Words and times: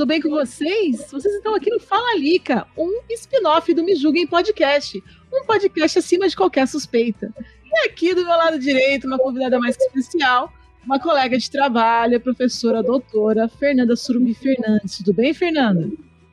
Tudo 0.00 0.08
bem 0.08 0.22
com 0.22 0.30
vocês? 0.30 1.10
Vocês 1.12 1.34
estão 1.34 1.54
aqui 1.54 1.68
no 1.68 1.78
Fala 1.78 2.16
Lica, 2.16 2.66
um 2.74 3.02
spin-off 3.10 3.74
do 3.74 3.84
Me 3.84 3.94
Julguem 3.94 4.26
Podcast, 4.26 4.98
um 5.30 5.44
podcast 5.44 5.98
acima 5.98 6.26
de 6.26 6.34
qualquer 6.34 6.66
suspeita. 6.66 7.30
E 7.66 7.86
aqui 7.86 8.14
do 8.14 8.24
meu 8.24 8.34
lado 8.34 8.58
direito, 8.58 9.06
uma 9.06 9.18
convidada 9.18 9.58
mais 9.58 9.76
especial, 9.76 10.50
uma 10.86 10.98
colega 10.98 11.36
de 11.36 11.50
trabalho, 11.50 12.16
a 12.16 12.20
professora 12.20 12.82
doutora 12.82 13.46
Fernanda 13.46 13.94
Surumbi 13.94 14.32
Fernandes. 14.32 14.96
Tudo 14.96 15.12
bem, 15.12 15.34
Fernanda? 15.34 15.90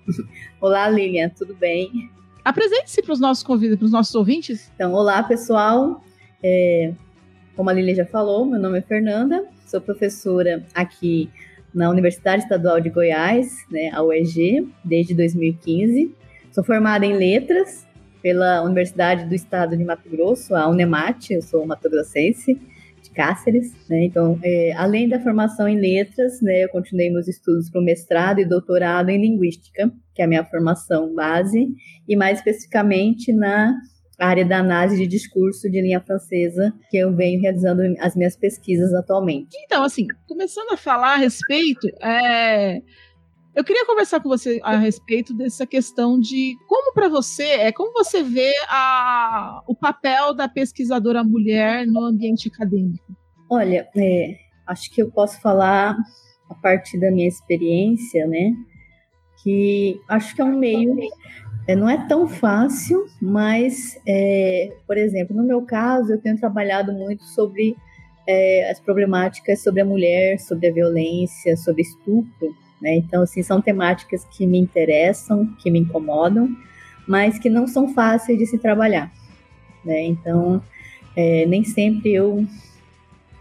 Olá, 0.61 0.87
Lilian, 0.87 1.27
tudo 1.37 1.53
bem? 1.53 2.09
Apresente-se 2.45 3.01
para 3.01 3.11
os 3.11 3.19
nossos 3.19 3.43
convidados, 3.43 3.79
para 3.79 3.85
os 3.87 3.91
nossos 3.91 4.15
ouvintes. 4.15 4.71
Então, 4.75 4.93
olá, 4.93 5.21
pessoal. 5.23 6.01
É, 6.41 6.93
como 7.53 7.69
a 7.69 7.73
Lilian 7.73 7.95
já 7.95 8.05
falou, 8.05 8.45
meu 8.45 8.61
nome 8.61 8.79
é 8.79 8.81
Fernanda, 8.81 9.45
sou 9.65 9.81
professora 9.81 10.65
aqui 10.73 11.29
na 11.73 11.89
Universidade 11.89 12.43
Estadual 12.43 12.79
de 12.79 12.89
Goiás, 12.89 13.53
né, 13.69 13.89
a 13.93 14.03
UEG, 14.03 14.67
desde 14.83 15.13
2015. 15.13 16.15
Sou 16.51 16.63
formada 16.63 17.05
em 17.05 17.13
letras 17.13 17.85
pela 18.21 18.63
Universidade 18.63 19.25
do 19.25 19.35
Estado 19.35 19.77
de 19.77 19.83
Mato 19.83 20.09
Grosso, 20.09 20.55
a 20.55 20.67
Unemat, 20.67 21.31
eu 21.31 21.41
sou 21.41 21.65
mato-grossense 21.65 22.59
de 23.01 23.09
Cáceres, 23.11 23.73
né? 23.87 24.05
Então, 24.05 24.39
é, 24.43 24.73
além 24.73 25.07
da 25.07 25.19
formação 25.19 25.67
em 25.67 25.79
letras, 25.79 26.41
né, 26.41 26.63
eu 26.63 26.69
continuei 26.69 27.09
meus 27.09 27.27
estudos 27.27 27.69
para 27.69 27.79
o 27.79 27.83
mestrado 27.83 28.39
e 28.39 28.45
doutorado 28.45 29.09
em 29.09 29.21
linguística, 29.21 29.91
que 30.13 30.21
é 30.21 30.25
a 30.25 30.27
minha 30.27 30.43
formação 30.43 31.13
base, 31.13 31.69
e 32.07 32.15
mais 32.15 32.39
especificamente 32.39 33.31
na 33.31 33.75
área 34.19 34.45
da 34.45 34.59
análise 34.59 34.97
de 34.97 35.07
discurso 35.07 35.69
de 35.69 35.81
linha 35.81 36.01
francesa, 36.01 36.73
que 36.89 36.97
eu 36.97 37.15
venho 37.15 37.41
realizando 37.41 37.81
as 37.99 38.15
minhas 38.15 38.35
pesquisas 38.35 38.93
atualmente. 38.93 39.55
Então, 39.65 39.83
assim, 39.83 40.07
começando 40.27 40.71
a 40.71 40.77
falar 40.77 41.13
a 41.13 41.17
respeito, 41.17 41.87
é... 42.01 42.81
eu 43.55 43.63
queria 43.63 43.85
conversar 43.85 44.19
com 44.19 44.29
você 44.29 44.59
a 44.63 44.77
respeito 44.77 45.35
dessa 45.35 45.67
questão 45.67 46.19
de 46.19 46.55
como 46.67 46.93
para 46.93 47.09
você 47.09 47.43
é 47.43 47.71
como 47.71 47.93
você 47.93 48.23
vê 48.23 48.53
a... 48.69 49.61
o 49.67 49.75
papel 49.75 50.33
da 50.33 50.47
pesquisadora 50.47 51.23
mulher 51.23 51.85
no 51.85 52.03
ambiente 52.03 52.49
acadêmico. 52.49 53.15
Olha, 53.49 53.87
é, 53.95 54.35
acho 54.65 54.91
que 54.93 55.01
eu 55.01 55.11
posso 55.11 55.39
falar 55.41 55.95
a 56.49 56.55
partir 56.55 56.99
da 56.99 57.11
minha 57.11 57.27
experiência, 57.27 58.25
né? 58.27 58.51
Que 59.43 59.99
acho 60.09 60.35
que 60.35 60.41
é 60.41 60.45
um 60.45 60.57
meio 60.57 60.95
é, 61.67 61.75
não 61.75 61.89
é 61.89 62.07
tão 62.07 62.27
fácil, 62.27 63.07
mas, 63.21 63.99
é, 64.07 64.73
por 64.85 64.97
exemplo, 64.97 65.35
no 65.35 65.43
meu 65.43 65.61
caso, 65.61 66.13
eu 66.13 66.21
tenho 66.21 66.37
trabalhado 66.37 66.93
muito 66.93 67.23
sobre 67.25 67.75
é, 68.27 68.69
as 68.69 68.79
problemáticas 68.79 69.63
sobre 69.63 69.81
a 69.81 69.85
mulher, 69.85 70.37
sobre 70.39 70.67
a 70.67 70.73
violência, 70.73 71.55
sobre 71.55 71.81
estupro. 71.81 72.55
Né? 72.81 72.97
Então, 72.97 73.23
assim, 73.23 73.41
são 73.41 73.61
temáticas 73.61 74.25
que 74.25 74.45
me 74.45 74.59
interessam, 74.59 75.47
que 75.59 75.71
me 75.71 75.79
incomodam, 75.79 76.49
mas 77.07 77.39
que 77.39 77.49
não 77.49 77.65
são 77.65 77.93
fáceis 77.93 78.37
de 78.37 78.45
se 78.45 78.57
trabalhar. 78.57 79.11
Né? 79.83 80.03
Então, 80.03 80.61
é, 81.15 81.45
nem 81.45 81.63
sempre 81.63 82.13
eu 82.13 82.45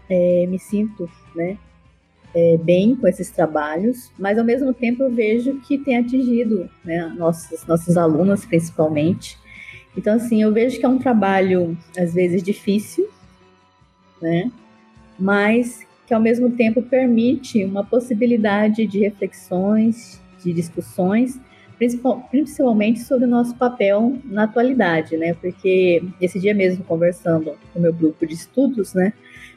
é, 0.09 0.45
me 0.47 0.57
sinto 0.57 1.09
né, 1.35 1.57
é, 2.37 2.55
bem 2.55 2.95
com 2.95 3.07
esses 3.07 3.31
trabalhos, 3.31 4.11
mas 4.15 4.37
ao 4.37 4.45
mesmo 4.45 4.71
tempo 4.71 5.01
eu 5.01 5.09
vejo 5.09 5.59
que 5.61 5.75
tem 5.75 5.97
atingido 5.97 6.69
né, 6.85 7.11
nossos, 7.17 7.65
nossos 7.65 7.97
alunos, 7.97 8.45
principalmente. 8.45 9.35
Então, 9.97 10.13
assim, 10.13 10.43
eu 10.43 10.53
vejo 10.53 10.79
que 10.79 10.85
é 10.85 10.89
um 10.89 10.99
trabalho, 10.99 11.75
às 11.97 12.13
vezes, 12.13 12.43
difícil, 12.43 13.09
né? 14.21 14.51
Mas 15.17 15.83
que 16.05 16.13
ao 16.13 16.21
mesmo 16.21 16.51
tempo 16.51 16.79
permite 16.83 17.65
uma 17.65 17.83
possibilidade 17.83 18.85
de 18.85 18.99
reflexões, 18.99 20.21
de 20.43 20.53
discussões, 20.53 21.39
principalmente 22.29 22.99
sobre 22.99 23.25
o 23.25 23.29
nosso 23.29 23.55
papel 23.55 24.15
na 24.23 24.43
atualidade, 24.43 25.17
né? 25.17 25.33
Porque 25.33 26.03
esse 26.21 26.39
dia 26.39 26.53
mesmo 26.53 26.83
conversando 26.83 27.57
com 27.73 27.79
o 27.79 27.81
meu 27.81 27.91
grupo 27.91 28.27
de 28.27 28.35
estudos, 28.35 28.93
né? 28.93 29.11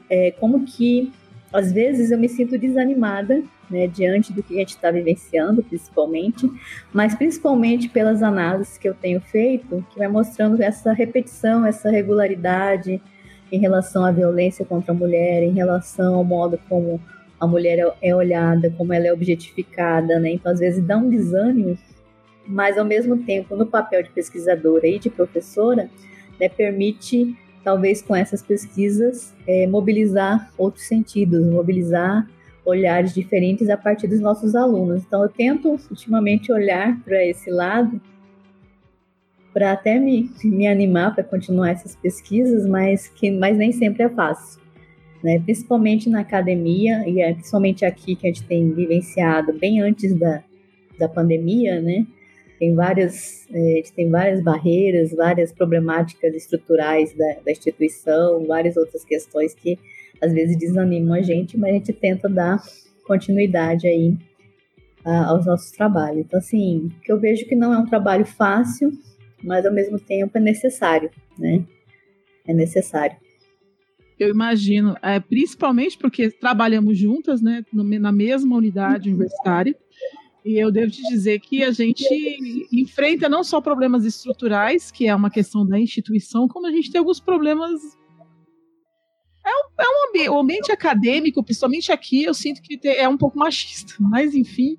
É, 0.09 0.31
como 0.41 0.65
que 0.65 1.13
às 1.53 1.73
vezes 1.73 2.11
eu 2.11 2.19
me 2.19 2.29
sinto 2.29 2.59
desanimada, 2.59 3.43
né, 3.69 3.87
diante 3.87 4.33
do 4.33 4.43
que 4.43 4.55
a 4.55 4.59
gente 4.59 4.71
está 4.71 4.91
vivenciando, 4.91 5.63
principalmente, 5.63 6.51
mas 6.93 7.15
principalmente 7.15 7.89
pelas 7.89 8.23
análises 8.23 8.79
que 8.79 8.89
eu 8.89 8.95
tenho 8.95 9.21
feito, 9.21 9.85
que 9.91 9.99
vai 9.99 10.09
mostrando 10.09 10.61
essa 10.61 10.93
repetição, 10.93 11.67
essa 11.67 11.91
regularidade 11.91 13.01
em 13.51 13.59
relação 13.59 14.05
à 14.05 14.11
violência 14.11 14.65
contra 14.65 14.93
a 14.93 14.95
mulher, 14.95 15.43
em 15.43 15.53
relação 15.53 16.15
ao 16.15 16.25
modo 16.25 16.59
como 16.69 17.01
a 17.39 17.47
mulher 17.47 17.95
é, 18.03 18.15
olhada, 18.15 18.73
como 18.77 18.93
ela 18.93 19.07
é 19.07 19.13
objetificada, 19.13 20.21
né? 20.21 20.33
Então, 20.33 20.53
às 20.53 20.61
vezes 20.61 20.85
dá 20.85 20.97
um 20.97 21.09
desânimo, 21.09 21.77
mas 22.47 22.77
ao 22.77 22.85
mesmo 22.85 23.17
tempo, 23.19 23.57
no 23.57 23.67
papel 23.67 24.03
de 24.03 24.11
pesquisadora 24.11 24.87
e 24.87 24.99
de 24.99 25.09
professora, 25.09 25.89
né, 26.39 26.49
permite 26.49 27.37
talvez 27.63 28.03
com 28.03 28.15
essas 28.15 28.43
pesquisas, 28.43 29.35
é, 29.47 29.67
mobilizar 29.67 30.53
outros 30.57 30.87
sentidos, 30.87 31.45
mobilizar 31.47 32.29
olhares 32.65 33.13
diferentes 33.15 33.69
a 33.69 33.77
partir 33.77 34.07
dos 34.07 34.21
nossos 34.21 34.55
alunos. 34.55 35.03
Então, 35.07 35.23
eu 35.23 35.29
tento 35.29 35.79
ultimamente 35.91 36.53
olhar 36.53 36.99
para 37.03 37.25
esse 37.25 37.51
lado 37.51 38.01
para 39.53 39.73
até 39.73 39.99
me, 39.99 40.31
me 40.45 40.67
animar 40.67 41.15
para 41.15 41.25
continuar 41.25 41.71
essas 41.71 41.97
pesquisas, 41.97 42.67
mas 42.67 43.09
que 43.09 43.31
mas 43.31 43.57
nem 43.57 43.73
sempre 43.73 44.05
é 44.05 44.09
fácil. 44.09 44.61
Né? 45.23 45.41
Principalmente 45.41 46.09
na 46.09 46.21
academia, 46.21 47.07
e 47.07 47.21
é 47.21 47.33
principalmente 47.33 47.85
aqui 47.85 48.15
que 48.15 48.27
a 48.27 48.31
gente 48.31 48.45
tem 48.45 48.73
vivenciado 48.73 49.53
bem 49.53 49.81
antes 49.81 50.15
da, 50.15 50.43
da 50.99 51.09
pandemia, 51.09 51.81
né? 51.81 52.07
Tem 52.61 52.75
várias, 52.75 53.47
é, 53.51 53.83
tem 53.97 54.11
várias 54.11 54.43
barreiras, 54.43 55.13
várias 55.13 55.51
problemáticas 55.51 56.35
estruturais 56.35 57.17
da, 57.17 57.37
da, 57.43 57.51
instituição, 57.51 58.45
várias 58.47 58.77
outras 58.77 59.03
questões 59.03 59.55
que 59.55 59.79
às 60.21 60.31
vezes 60.31 60.59
desanimam 60.59 61.15
a 61.15 61.23
gente, 61.23 61.57
mas 61.57 61.71
a 61.71 61.73
gente 61.73 61.93
tenta 61.95 62.29
dar 62.29 62.63
continuidade 63.07 63.87
aí 63.87 64.15
a, 65.03 65.31
aos 65.31 65.47
nossos 65.47 65.71
trabalhos. 65.71 66.21
Então, 66.21 66.39
assim, 66.39 66.91
que 67.03 67.11
eu 67.11 67.19
vejo 67.19 67.47
que 67.47 67.57
não 67.57 67.73
é 67.73 67.79
um 67.79 67.87
trabalho 67.87 68.27
fácil, 68.27 68.93
mas 69.43 69.65
ao 69.65 69.73
mesmo 69.73 69.99
tempo 69.99 70.37
é 70.37 70.41
necessário, 70.41 71.11
né? 71.39 71.65
É 72.47 72.53
necessário. 72.53 73.17
Eu 74.19 74.29
imagino, 74.29 74.95
é, 75.03 75.19
principalmente 75.19 75.97
porque 75.97 76.31
trabalhamos 76.31 76.99
juntas, 76.99 77.41
né, 77.41 77.65
na 77.73 78.13
mesma 78.13 78.55
unidade 78.55 79.09
universitária. 79.09 79.75
E 80.45 80.59
eu 80.59 80.71
devo 80.71 80.91
te 80.91 81.03
dizer 81.03 81.39
que 81.41 81.63
a 81.63 81.71
gente 81.71 82.07
enfrenta 82.73 83.29
não 83.29 83.45
só 83.45 83.61
problemas 83.61 84.05
estruturais, 84.05 84.91
que 84.91 85.07
é 85.07 85.15
uma 85.15 85.31
questão 85.31 85.67
da 85.67 85.79
instituição, 85.79 86.49
como 86.49 86.67
a 86.67 86.71
gente 86.71 86.91
tem 86.91 86.99
alguns 86.99 87.21
problemas. 87.21 87.81
É 89.45 89.51
um, 89.51 89.83
é 89.83 89.89
um 89.89 90.09
ambiente, 90.09 90.31
o 90.31 90.39
ambiente 90.39 90.73
acadêmico, 90.73 91.43
principalmente 91.43 91.93
aqui, 91.93 92.25
eu 92.25 92.35
sinto 92.35 92.63
que 92.63 92.79
é 92.89 93.09
um 93.09 93.19
pouco 93.19 93.39
machista. 93.39 93.95
Mas, 94.01 94.35
enfim, 94.35 94.79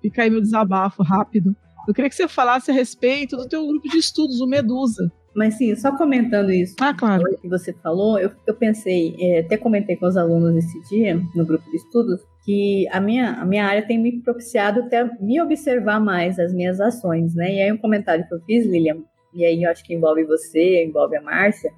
fica 0.00 0.22
aí 0.22 0.30
meu 0.30 0.40
desabafo 0.40 1.02
rápido. 1.02 1.56
Eu 1.88 1.94
queria 1.94 2.08
que 2.08 2.16
você 2.16 2.28
falasse 2.28 2.70
a 2.70 2.74
respeito 2.74 3.36
do 3.36 3.48
teu 3.48 3.66
grupo 3.66 3.88
de 3.88 3.98
estudos, 3.98 4.40
o 4.40 4.46
Medusa. 4.46 5.10
Mas 5.34 5.54
sim, 5.54 5.74
só 5.74 5.96
comentando 5.96 6.50
isso 6.50 6.74
ah, 6.78 6.92
claro. 6.92 7.24
que 7.40 7.48
você 7.48 7.72
falou, 7.72 8.18
eu, 8.18 8.30
eu 8.46 8.54
pensei, 8.54 9.16
é, 9.18 9.40
até 9.40 9.56
comentei 9.56 9.96
com 9.96 10.06
os 10.06 10.16
alunos 10.16 10.54
esse 10.56 10.80
dia, 10.90 11.20
no 11.34 11.46
grupo 11.46 11.68
de 11.70 11.76
estudos, 11.76 12.20
que 12.44 12.88
a 12.90 13.00
minha, 13.00 13.34
a 13.34 13.44
minha 13.44 13.64
área 13.64 13.86
tem 13.86 13.98
me 13.98 14.20
propiciado 14.20 14.80
até 14.80 15.04
me 15.20 15.40
observar 15.40 16.00
mais 16.00 16.38
as 16.38 16.52
minhas 16.52 16.80
ações, 16.80 17.34
né? 17.34 17.54
E 17.54 17.62
aí 17.62 17.72
um 17.72 17.78
comentário 17.78 18.26
que 18.26 18.34
eu 18.34 18.40
fiz, 18.40 18.66
Lilian, 18.66 18.98
e 19.32 19.44
aí 19.44 19.62
eu 19.62 19.70
acho 19.70 19.84
que 19.84 19.94
envolve 19.94 20.24
você, 20.24 20.84
envolve 20.84 21.16
a 21.16 21.22
Márcia, 21.22 21.72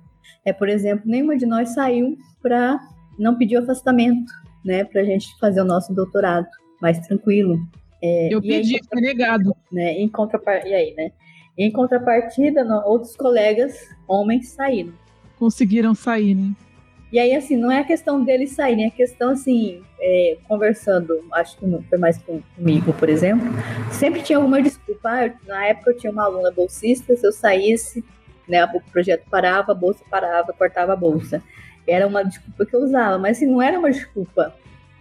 é, 0.44 0.52
por 0.52 0.68
exemplo, 0.68 1.04
nenhuma 1.06 1.36
de 1.36 1.46
nós 1.46 1.70
saiu 1.70 2.16
para 2.42 2.78
não 3.18 3.36
pedir 3.36 3.56
afastamento, 3.56 4.32
né? 4.64 4.84
Para 4.84 5.02
a 5.02 5.04
gente 5.04 5.26
fazer 5.38 5.60
o 5.60 5.64
nosso 5.64 5.94
doutorado 5.94 6.46
mais 6.80 6.98
tranquilo. 7.06 7.58
É, 8.02 8.34
eu 8.34 8.40
pedi, 8.40 8.78
foi 8.88 9.00
negado. 9.00 9.54
Né, 9.72 9.98
em 9.98 10.08
contrapart... 10.08 10.64
E 10.66 10.74
aí, 10.74 10.94
né? 10.94 11.12
Em 11.56 11.70
contrapartida, 11.70 12.64
outros 12.84 13.16
colegas 13.16 13.88
homens 14.08 14.48
saíram. 14.48 14.92
Conseguiram 15.38 15.94
sair, 15.94 16.34
né? 16.34 16.52
E 17.14 17.18
aí, 17.20 17.32
assim, 17.32 17.56
não 17.56 17.70
é 17.70 17.78
a 17.78 17.84
questão 17.84 18.24
deles 18.24 18.50
saírem, 18.50 18.86
é 18.86 18.88
a 18.88 18.90
questão, 18.90 19.30
assim, 19.30 19.80
é, 20.00 20.36
conversando, 20.48 21.24
acho 21.30 21.56
que 21.56 21.64
foi 21.88 21.96
mais 21.96 22.18
comigo, 22.18 22.92
por 22.92 23.08
exemplo, 23.08 23.46
sempre 23.92 24.20
tinha 24.20 24.36
alguma 24.36 24.60
desculpa. 24.60 25.08
Ah, 25.08 25.32
na 25.46 25.64
época 25.66 25.92
eu 25.92 25.96
tinha 25.96 26.10
uma 26.10 26.24
aluna 26.24 26.50
bolsista, 26.50 27.14
se 27.14 27.24
eu 27.24 27.30
saísse, 27.30 28.04
né, 28.48 28.64
o 28.64 28.80
projeto 28.90 29.22
parava, 29.30 29.70
a 29.70 29.74
bolsa 29.76 30.04
parava, 30.10 30.52
cortava 30.52 30.94
a 30.94 30.96
bolsa. 30.96 31.40
Era 31.86 32.04
uma 32.04 32.24
desculpa 32.24 32.66
que 32.66 32.74
eu 32.74 32.80
usava, 32.80 33.16
mas 33.16 33.36
assim, 33.36 33.46
não 33.46 33.62
era 33.62 33.78
uma 33.78 33.92
desculpa 33.92 34.52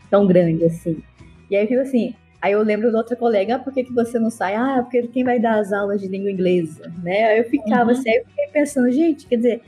tão 0.08 0.28
grande 0.28 0.66
assim. 0.66 1.02
E 1.50 1.56
aí 1.56 1.64
eu 1.64 1.68
fico 1.68 1.82
assim, 1.82 2.14
Aí 2.40 2.52
eu 2.52 2.62
lembro 2.62 2.92
da 2.92 2.98
outra 2.98 3.16
colega, 3.16 3.56
ah, 3.56 3.60
por 3.60 3.74
que, 3.74 3.86
que 3.86 3.94
você 3.94 4.20
não 4.20 4.30
sai? 4.30 4.54
Ah, 4.54 4.82
porque 4.84 5.08
quem 5.08 5.24
vai 5.24 5.40
dar 5.40 5.60
as 5.60 5.72
aulas 5.72 6.02
de 6.02 6.10
língua 6.10 6.30
inglesa, 6.30 6.94
né? 7.02 7.24
Aí 7.24 7.38
eu 7.40 7.46
ficava 7.46 7.86
uhum. 7.86 7.98
assim, 7.98 8.10
aí 8.10 8.18
eu 8.18 8.26
fiquei 8.26 8.48
pensando, 8.48 8.92
gente, 8.92 9.26
quer 9.26 9.38
dizer, 9.38 9.62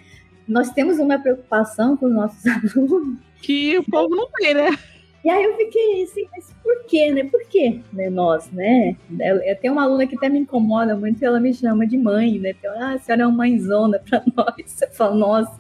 nós 0.47 0.69
temos 0.71 0.99
uma 0.99 1.19
preocupação 1.19 1.97
com 1.97 2.07
os 2.07 2.13
nossos 2.13 2.45
alunos. 2.75 3.17
Que 3.41 3.77
o 3.77 3.83
povo 3.83 4.15
não 4.15 4.29
tem, 4.31 4.53
né? 4.53 4.69
E 5.25 5.29
aí 5.29 5.43
eu 5.43 5.57
fiquei 5.57 6.03
assim, 6.03 6.27
mas 6.31 6.53
por 6.61 6.85
quê, 6.85 7.11
né? 7.11 7.23
Por 7.23 7.43
quê, 7.47 7.81
né? 7.91 8.11
Nós, 8.11 8.51
né? 8.51 8.95
Eu, 9.19 9.55
tenho 9.55 9.73
uma 9.73 9.81
aluna 9.81 10.05
que 10.05 10.15
até 10.15 10.29
me 10.29 10.37
incomoda 10.37 10.95
muito, 10.95 11.25
ela 11.25 11.39
me 11.39 11.51
chama 11.51 11.87
de 11.87 11.97
mãe, 11.97 12.37
né? 12.37 12.51
Então, 12.51 12.71
ah, 12.77 12.93
a 12.93 12.99
senhora 12.99 13.23
é 13.23 13.25
uma 13.25 13.37
mãezona 13.37 13.97
para 13.97 14.23
nós. 14.37 14.81
Eu 14.83 14.91
falo, 14.91 15.17
nossa, 15.17 15.59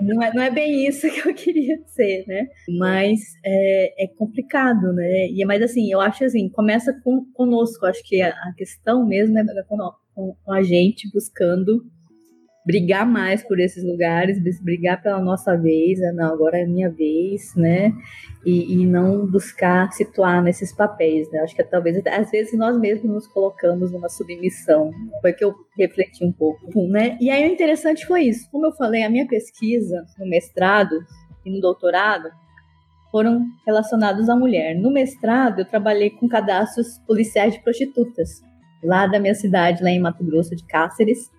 não 0.00 0.22
é, 0.22 0.32
não 0.32 0.42
é 0.42 0.50
bem 0.50 0.86
isso 0.86 1.06
que 1.10 1.28
eu 1.28 1.34
queria 1.34 1.78
ser, 1.84 2.24
né? 2.26 2.48
Mas 2.78 3.20
é, 3.44 4.04
é 4.04 4.06
complicado, 4.06 4.90
né? 4.94 5.28
E, 5.32 5.44
mas 5.44 5.60
assim, 5.60 5.92
eu 5.92 6.00
acho 6.00 6.24
assim, 6.24 6.48
começa 6.48 6.98
com, 7.04 7.26
conosco, 7.34 7.84
acho 7.84 8.02
que 8.02 8.22
a, 8.22 8.30
a 8.30 8.54
questão 8.56 9.06
mesmo 9.06 9.38
é 9.38 9.44
com, 9.64 10.34
com 10.42 10.52
a 10.52 10.62
gente 10.62 11.10
buscando 11.12 11.84
brigar 12.68 13.06
mais 13.06 13.42
por 13.42 13.58
esses 13.58 13.82
lugares, 13.82 14.38
brigar 14.60 15.00
pela 15.00 15.18
nossa 15.22 15.56
vez, 15.56 15.98
né? 16.00 16.12
não, 16.12 16.34
agora 16.34 16.58
é 16.58 16.66
minha 16.66 16.90
vez, 16.90 17.54
né? 17.56 17.94
E, 18.44 18.74
e, 18.74 18.86
não 18.86 19.26
buscar 19.26 19.90
situar 19.90 20.42
nesses 20.42 20.70
papéis, 20.70 21.30
né? 21.32 21.40
Acho 21.40 21.56
que 21.56 21.64
talvez, 21.64 21.98
às 22.06 22.30
vezes, 22.30 22.58
nós 22.58 22.78
mesmos 22.78 23.10
nos 23.10 23.26
colocamos 23.26 23.90
numa 23.90 24.10
submissão. 24.10 24.90
Foi 25.22 25.32
que 25.32 25.42
eu 25.42 25.54
refleti 25.78 26.22
um 26.22 26.30
pouco, 26.30 26.86
né? 26.88 27.16
E 27.22 27.30
aí 27.30 27.48
o 27.48 27.52
interessante 27.52 28.06
foi 28.06 28.24
isso. 28.24 28.46
Como 28.50 28.66
eu 28.66 28.72
falei, 28.72 29.02
a 29.02 29.08
minha 29.08 29.26
pesquisa 29.26 30.04
no 30.18 30.28
mestrado 30.28 30.94
e 31.46 31.50
no 31.50 31.62
doutorado 31.62 32.28
foram 33.10 33.46
relacionados 33.66 34.28
à 34.28 34.36
mulher. 34.36 34.76
No 34.76 34.90
mestrado, 34.90 35.60
eu 35.60 35.64
trabalhei 35.64 36.10
com 36.10 36.28
cadastros 36.28 36.98
policiais 37.06 37.54
de 37.54 37.62
prostitutas, 37.62 38.42
lá 38.84 39.06
da 39.06 39.18
minha 39.18 39.34
cidade, 39.34 39.82
lá 39.82 39.88
em 39.88 40.00
Mato 40.00 40.22
Grosso 40.22 40.54
de 40.54 40.66
Cáceres, 40.66 41.30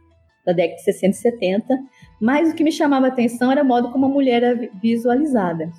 da 0.46 0.54
década 0.54 0.76
de 0.76 0.84
60 0.84 1.10
e 1.10 1.14
70, 1.14 1.80
mas 2.20 2.52
o 2.52 2.56
que 2.56 2.64
me 2.64 2.72
chamava 2.72 3.08
a 3.08 3.10
atenção 3.10 3.52
era 3.52 3.64
o 3.64 3.66
modo 3.66 3.92
como 3.92 4.06
a 4.06 4.10
mulher 4.10 4.44
era 4.44 4.70
visualizada. 4.82 5.72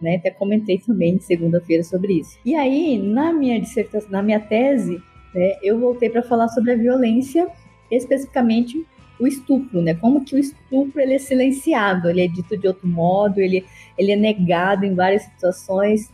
Né? 0.00 0.16
Até 0.16 0.30
comentei 0.30 0.78
também 0.78 1.18
segunda-feira 1.20 1.82
sobre 1.82 2.20
isso. 2.20 2.38
E 2.44 2.54
aí, 2.54 2.98
na 2.98 3.32
minha 3.32 3.60
dissertação, 3.60 4.10
na 4.10 4.22
minha 4.22 4.40
tese, 4.40 5.00
né, 5.34 5.56
eu 5.62 5.78
voltei 5.78 6.08
para 6.08 6.22
falar 6.22 6.48
sobre 6.48 6.72
a 6.72 6.76
violência, 6.76 7.48
especificamente 7.90 8.84
o 9.20 9.26
estupro, 9.26 9.82
né? 9.82 9.94
Como 9.94 10.24
que 10.24 10.34
o 10.34 10.38
estupro 10.38 10.98
ele 10.98 11.14
é 11.14 11.18
silenciado, 11.18 12.08
ele 12.08 12.22
é 12.22 12.26
dito 12.26 12.56
de 12.56 12.66
outro 12.66 12.88
modo, 12.88 13.38
ele, 13.38 13.66
ele 13.98 14.12
é 14.12 14.16
negado 14.16 14.86
em 14.86 14.94
várias 14.94 15.22
situações. 15.24 16.10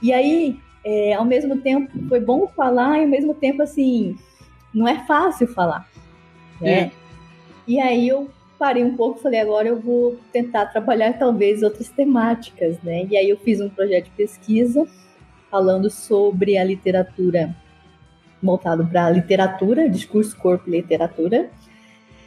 E 0.00 0.12
aí, 0.12 0.56
é, 0.84 1.14
ao 1.14 1.24
mesmo 1.24 1.58
tempo, 1.58 1.90
foi 2.08 2.20
bom 2.20 2.46
falar 2.46 2.98
e 2.98 3.02
ao 3.02 3.08
mesmo 3.08 3.34
tempo, 3.34 3.62
assim, 3.62 4.16
não 4.72 4.86
é 4.86 5.04
fácil 5.06 5.48
falar. 5.48 5.90
Né? 6.60 6.72
É. 6.72 6.90
E 7.66 7.80
aí 7.80 8.08
eu 8.08 8.30
parei 8.58 8.84
um 8.84 8.94
pouco, 8.94 9.20
falei, 9.20 9.40
agora 9.40 9.68
eu 9.68 9.80
vou 9.80 10.18
tentar 10.32 10.66
trabalhar 10.66 11.18
talvez 11.18 11.62
outras 11.62 11.88
temáticas, 11.88 12.78
né? 12.82 13.06
E 13.10 13.16
aí 13.16 13.30
eu 13.30 13.38
fiz 13.38 13.60
um 13.60 13.70
projeto 13.70 14.04
de 14.04 14.10
pesquisa 14.10 14.86
falando 15.50 15.90
sobre 15.90 16.58
a 16.58 16.64
literatura 16.64 17.54
voltado 18.42 18.86
para 18.86 19.10
literatura, 19.10 19.88
discurso, 19.88 20.36
corpo 20.36 20.68
e 20.68 20.72
literatura. 20.72 21.50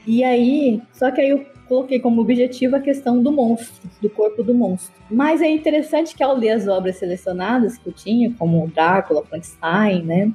E 0.06 0.24
aí, 0.24 0.82
só 0.92 1.10
que 1.12 1.22
aí 1.22 1.30
eu 1.30 1.46
coloquei 1.68 2.00
como 2.00 2.22
objetivo 2.22 2.76
a 2.76 2.80
questão 2.80 3.22
do 3.22 3.32
monstro, 3.32 3.90
do 4.02 4.10
corpo 4.10 4.44
do 4.44 4.54
monstro. 4.54 4.94
Mas 5.10 5.42
é 5.42 5.50
interessante 5.50 6.16
que 6.16 6.24
ao 6.24 6.36
ler 6.36 6.52
as 6.52 6.68
obras 6.68 6.98
selecionadas 6.98 7.78
que 7.78 7.88
eu 7.88 7.94
tinha, 7.94 8.34
como 8.38 8.68
Drácula, 8.68 9.24
Frankenstein, 9.24 10.04
né? 10.04 10.32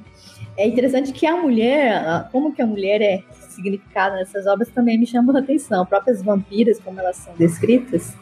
É 0.57 0.67
interessante 0.67 1.13
que 1.13 1.25
a 1.25 1.37
mulher, 1.37 2.27
como 2.31 2.53
que 2.53 2.61
a 2.61 2.67
mulher 2.67 3.01
é 3.01 3.23
significado 3.59 4.15
nessas 4.15 4.47
obras 4.47 4.69
também 4.69 4.97
me 4.97 5.05
chamou 5.05 5.35
a 5.35 5.39
atenção. 5.39 5.85
Próprias 5.85 6.21
vampiras, 6.21 6.79
como 6.79 6.99
elas 6.99 7.17
são 7.17 7.33
descritas, 7.35 8.15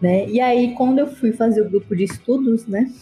né? 0.00 0.28
E 0.28 0.40
aí, 0.40 0.74
quando 0.74 0.98
eu 0.98 1.06
fui 1.06 1.32
fazer 1.32 1.62
o 1.62 1.68
grupo 1.68 1.96
de 1.96 2.04
estudos, 2.04 2.66
né, 2.66 2.92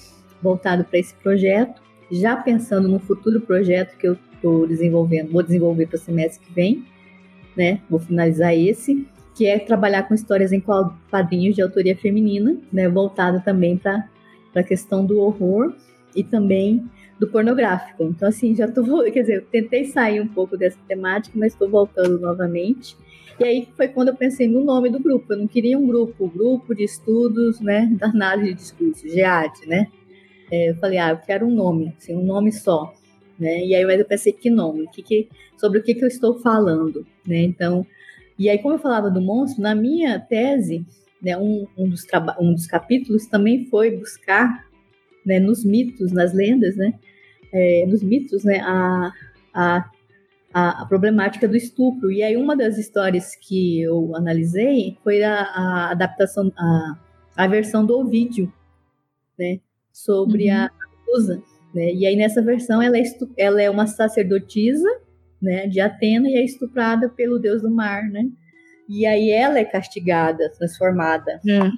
voltado 0.40 0.84
para 0.84 0.98
esse 0.98 1.14
projeto, 1.14 1.82
já 2.10 2.36
pensando 2.36 2.88
no 2.88 2.98
futuro 2.98 3.40
projeto 3.40 3.96
que 3.96 4.06
eu 4.06 4.16
estou 4.34 4.66
desenvolvendo, 4.66 5.32
vou 5.32 5.42
desenvolver 5.42 5.86
para 5.86 5.96
o 5.96 6.00
semestre 6.00 6.44
que 6.46 6.52
vem, 6.52 6.84
né? 7.56 7.80
Vou 7.88 7.98
finalizar 7.98 8.54
esse, 8.54 9.06
que 9.34 9.46
é 9.46 9.58
trabalhar 9.58 10.04
com 10.04 10.14
histórias 10.14 10.52
em 10.52 10.62
quadrinhos 11.10 11.56
de 11.56 11.62
autoria 11.62 11.96
feminina, 11.96 12.56
né? 12.72 12.88
Voltado 12.88 13.42
também 13.44 13.76
para 13.76 14.08
a 14.54 14.62
questão 14.62 15.04
do 15.04 15.18
horror 15.18 15.74
e 16.14 16.22
também 16.22 16.84
do 17.18 17.28
pornográfico. 17.28 18.04
Então, 18.04 18.28
assim, 18.28 18.54
já 18.54 18.66
tô, 18.66 18.82
quer 19.04 19.20
dizer, 19.20 19.36
eu 19.36 19.42
tentei 19.42 19.84
sair 19.84 20.20
um 20.20 20.28
pouco 20.28 20.56
dessa 20.56 20.78
temática, 20.86 21.38
mas 21.38 21.52
estou 21.52 21.68
voltando 21.68 22.18
novamente. 22.18 22.96
E 23.38 23.44
aí 23.44 23.68
foi 23.76 23.88
quando 23.88 24.08
eu 24.08 24.14
pensei 24.14 24.46
no 24.48 24.62
nome 24.62 24.90
do 24.90 25.00
grupo. 25.00 25.32
Eu 25.32 25.38
não 25.38 25.46
queria 25.46 25.78
um 25.78 25.86
grupo, 25.86 26.28
grupo 26.28 26.74
de 26.74 26.84
estudos, 26.84 27.60
né, 27.60 27.90
da 27.98 28.06
análise 28.06 28.50
de 28.50 28.54
discurso, 28.54 29.08
GEAD, 29.08 29.66
né? 29.66 29.88
É, 30.50 30.70
eu 30.70 30.76
falei, 30.76 30.98
ah, 30.98 31.10
eu 31.10 31.16
quero 31.18 31.46
um 31.46 31.54
nome, 31.54 31.94
assim, 31.96 32.14
um 32.14 32.24
nome 32.24 32.52
só, 32.52 32.92
né? 33.38 33.64
E 33.64 33.74
aí 33.74 33.84
mas 33.84 33.98
eu 33.98 34.04
pensei 34.04 34.32
que 34.32 34.50
nome, 34.50 34.86
que, 34.92 35.02
que, 35.02 35.28
sobre 35.56 35.78
o 35.78 35.82
que, 35.82 35.94
que 35.94 36.04
eu 36.04 36.08
estou 36.08 36.38
falando, 36.40 37.06
né? 37.26 37.42
Então, 37.42 37.86
e 38.38 38.48
aí 38.50 38.58
como 38.58 38.74
eu 38.74 38.78
falava 38.78 39.10
do 39.10 39.20
monstro, 39.20 39.62
na 39.62 39.74
minha 39.74 40.20
tese, 40.20 40.84
né, 41.20 41.36
um, 41.36 41.66
um, 41.76 41.88
dos, 41.88 42.06
um 42.38 42.52
dos 42.52 42.66
capítulos 42.66 43.26
também 43.26 43.64
foi 43.66 43.96
buscar 43.96 44.63
né, 45.24 45.40
nos 45.40 45.64
mitos, 45.64 46.12
nas 46.12 46.32
lendas, 46.32 46.76
né, 46.76 46.94
é, 47.52 47.86
nos 47.86 48.02
mitos, 48.02 48.44
né, 48.44 48.60
a, 48.60 49.12
a, 49.54 49.90
a, 50.52 50.86
problemática 50.86 51.48
do 51.48 51.56
estupro. 51.56 52.10
E 52.10 52.22
aí 52.22 52.36
uma 52.36 52.56
das 52.56 52.78
histórias 52.78 53.34
que 53.36 53.80
eu 53.80 54.14
analisei 54.14 54.98
foi 55.02 55.22
a, 55.22 55.42
a 55.42 55.90
adaptação, 55.92 56.52
a, 56.56 56.98
a 57.36 57.46
versão 57.46 57.84
do 57.84 57.98
Ovídio, 57.98 58.52
né, 59.38 59.60
sobre 59.92 60.50
uhum. 60.50 60.56
a 60.56 60.70
Musa. 61.06 61.42
Né, 61.74 61.92
e 61.92 62.06
aí 62.06 62.16
nessa 62.16 62.42
versão 62.42 62.82
ela 62.82 62.98
é, 62.98 63.02
ela 63.36 63.62
é 63.62 63.70
uma 63.70 63.86
sacerdotisa, 63.86 64.88
né, 65.40 65.66
de 65.66 65.80
Atena 65.80 66.28
e 66.28 66.36
é 66.36 66.44
estuprada 66.44 67.08
pelo 67.08 67.38
deus 67.38 67.62
do 67.62 67.70
mar, 67.70 68.04
né, 68.04 68.28
e 68.88 69.06
aí 69.06 69.30
ela 69.30 69.58
é 69.58 69.64
castigada, 69.64 70.50
transformada. 70.50 71.40
É. 71.48 71.70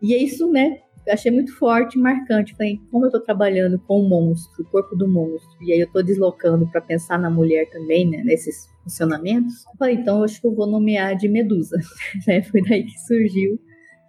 E 0.00 0.14
é 0.14 0.18
isso, 0.18 0.50
né, 0.50 0.81
eu 1.06 1.12
achei 1.12 1.32
muito 1.32 1.56
forte 1.56 1.98
e 1.98 2.00
marcante. 2.00 2.54
Falei, 2.54 2.80
como 2.90 3.04
eu 3.04 3.08
estou 3.08 3.20
trabalhando 3.20 3.78
com 3.78 4.00
o 4.00 4.08
monstro, 4.08 4.62
o 4.62 4.66
corpo 4.66 4.94
do 4.94 5.08
monstro, 5.08 5.62
e 5.62 5.72
aí 5.72 5.80
eu 5.80 5.86
estou 5.86 6.02
deslocando 6.02 6.66
para 6.70 6.80
pensar 6.80 7.18
na 7.18 7.28
mulher 7.28 7.68
também, 7.70 8.08
né, 8.08 8.22
nesses 8.24 8.68
funcionamentos. 8.82 9.64
Eu 9.66 9.78
falei, 9.78 9.96
então 9.96 10.18
eu 10.18 10.24
acho 10.24 10.40
que 10.40 10.46
eu 10.46 10.54
vou 10.54 10.66
nomear 10.66 11.16
de 11.16 11.28
Medusa. 11.28 11.76
né? 12.26 12.42
Foi 12.42 12.62
daí 12.62 12.84
que 12.84 12.98
surgiu 13.00 13.58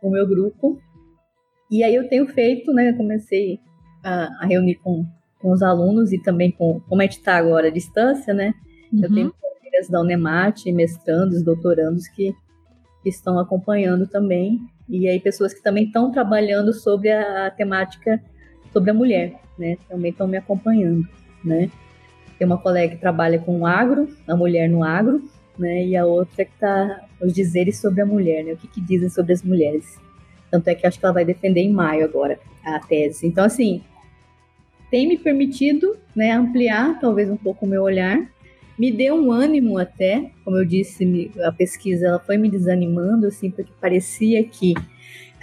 o 0.02 0.10
meu 0.10 0.28
grupo. 0.28 0.80
E 1.72 1.84
aí 1.84 1.96
eu 1.96 2.08
tenho 2.08 2.28
feito, 2.28 2.72
né, 2.72 2.94
comecei 2.94 3.60
a, 4.04 4.44
a 4.44 4.46
reunir 4.46 4.76
com, 4.76 5.06
com 5.40 5.52
os 5.52 5.64
alunos 5.64 6.12
e 6.12 6.22
também 6.22 6.52
com, 6.52 6.80
como 6.82 7.02
a 7.02 7.06
gente 7.06 7.18
está 7.18 7.38
agora 7.38 7.68
à 7.68 7.72
distância, 7.72 8.34
né, 8.34 8.54
uhum. 8.92 9.00
eu 9.02 9.14
tenho 9.14 9.34
colegas 9.34 9.90
da 9.90 10.02
Unemat, 10.02 10.66
mestrandos, 10.72 11.42
doutorandos 11.42 12.08
que, 12.10 12.36
que 13.02 13.10
estão 13.10 13.40
acompanhando 13.40 14.06
também 14.06 14.60
e 14.88 15.08
aí 15.08 15.20
pessoas 15.20 15.54
que 15.54 15.62
também 15.62 15.86
estão 15.86 16.12
trabalhando 16.12 16.74
sobre 16.74 17.10
a, 17.10 17.48
a, 17.48 17.52
temática 17.52 18.22
sobre 18.72 18.92
a 18.92 18.94
mulher, 18.94 19.40
né? 19.58 19.78
Também 19.88 20.12
estão 20.12 20.28
me 20.28 20.38
acompanhando, 20.38 21.08
né? 21.44 21.70
Tem 22.38 22.46
uma 22.46 22.58
colega 22.58 22.96
que 22.96 23.02
trabalha 23.02 23.40
com 23.40 23.60
o 23.60 23.66
agro, 23.66 24.10
a 24.28 24.36
mulher 24.36 24.70
no 24.70 24.84
agro, 24.84 25.24
né? 25.58 25.86
E 25.86 25.96
a 25.96 26.06
outra 26.06 26.44
que 26.44 26.52
está 26.52 27.02
os 27.22 27.34
dizeres 27.34 27.80
sobre 27.80 28.02
a 28.02 28.06
mulher, 28.06 28.44
né? 28.44 28.54
O 28.54 28.58
que, 28.58 28.68
que 28.68 28.82
dizem 28.82 29.10
sobre 29.10 29.34
as 29.34 29.44
mulheres. 29.44 29.98
Tanto 30.52 30.68
é 30.68 30.76
que 30.76 30.86
acho 30.86 31.00
que 31.00 31.06
ela 31.06 31.14
vai 31.14 31.26
defender 31.26 31.62
em 31.62 31.72
maio 31.72 32.04
agora 32.04 32.40
a 32.64 32.80
tese. 32.80 33.26
Então, 33.26 33.46
assim, 33.46 33.84
tem 34.92 35.08
me 35.08 35.18
permitido 35.18 35.98
né, 36.16 36.32
ampliar 36.32 37.00
talvez 37.00 37.30
um 37.30 37.38
pouco 37.38 37.66
o 37.66 37.70
meu 37.70 37.82
olhar 37.82 38.30
me 38.78 38.92
deu 38.92 39.16
um 39.16 39.32
ânimo 39.32 39.78
até, 39.78 40.32
como 40.44 40.58
eu 40.58 40.66
disse, 40.66 41.32
a 41.44 41.52
pesquisa 41.52 42.08
ela 42.08 42.20
foi 42.20 42.38
me 42.38 42.50
desanimando, 42.50 43.28
assim, 43.28 43.52
porque 43.52 43.72
parecia 43.80 44.44
que 44.44 44.74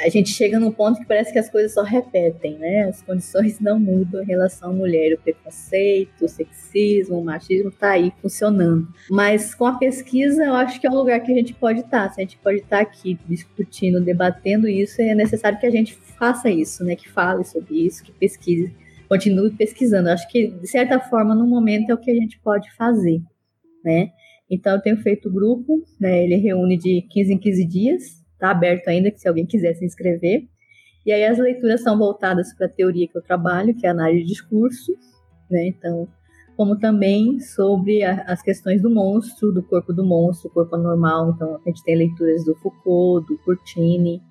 a 0.00 0.08
gente 0.08 0.30
chega 0.30 0.58
num 0.58 0.72
ponto 0.72 0.98
que 0.98 1.06
parece 1.06 1.30
que 1.30 1.38
as 1.38 1.50
coisas 1.50 1.74
só 1.74 1.82
repetem, 1.82 2.56
né? 2.58 2.84
As 2.84 3.02
condições 3.02 3.60
não 3.60 3.78
mudam 3.78 4.22
em 4.22 4.26
relação 4.26 4.70
à 4.70 4.72
mulher, 4.72 5.12
o 5.12 5.18
preconceito, 5.18 6.24
o 6.24 6.28
sexismo, 6.28 7.20
o 7.20 7.24
machismo 7.24 7.68
está 7.68 7.90
aí 7.90 8.10
funcionando. 8.22 8.88
Mas 9.10 9.54
com 9.54 9.66
a 9.66 9.76
pesquisa, 9.76 10.42
eu 10.42 10.54
acho 10.54 10.80
que 10.80 10.86
é 10.86 10.90
um 10.90 10.94
lugar 10.94 11.20
que 11.20 11.30
a 11.30 11.34
gente 11.34 11.52
pode 11.52 11.80
estar. 11.80 12.08
Tá. 12.08 12.14
Se 12.14 12.20
a 12.20 12.24
gente 12.24 12.38
pode 12.38 12.58
estar 12.58 12.78
tá 12.78 12.82
aqui 12.82 13.18
discutindo, 13.28 14.00
debatendo 14.00 14.66
isso, 14.66 15.02
é 15.02 15.14
necessário 15.14 15.58
que 15.58 15.66
a 15.66 15.70
gente 15.70 15.94
faça 15.94 16.48
isso, 16.48 16.82
né? 16.82 16.96
Que 16.96 17.08
fale 17.08 17.44
sobre 17.44 17.84
isso, 17.84 18.02
que 18.02 18.10
pesquise 18.10 18.74
continue 19.10 19.50
pesquisando. 19.50 20.08
Acho 20.08 20.28
que, 20.28 20.46
de 20.46 20.68
certa 20.68 21.00
forma, 21.00 21.34
no 21.34 21.44
momento 21.44 21.90
é 21.90 21.94
o 21.94 21.98
que 21.98 22.12
a 22.12 22.14
gente 22.14 22.38
pode 22.38 22.72
fazer, 22.76 23.20
né? 23.84 24.10
Então, 24.48 24.74
eu 24.74 24.80
tenho 24.80 24.96
feito 24.98 25.28
o 25.28 25.32
grupo, 25.32 25.84
né? 25.98 26.22
Ele 26.22 26.36
reúne 26.36 26.78
de 26.78 27.02
15 27.10 27.34
em 27.34 27.38
15 27.38 27.64
dias, 27.66 28.02
está 28.32 28.52
aberto 28.52 28.86
ainda, 28.86 29.10
que 29.10 29.18
se 29.18 29.26
alguém 29.26 29.44
quiser 29.44 29.74
se 29.74 29.84
inscrever. 29.84 30.46
E 31.04 31.10
aí 31.10 31.24
as 31.24 31.38
leituras 31.38 31.82
são 31.82 31.98
voltadas 31.98 32.54
para 32.54 32.66
a 32.66 32.70
teoria 32.70 33.08
que 33.08 33.18
eu 33.18 33.22
trabalho, 33.22 33.74
que 33.74 33.84
é 33.84 33.88
a 33.88 33.92
análise 33.92 34.22
de 34.22 34.28
discurso, 34.28 34.92
né? 35.50 35.66
Então, 35.66 36.06
como 36.56 36.78
também 36.78 37.40
sobre 37.40 38.04
a, 38.04 38.22
as 38.28 38.40
questões 38.40 38.80
do 38.80 38.90
monstro, 38.90 39.50
do 39.50 39.62
corpo 39.62 39.92
do 39.92 40.04
monstro, 40.04 40.50
corpo 40.50 40.76
anormal. 40.76 41.30
Então, 41.30 41.56
a 41.56 41.68
gente 41.68 41.82
tem 41.82 41.96
leituras 41.96 42.44
do 42.44 42.54
Foucault, 42.56 43.26
do 43.26 43.36
Curtini, 43.38 44.22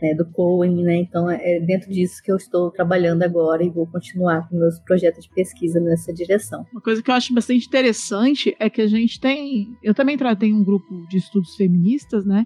né, 0.00 0.14
do 0.14 0.24
Cohen, 0.26 0.82
né? 0.82 0.96
Então 0.96 1.30
é 1.30 1.60
dentro 1.60 1.90
disso 1.90 2.22
que 2.22 2.30
eu 2.30 2.36
estou 2.36 2.70
trabalhando 2.70 3.22
agora 3.22 3.62
e 3.62 3.70
vou 3.70 3.86
continuar 3.86 4.48
com 4.48 4.56
meus 4.58 4.78
projetos 4.80 5.24
de 5.24 5.30
pesquisa 5.30 5.80
nessa 5.80 6.12
direção. 6.12 6.66
Uma 6.72 6.80
coisa 6.80 7.02
que 7.02 7.10
eu 7.10 7.14
acho 7.14 7.34
bastante 7.34 7.66
interessante 7.66 8.54
é 8.58 8.68
que 8.68 8.82
a 8.82 8.86
gente 8.86 9.20
tem, 9.20 9.68
eu 9.82 9.94
também 9.94 10.16
tenho 10.38 10.56
um 10.56 10.64
grupo 10.64 11.06
de 11.08 11.18
estudos 11.18 11.54
feministas, 11.56 12.24
né? 12.24 12.44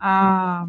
Ah, 0.00 0.66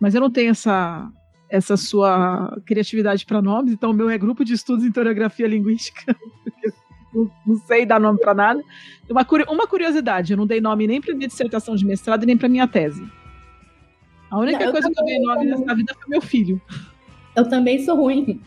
mas 0.00 0.14
eu 0.14 0.20
não 0.20 0.30
tenho 0.30 0.50
essa 0.50 1.10
essa 1.48 1.76
sua 1.76 2.58
criatividade 2.64 3.26
para 3.26 3.42
nomes, 3.42 3.74
então 3.74 3.90
o 3.90 3.94
meu 3.94 4.08
é 4.08 4.16
grupo 4.16 4.42
de 4.42 4.54
estudos 4.54 4.84
em 4.84 4.88
historiografia 4.88 5.46
linguística. 5.46 6.16
Não, 7.14 7.30
não, 7.46 7.56
sei 7.66 7.84
dar 7.84 8.00
nome 8.00 8.18
para 8.18 8.32
nada. 8.32 8.62
Uma, 9.06 9.26
uma 9.50 9.66
curiosidade, 9.66 10.32
eu 10.32 10.36
não 10.38 10.46
dei 10.46 10.62
nome 10.62 10.86
nem 10.86 10.98
para 10.98 11.14
minha 11.14 11.28
dissertação 11.28 11.76
de 11.76 11.84
mestrado 11.84 12.24
nem 12.24 12.38
para 12.38 12.48
minha 12.48 12.66
tese. 12.66 13.06
A 14.32 14.38
única 14.38 14.64
não, 14.64 14.72
coisa 14.72 14.90
que 14.90 14.98
eu 14.98 15.04
dei 15.04 15.20
nome 15.20 15.44
nessa 15.44 15.74
vida 15.74 15.94
foi 15.94 16.08
meu 16.08 16.22
filho. 16.22 16.60
Eu 17.36 17.48
também 17.48 17.82
sou 17.82 17.96
ruim. 17.96 18.40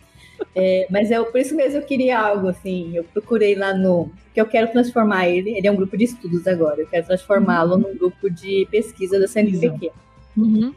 É, 0.55 0.85
mas 0.91 1.09
é 1.09 1.23
por 1.23 1.39
isso 1.39 1.55
mesmo 1.55 1.79
eu 1.79 1.85
queria 1.85 2.19
algo 2.19 2.49
assim. 2.49 2.95
Eu 2.95 3.03
procurei 3.03 3.55
lá 3.55 3.73
no. 3.73 4.11
que 4.31 4.39
eu 4.39 4.45
quero 4.45 4.71
transformar 4.71 5.27
ele. 5.27 5.57
Ele 5.57 5.65
é 5.65 5.71
um 5.71 5.75
grupo 5.75 5.97
de 5.97 6.03
estudos 6.03 6.45
agora. 6.45 6.81
Eu 6.81 6.87
quero 6.87 7.07
transformá-lo 7.07 7.73
uhum. 7.73 7.79
num 7.79 7.97
grupo 7.97 8.29
de 8.29 8.67
pesquisa 8.69 9.19
da 9.19 9.27
CNPq. 9.27 9.91
Uhum. 10.37 10.71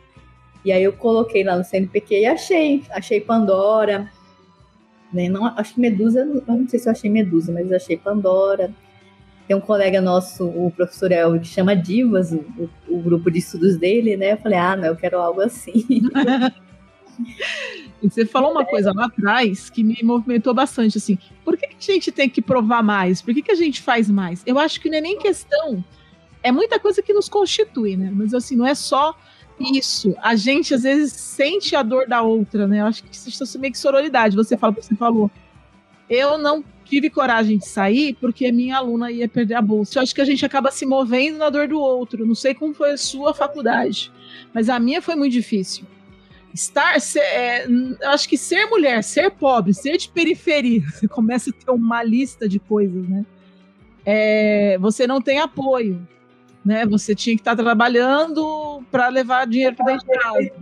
E 0.64 0.72
aí 0.72 0.82
eu 0.82 0.92
coloquei 0.94 1.44
lá 1.44 1.54
no 1.54 1.64
CNPq 1.64 2.20
e 2.20 2.24
achei. 2.24 2.82
Achei 2.90 3.20
Pandora. 3.20 4.10
Né? 5.12 5.28
Não, 5.28 5.44
acho 5.44 5.74
que 5.74 5.80
Medusa. 5.80 6.24
Não 6.24 6.66
sei 6.66 6.78
se 6.78 6.88
eu 6.88 6.92
achei 6.92 7.10
Medusa, 7.10 7.52
mas 7.52 7.70
eu 7.70 7.76
achei 7.76 7.98
Pandora. 7.98 8.72
Tem 9.48 9.56
um 9.56 9.60
colega 9.60 9.98
nosso, 9.98 10.46
o 10.46 10.70
professor 10.70 11.10
Elvio, 11.10 11.40
que 11.40 11.46
chama 11.46 11.74
Divas, 11.74 12.32
o, 12.32 12.70
o, 12.86 13.00
grupo 13.00 13.30
de 13.30 13.38
estudos 13.38 13.78
dele, 13.78 14.14
né? 14.14 14.34
Eu 14.34 14.36
falei, 14.36 14.58
ah, 14.58 14.76
não, 14.76 14.84
eu 14.88 14.94
quero 14.94 15.18
algo 15.18 15.40
assim. 15.40 15.86
Você 18.02 18.26
falou 18.26 18.52
uma 18.52 18.66
coisa 18.66 18.92
lá 18.92 19.06
atrás 19.06 19.70
que 19.70 19.82
me 19.82 19.98
movimentou 20.02 20.52
bastante, 20.52 20.98
assim. 20.98 21.18
Por 21.46 21.56
que, 21.56 21.66
que 21.66 21.76
a 21.90 21.94
gente 21.94 22.12
tem 22.12 22.28
que 22.28 22.42
provar 22.42 22.82
mais? 22.82 23.22
Por 23.22 23.32
que, 23.32 23.40
que 23.40 23.50
a 23.50 23.56
gente 23.56 23.80
faz 23.80 24.10
mais? 24.10 24.42
Eu 24.44 24.58
acho 24.58 24.80
que 24.82 24.90
não 24.90 24.98
é 24.98 25.00
nem 25.00 25.18
questão. 25.18 25.82
É 26.42 26.52
muita 26.52 26.78
coisa 26.78 27.02
que 27.02 27.14
nos 27.14 27.28
constitui, 27.28 27.96
né? 27.96 28.10
Mas 28.12 28.34
assim, 28.34 28.54
não 28.54 28.66
é 28.66 28.74
só 28.74 29.16
isso. 29.58 30.14
A 30.22 30.36
gente 30.36 30.74
às 30.74 30.82
vezes 30.82 31.12
sente 31.12 31.74
a 31.74 31.82
dor 31.82 32.06
da 32.06 32.20
outra, 32.20 32.68
né? 32.68 32.80
Eu 32.80 32.86
acho 32.86 33.02
que 33.02 33.16
isso 33.16 33.56
é 33.56 33.60
meio 33.60 33.72
que 33.72 33.78
sororidade. 33.78 34.36
Você 34.36 34.58
fala, 34.58 34.74
você 34.74 34.94
falou. 34.94 35.30
Eu 36.08 36.38
não 36.38 36.62
tive 36.88 37.10
coragem 37.10 37.58
de 37.58 37.66
sair 37.66 38.14
porque 38.14 38.50
minha 38.50 38.76
aluna 38.76 39.10
ia 39.10 39.28
perder 39.28 39.54
a 39.54 39.62
bolsa. 39.62 39.98
Eu 39.98 40.02
acho 40.02 40.14
que 40.14 40.20
a 40.20 40.24
gente 40.24 40.44
acaba 40.44 40.70
se 40.70 40.86
movendo 40.86 41.38
na 41.38 41.50
dor 41.50 41.68
do 41.68 41.78
outro. 41.78 42.26
Não 42.26 42.34
sei 42.34 42.54
como 42.54 42.74
foi 42.74 42.92
a 42.92 42.96
sua 42.96 43.34
faculdade, 43.34 44.10
mas 44.54 44.68
a 44.68 44.78
minha 44.78 45.02
foi 45.02 45.14
muito 45.14 45.32
difícil. 45.32 45.84
Estar, 46.52 46.98
ser, 47.00 47.20
é, 47.20 47.66
acho 48.06 48.28
que 48.28 48.38
ser 48.38 48.66
mulher, 48.66 49.04
ser 49.04 49.30
pobre, 49.30 49.74
ser 49.74 49.98
de 49.98 50.08
periferia, 50.08 50.82
você 50.90 51.06
começa 51.06 51.50
a 51.50 51.52
ter 51.52 51.70
uma 51.70 52.02
lista 52.02 52.48
de 52.48 52.58
coisas, 52.58 53.06
né? 53.08 53.24
É, 54.04 54.78
você 54.78 55.06
não 55.06 55.20
tem 55.20 55.38
apoio, 55.38 56.06
né? 56.64 56.86
Você 56.86 57.14
tinha 57.14 57.36
que 57.36 57.42
estar 57.42 57.54
trabalhando 57.54 58.82
para 58.90 59.08
levar 59.08 59.46
dinheiro 59.46 59.76
para 59.76 59.86
dentro 59.86 60.06
de 60.06 60.18
casa. 60.18 60.52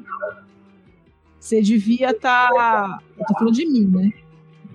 Você 1.39 1.63
devia 1.63 2.11
estar. 2.11 3.01
eu 3.17 3.25
tô 3.25 3.35
falando 3.35 3.55
de 3.55 3.67
mim, 3.67 3.87
né? 3.87 4.13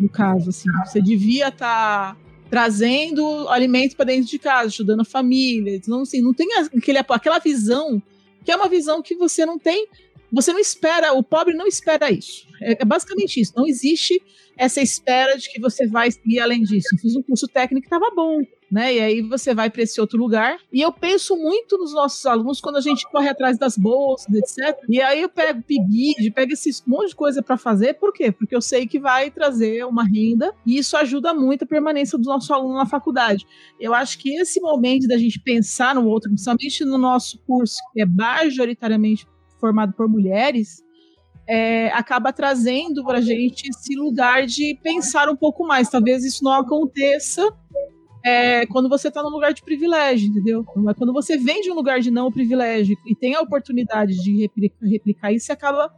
No 0.01 0.09
caso, 0.09 0.49
assim. 0.49 0.69
Você 0.85 1.01
devia 1.01 1.49
estar 1.49 2.15
tá 2.15 2.17
trazendo 2.49 3.47
alimento 3.47 3.95
para 3.95 4.05
dentro 4.05 4.29
de 4.29 4.39
casa, 4.39 4.67
ajudando 4.67 5.01
a 5.01 5.05
família. 5.05 5.75
Então, 5.75 6.01
assim, 6.01 6.21
não 6.21 6.33
tem 6.33 6.47
aquele, 6.55 6.97
aquela 6.97 7.39
visão, 7.39 8.01
que 8.43 8.51
é 8.51 8.55
uma 8.55 8.67
visão 8.67 9.01
que 9.01 9.15
você 9.15 9.45
não 9.45 9.57
tem, 9.57 9.87
você 10.31 10.51
não 10.51 10.59
espera, 10.59 11.13
o 11.13 11.23
pobre 11.23 11.53
não 11.53 11.67
espera 11.67 12.11
isso. 12.11 12.47
É, 12.61 12.81
é 12.81 12.85
basicamente 12.85 13.39
isso. 13.39 13.53
Não 13.55 13.67
existe 13.67 14.21
essa 14.57 14.81
espera 14.81 15.37
de 15.37 15.49
que 15.49 15.59
você 15.59 15.87
vai 15.87 16.09
ir 16.25 16.39
além 16.39 16.61
disso. 16.61 16.89
Eu 16.93 16.99
fiz 16.99 17.15
um 17.15 17.21
curso 17.21 17.47
técnico 17.47 17.87
que 17.87 17.87
estava 17.87 18.13
bom 18.13 18.41
né? 18.71 18.95
E 18.95 18.99
aí 19.01 19.21
você 19.21 19.53
vai 19.53 19.69
para 19.69 19.83
esse 19.83 19.99
outro 19.99 20.17
lugar. 20.17 20.57
E 20.71 20.81
eu 20.81 20.91
penso 20.93 21.35
muito 21.35 21.77
nos 21.77 21.93
nossos 21.93 22.25
alunos 22.25 22.61
quando 22.61 22.77
a 22.77 22.81
gente 22.81 23.05
corre 23.11 23.27
atrás 23.27 23.57
das 23.57 23.77
bolsas, 23.77 24.33
etc. 24.33 24.77
E 24.87 25.01
aí 25.01 25.21
eu 25.21 25.29
pego 25.29 25.61
PIBID, 25.61 26.31
pego 26.31 26.53
esse 26.53 26.71
monte 26.87 27.09
de 27.09 27.15
coisa 27.15 27.43
para 27.43 27.57
fazer. 27.57 27.95
Por 27.95 28.13
quê? 28.13 28.31
Porque 28.31 28.55
eu 28.55 28.61
sei 28.61 28.87
que 28.87 28.99
vai 28.99 29.29
trazer 29.29 29.85
uma 29.85 30.03
renda 30.03 30.53
e 30.65 30.77
isso 30.77 30.95
ajuda 30.95 31.33
muito 31.33 31.65
a 31.65 31.67
permanência 31.67 32.17
do 32.17 32.23
nosso 32.23 32.53
aluno 32.53 32.75
na 32.75 32.85
faculdade. 32.85 33.45
Eu 33.79 33.93
acho 33.93 34.17
que 34.17 34.33
esse 34.39 34.61
momento 34.61 35.07
da 35.07 35.17
gente 35.17 35.39
pensar 35.39 35.93
no 35.93 36.07
outro, 36.07 36.29
principalmente 36.29 36.85
no 36.85 36.97
nosso 36.97 37.39
curso, 37.39 37.77
que 37.93 38.01
é 38.01 38.05
majoritariamente 38.05 39.27
formado 39.59 39.93
por 39.93 40.07
mulheres, 40.07 40.81
é, 41.47 41.89
acaba 41.89 42.31
trazendo 42.31 43.03
para 43.03 43.17
a 43.17 43.21
gente 43.21 43.67
esse 43.67 43.95
lugar 43.95 44.45
de 44.45 44.77
pensar 44.81 45.29
um 45.29 45.35
pouco 45.35 45.65
mais. 45.65 45.89
Talvez 45.89 46.23
isso 46.23 46.43
não 46.43 46.53
aconteça 46.53 47.45
é 48.23 48.65
quando 48.67 48.87
você 48.87 49.07
está 49.07 49.23
num 49.23 49.29
lugar 49.29 49.53
de 49.53 49.61
privilégio, 49.61 50.29
entendeu? 50.29 50.63
Mas 50.75 50.97
quando 50.97 51.13
você 51.13 51.37
vem 51.37 51.61
de 51.61 51.71
um 51.71 51.75
lugar 51.75 51.99
de 51.99 52.11
não 52.11 52.31
privilégio 52.31 52.95
e 53.07 53.15
tem 53.15 53.35
a 53.35 53.41
oportunidade 53.41 54.13
de 54.21 54.41
replicar, 54.41 54.85
replicar 54.85 55.31
isso, 55.31 55.47
você 55.47 55.51
acaba 55.51 55.91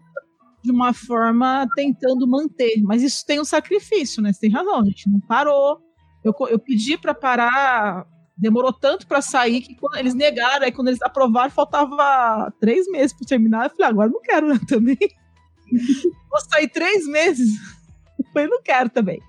de 0.63 0.71
uma 0.71 0.93
forma 0.93 1.67
tentando 1.75 2.27
manter. 2.27 2.81
Mas 2.83 3.03
isso 3.03 3.25
tem 3.25 3.39
um 3.39 3.45
sacrifício, 3.45 4.21
né? 4.21 4.31
Você 4.31 4.41
tem 4.41 4.49
razão, 4.49 4.79
a 4.79 4.85
gente 4.85 5.09
não 5.09 5.19
parou. 5.19 5.79
Eu, 6.23 6.33
eu 6.49 6.57
pedi 6.57 6.97
para 6.97 7.13
parar, 7.13 8.07
demorou 8.37 8.71
tanto 8.71 9.05
para 9.05 9.21
sair 9.21 9.61
que 9.61 9.75
quando 9.75 9.97
eles 9.97 10.13
negaram, 10.13 10.65
aí 10.65 10.71
quando 10.71 10.87
eles 10.87 11.01
aprovaram, 11.01 11.51
faltava 11.51 12.51
três 12.61 12.87
meses 12.87 13.11
para 13.11 13.27
terminar. 13.27 13.65
Eu 13.65 13.69
falei, 13.71 13.91
agora 13.91 14.09
não 14.09 14.21
quero 14.21 14.47
né, 14.47 14.59
também. 14.67 14.97
vou 16.29 16.39
sair 16.49 16.69
três 16.69 17.05
meses. 17.05 17.59
Eu 18.17 18.25
falei, 18.31 18.47
não 18.47 18.61
quero 18.61 18.89
também. 18.89 19.19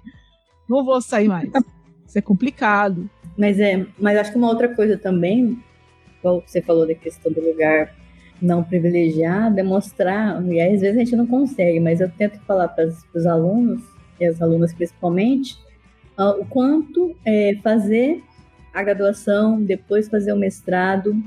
Não 0.68 0.84
vou 0.84 1.00
sair 1.00 1.28
mais. 1.28 1.50
Isso 2.14 2.20
é 2.20 2.22
complicado. 2.22 3.10
Mas 3.36 3.58
é, 3.58 3.84
mas 3.98 4.16
acho 4.16 4.30
que 4.30 4.38
uma 4.38 4.48
outra 4.48 4.68
coisa 4.68 4.96
também, 4.96 5.58
igual 6.20 6.40
você 6.46 6.62
falou 6.62 6.86
da 6.86 6.94
questão 6.94 7.32
do 7.32 7.40
lugar 7.40 7.92
não 8.40 8.62
privilegiado, 8.62 9.58
é 9.58 9.64
mostrar, 9.64 10.40
e 10.46 10.60
às 10.60 10.80
vezes 10.80 10.96
a 10.96 11.00
gente 11.00 11.16
não 11.16 11.26
consegue, 11.26 11.80
mas 11.80 12.00
eu 12.00 12.08
tento 12.08 12.38
falar 12.42 12.68
para 12.68 12.86
os 12.86 13.26
alunos, 13.26 13.82
e 14.20 14.26
as 14.26 14.40
alunas 14.40 14.72
principalmente, 14.72 15.58
uh, 16.16 16.40
o 16.40 16.44
quanto 16.44 17.16
é, 17.26 17.58
fazer 17.64 18.22
a 18.72 18.80
graduação, 18.84 19.60
depois 19.60 20.08
fazer 20.08 20.32
o 20.32 20.36
mestrado, 20.36 21.20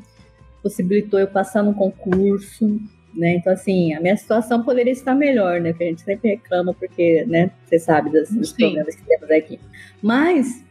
possibilitou 0.63 1.19
eu 1.19 1.27
passar 1.27 1.63
no 1.63 1.73
concurso, 1.73 2.79
né? 3.13 3.35
Então, 3.35 3.51
assim, 3.51 3.93
a 3.93 3.99
minha 3.99 4.15
situação 4.15 4.63
poderia 4.63 4.93
estar 4.93 5.15
melhor, 5.15 5.59
né? 5.59 5.71
Porque 5.71 5.83
a 5.83 5.87
gente 5.87 6.01
sempre 6.01 6.29
reclama, 6.29 6.73
porque, 6.73 7.25
né, 7.27 7.51
você 7.65 7.77
sabe 7.77 8.09
dos, 8.09 8.29
dos 8.29 8.53
problemas 8.53 8.95
que 8.95 9.03
temos 9.03 9.31
aqui. 9.31 9.59
Mas 10.01 10.66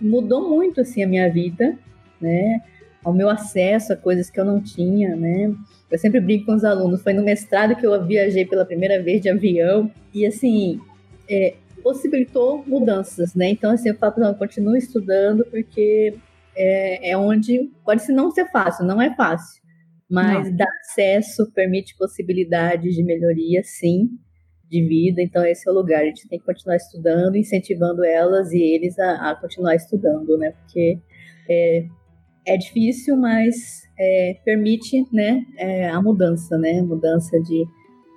mudou 0.00 0.48
muito 0.48 0.80
assim 0.80 1.02
a 1.02 1.08
minha 1.08 1.30
vida, 1.30 1.78
né? 2.20 2.60
Ao 3.04 3.12
meu 3.12 3.28
acesso 3.28 3.92
a 3.92 3.96
coisas 3.96 4.28
que 4.28 4.38
eu 4.38 4.44
não 4.44 4.60
tinha, 4.60 5.14
né? 5.16 5.54
Eu 5.90 5.98
sempre 5.98 6.20
brinco 6.20 6.46
com 6.46 6.54
os 6.54 6.64
alunos. 6.64 7.02
Foi 7.02 7.12
no 7.12 7.22
mestrado 7.22 7.76
que 7.76 7.86
eu 7.86 8.06
viajei 8.06 8.44
pela 8.44 8.64
primeira 8.64 9.02
vez 9.02 9.20
de 9.22 9.28
avião 9.28 9.90
e 10.12 10.26
assim 10.26 10.80
é, 11.28 11.54
possibilitou 11.82 12.64
mudanças, 12.66 13.34
né? 13.34 13.50
Então 13.50 13.70
assim 13.70 13.90
eu 13.90 13.96
falo, 13.96 14.14
não, 14.18 14.34
continue 14.34 14.78
estudando 14.78 15.44
porque 15.50 16.14
é, 16.56 17.10
é 17.10 17.16
onde 17.16 17.70
pode 17.84 18.02
se 18.02 18.12
não 18.12 18.30
ser 18.30 18.50
fácil, 18.50 18.84
não 18.84 19.00
é 19.00 19.14
fácil, 19.14 19.62
mas 20.10 20.48
não. 20.48 20.56
dá 20.56 20.66
acesso, 20.80 21.50
permite 21.52 21.96
possibilidades 21.96 22.94
de 22.94 23.02
melhoria, 23.02 23.62
sim 23.62 24.10
de 24.70 24.86
vida, 24.86 25.22
então 25.22 25.44
esse 25.44 25.68
é 25.68 25.72
o 25.72 25.74
lugar. 25.74 26.02
A 26.02 26.06
gente 26.06 26.28
tem 26.28 26.38
que 26.38 26.44
continuar 26.44 26.76
estudando, 26.76 27.36
incentivando 27.36 28.04
elas 28.04 28.52
e 28.52 28.60
eles 28.60 28.98
a, 28.98 29.30
a 29.30 29.34
continuar 29.34 29.74
estudando, 29.74 30.36
né? 30.36 30.52
Porque 30.52 30.98
é, 31.48 31.86
é 32.46 32.56
difícil, 32.56 33.16
mas 33.16 33.54
é, 33.98 34.36
permite 34.44 35.04
né, 35.12 35.42
é, 35.56 35.88
a 35.88 36.00
mudança, 36.02 36.58
né? 36.58 36.82
Mudança 36.82 37.40
de, 37.40 37.64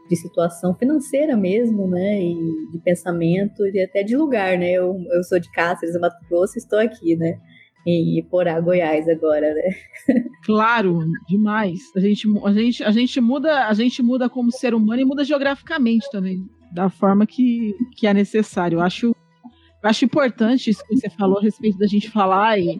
de 0.09 0.15
situação 0.15 0.75
financeira 0.75 1.37
mesmo, 1.37 1.87
né? 1.87 2.21
E 2.21 2.35
de 2.71 2.79
pensamento 2.83 3.65
e 3.67 3.81
até 3.81 4.03
de 4.03 4.15
lugar, 4.17 4.57
né? 4.57 4.71
Eu, 4.71 4.97
eu 5.11 5.23
sou 5.23 5.39
de 5.39 5.49
Cáceres, 5.51 5.99
Mato 5.99 6.17
Grosso, 6.29 6.57
estou 6.57 6.79
aqui, 6.79 7.15
né? 7.15 7.39
Em 7.85 8.19
Iporá, 8.19 8.59
Goiás 8.59 9.07
agora, 9.09 9.53
né? 9.53 10.23
Claro, 10.43 10.99
demais. 11.27 11.79
A 11.95 11.99
gente, 11.99 12.27
a 12.43 12.53
gente, 12.53 12.83
a 12.83 12.91
gente 12.91 13.21
muda, 13.21 13.67
a 13.67 13.73
gente 13.73 14.01
muda 14.01 14.29
como 14.29 14.51
ser 14.51 14.73
humano 14.73 15.01
e 15.01 15.05
muda 15.05 15.23
geograficamente 15.23 16.09
também, 16.11 16.47
da 16.71 16.89
forma 16.89 17.25
que, 17.25 17.75
que 17.95 18.07
é 18.07 18.13
necessário. 18.13 18.77
Eu 18.77 18.81
acho, 18.81 19.07
eu 19.07 19.89
acho 19.89 20.05
importante 20.05 20.69
isso 20.69 20.83
que 20.87 20.95
você 20.95 21.09
falou 21.09 21.39
a 21.39 21.41
respeito 21.41 21.77
da 21.77 21.87
gente 21.87 22.09
falar 22.09 22.59
e, 22.59 22.79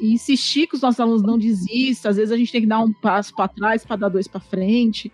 e 0.00 0.12
insistir 0.12 0.66
que 0.66 0.76
os 0.76 0.82
nossos 0.82 1.00
alunos 1.00 1.22
não 1.22 1.38
desistam. 1.38 2.10
Às 2.10 2.16
vezes 2.16 2.32
a 2.32 2.36
gente 2.36 2.52
tem 2.52 2.62
que 2.62 2.66
dar 2.66 2.80
um 2.80 2.92
passo 2.92 3.34
para 3.34 3.48
trás 3.48 3.84
para 3.84 3.96
dar 3.96 4.08
dois 4.08 4.28
para 4.28 4.40
frente. 4.40 5.10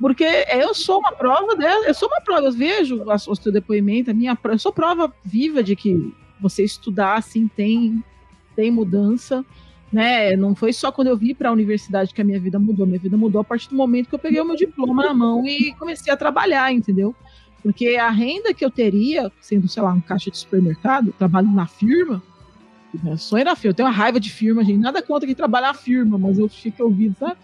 Porque 0.00 0.24
eu 0.24 0.74
sou 0.74 0.98
uma 0.98 1.12
prova 1.12 1.54
dela, 1.54 1.86
eu 1.86 1.94
sou 1.94 2.08
uma 2.08 2.22
prova, 2.22 2.46
eu 2.46 2.52
vejo 2.52 3.04
o 3.04 3.36
seu 3.36 3.52
depoimento, 3.52 4.10
a 4.10 4.14
minha, 4.14 4.36
eu 4.44 4.58
sou 4.58 4.72
prova 4.72 5.12
viva 5.22 5.62
de 5.62 5.76
que 5.76 6.14
você 6.40 6.64
estudar 6.64 7.16
assim 7.16 7.46
tem 7.48 8.02
tem 8.54 8.70
mudança. 8.70 9.44
né? 9.92 10.36
Não 10.36 10.54
foi 10.54 10.72
só 10.72 10.92
quando 10.92 11.08
eu 11.08 11.16
vi 11.16 11.34
para 11.34 11.48
a 11.48 11.52
universidade 11.52 12.14
que 12.14 12.20
a 12.20 12.24
minha 12.24 12.38
vida 12.40 12.58
mudou. 12.58 12.86
Minha 12.86 12.98
vida 12.98 13.16
mudou 13.16 13.40
a 13.40 13.44
partir 13.44 13.68
do 13.68 13.76
momento 13.76 14.08
que 14.08 14.14
eu 14.14 14.18
peguei 14.18 14.40
o 14.40 14.44
meu 14.44 14.56
diploma 14.56 15.04
na 15.04 15.14
mão 15.14 15.46
e 15.46 15.74
comecei 15.74 16.12
a 16.12 16.16
trabalhar, 16.16 16.72
entendeu? 16.72 17.14
Porque 17.62 17.96
a 17.96 18.08
renda 18.08 18.54
que 18.54 18.64
eu 18.64 18.70
teria, 18.70 19.30
sendo, 19.40 19.68
sei 19.68 19.82
lá, 19.82 19.92
um 19.92 20.00
caixa 20.00 20.30
de 20.30 20.38
supermercado, 20.38 21.12
trabalho 21.18 21.50
na 21.50 21.66
firma, 21.66 22.22
meu 23.02 23.18
sonho 23.18 23.42
era 23.42 23.54
firma. 23.54 23.70
Eu 23.70 23.74
tenho 23.74 23.88
uma 23.88 23.94
raiva 23.94 24.18
de 24.18 24.30
firma, 24.30 24.64
gente. 24.64 24.78
Nada 24.78 25.02
contra 25.02 25.26
quem 25.26 25.34
trabalha 25.34 25.68
na 25.68 25.74
firma, 25.74 26.18
mas 26.18 26.38
eu 26.38 26.48
fico 26.48 26.82
ouvindo, 26.84 27.16
sabe? 27.18 27.36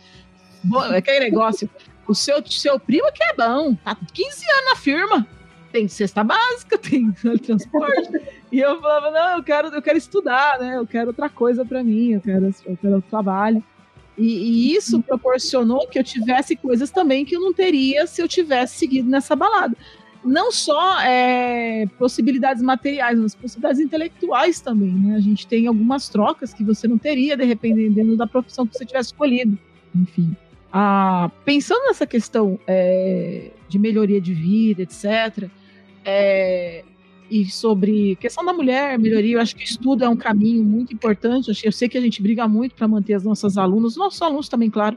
É 0.92 0.96
aquele 0.96 1.20
negócio. 1.20 1.68
O 2.08 2.14
seu, 2.14 2.44
seu 2.46 2.78
primo 2.80 3.12
que 3.12 3.22
é 3.22 3.34
bom, 3.34 3.74
tá 3.74 3.94
15 3.94 4.28
anos 4.28 4.64
na 4.70 4.76
firma 4.76 5.26
tem 5.76 5.88
cesta 5.88 6.24
básica, 6.24 6.78
tem 6.78 7.12
transporte. 7.12 8.20
e 8.50 8.60
eu 8.60 8.80
falava, 8.80 9.10
não, 9.10 9.36
eu 9.36 9.44
quero, 9.44 9.68
eu 9.68 9.82
quero 9.82 9.98
estudar, 9.98 10.58
né? 10.58 10.76
Eu 10.76 10.86
quero 10.86 11.08
outra 11.08 11.28
coisa 11.28 11.64
para 11.64 11.84
mim, 11.84 12.12
eu 12.12 12.20
quero, 12.20 12.54
eu 12.64 12.76
quero 12.80 13.02
trabalho. 13.02 13.62
E, 14.16 14.24
e, 14.24 14.74
isso 14.74 15.02
proporcionou 15.02 15.86
que 15.86 15.98
eu 15.98 16.04
tivesse 16.04 16.56
coisas 16.56 16.90
também 16.90 17.26
que 17.26 17.36
eu 17.36 17.40
não 17.40 17.52
teria 17.52 18.06
se 18.06 18.22
eu 18.22 18.26
tivesse 18.26 18.78
seguido 18.78 19.10
nessa 19.10 19.36
balada. 19.36 19.76
Não 20.24 20.50
só 20.50 21.02
é, 21.02 21.86
possibilidades 21.98 22.62
materiais, 22.62 23.18
mas 23.18 23.34
possibilidades 23.34 23.78
intelectuais 23.78 24.58
também, 24.58 24.92
né? 24.92 25.16
A 25.16 25.20
gente 25.20 25.46
tem 25.46 25.66
algumas 25.66 26.08
trocas 26.08 26.54
que 26.54 26.64
você 26.64 26.88
não 26.88 26.96
teria, 26.96 27.36
de 27.36 27.44
repente, 27.44 27.76
dependendo 27.76 28.16
da 28.16 28.26
profissão 28.26 28.66
que 28.66 28.78
você 28.78 28.86
tivesse 28.86 29.08
escolhido. 29.10 29.58
Enfim. 29.94 30.34
Ah, 30.72 31.30
pensando 31.44 31.84
nessa 31.84 32.06
questão 32.06 32.58
é, 32.66 33.50
de 33.68 33.78
melhoria 33.78 34.20
de 34.20 34.32
vida, 34.32 34.82
etc., 34.82 35.50
é, 36.06 36.84
e 37.28 37.44
sobre 37.46 38.14
questão 38.16 38.44
da 38.44 38.52
mulher, 38.52 38.96
melhoria, 38.96 39.34
eu 39.34 39.40
acho 39.40 39.56
que 39.56 39.64
estudo 39.64 40.04
é 40.04 40.08
um 40.08 40.16
caminho 40.16 40.62
muito 40.62 40.94
importante. 40.94 41.50
Eu 41.64 41.72
sei 41.72 41.88
que 41.88 41.98
a 41.98 42.00
gente 42.00 42.22
briga 42.22 42.46
muito 42.46 42.76
para 42.76 42.86
manter 42.86 43.14
as 43.14 43.24
nossas 43.24 43.58
alunas, 43.58 43.96
nossos 43.96 44.22
alunos 44.22 44.48
também, 44.48 44.70
claro, 44.70 44.96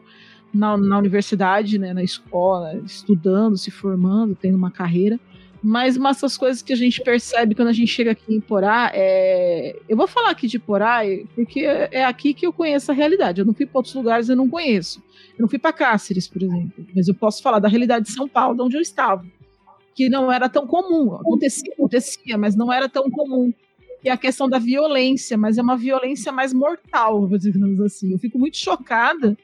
na, 0.54 0.78
na 0.78 1.00
universidade, 1.00 1.80
né, 1.80 1.92
na 1.92 2.04
escola, 2.04 2.80
estudando, 2.86 3.58
se 3.58 3.72
formando, 3.72 4.36
tendo 4.36 4.56
uma 4.56 4.70
carreira. 4.70 5.20
Mas 5.62 5.98
uma 5.98 6.12
dessas 6.12 6.38
coisas 6.38 6.62
que 6.62 6.72
a 6.72 6.76
gente 6.76 7.02
percebe 7.02 7.54
quando 7.54 7.68
a 7.68 7.74
gente 7.74 7.92
chega 7.92 8.12
aqui 8.12 8.34
em 8.34 8.40
Porá 8.40 8.92
é. 8.94 9.76
Eu 9.90 9.98
vou 9.98 10.08
falar 10.08 10.30
aqui 10.30 10.48
de 10.48 10.58
Porá 10.58 11.02
porque 11.36 11.62
é 11.62 12.06
aqui 12.06 12.34
que 12.34 12.48
eu 12.48 12.54
conheço 12.54 12.92
a 12.92 12.94
realidade. 12.94 13.42
Eu 13.42 13.46
não 13.46 13.54
fui 13.54 13.66
para 13.66 13.80
outros 13.80 13.94
lugares, 13.94 14.30
eu 14.30 14.38
não 14.38 14.48
conheço. 14.48 15.04
Eu 15.38 15.42
não 15.42 15.50
fui 15.50 15.60
para 15.60 15.74
Cáceres, 15.74 16.30
por 16.30 16.42
exemplo. 16.42 16.86
Mas 16.96 17.10
eu 17.10 17.16
posso 17.16 17.42
falar 17.42 17.60
da 17.60 17.68
realidade 17.68 18.06
de 18.06 18.12
São 18.14 18.26
Paulo, 18.26 18.56
de 18.56 18.62
onde 18.62 18.78
eu 18.78 18.82
estava 18.82 19.26
que 20.00 20.08
não 20.08 20.32
era 20.32 20.48
tão 20.48 20.66
comum. 20.66 21.14
Acontecia, 21.14 21.74
acontecia, 21.74 22.38
mas 22.38 22.56
não 22.56 22.72
era 22.72 22.88
tão 22.88 23.12
comum. 23.12 23.54
E 24.02 24.10
a 24.10 24.16
questão 24.16 24.48
da 24.48 24.58
violência, 24.58 25.38
mas 25.38 25.58
é 25.58 25.62
uma 25.62 25.76
violência 25.76 26.32
mais 26.32 26.54
mortal, 26.54 27.28
digamos 27.38 27.82
assim. 27.82 28.14
Eu 28.14 28.18
fico 28.18 28.40
muito 28.40 28.56
chocada 28.56 29.38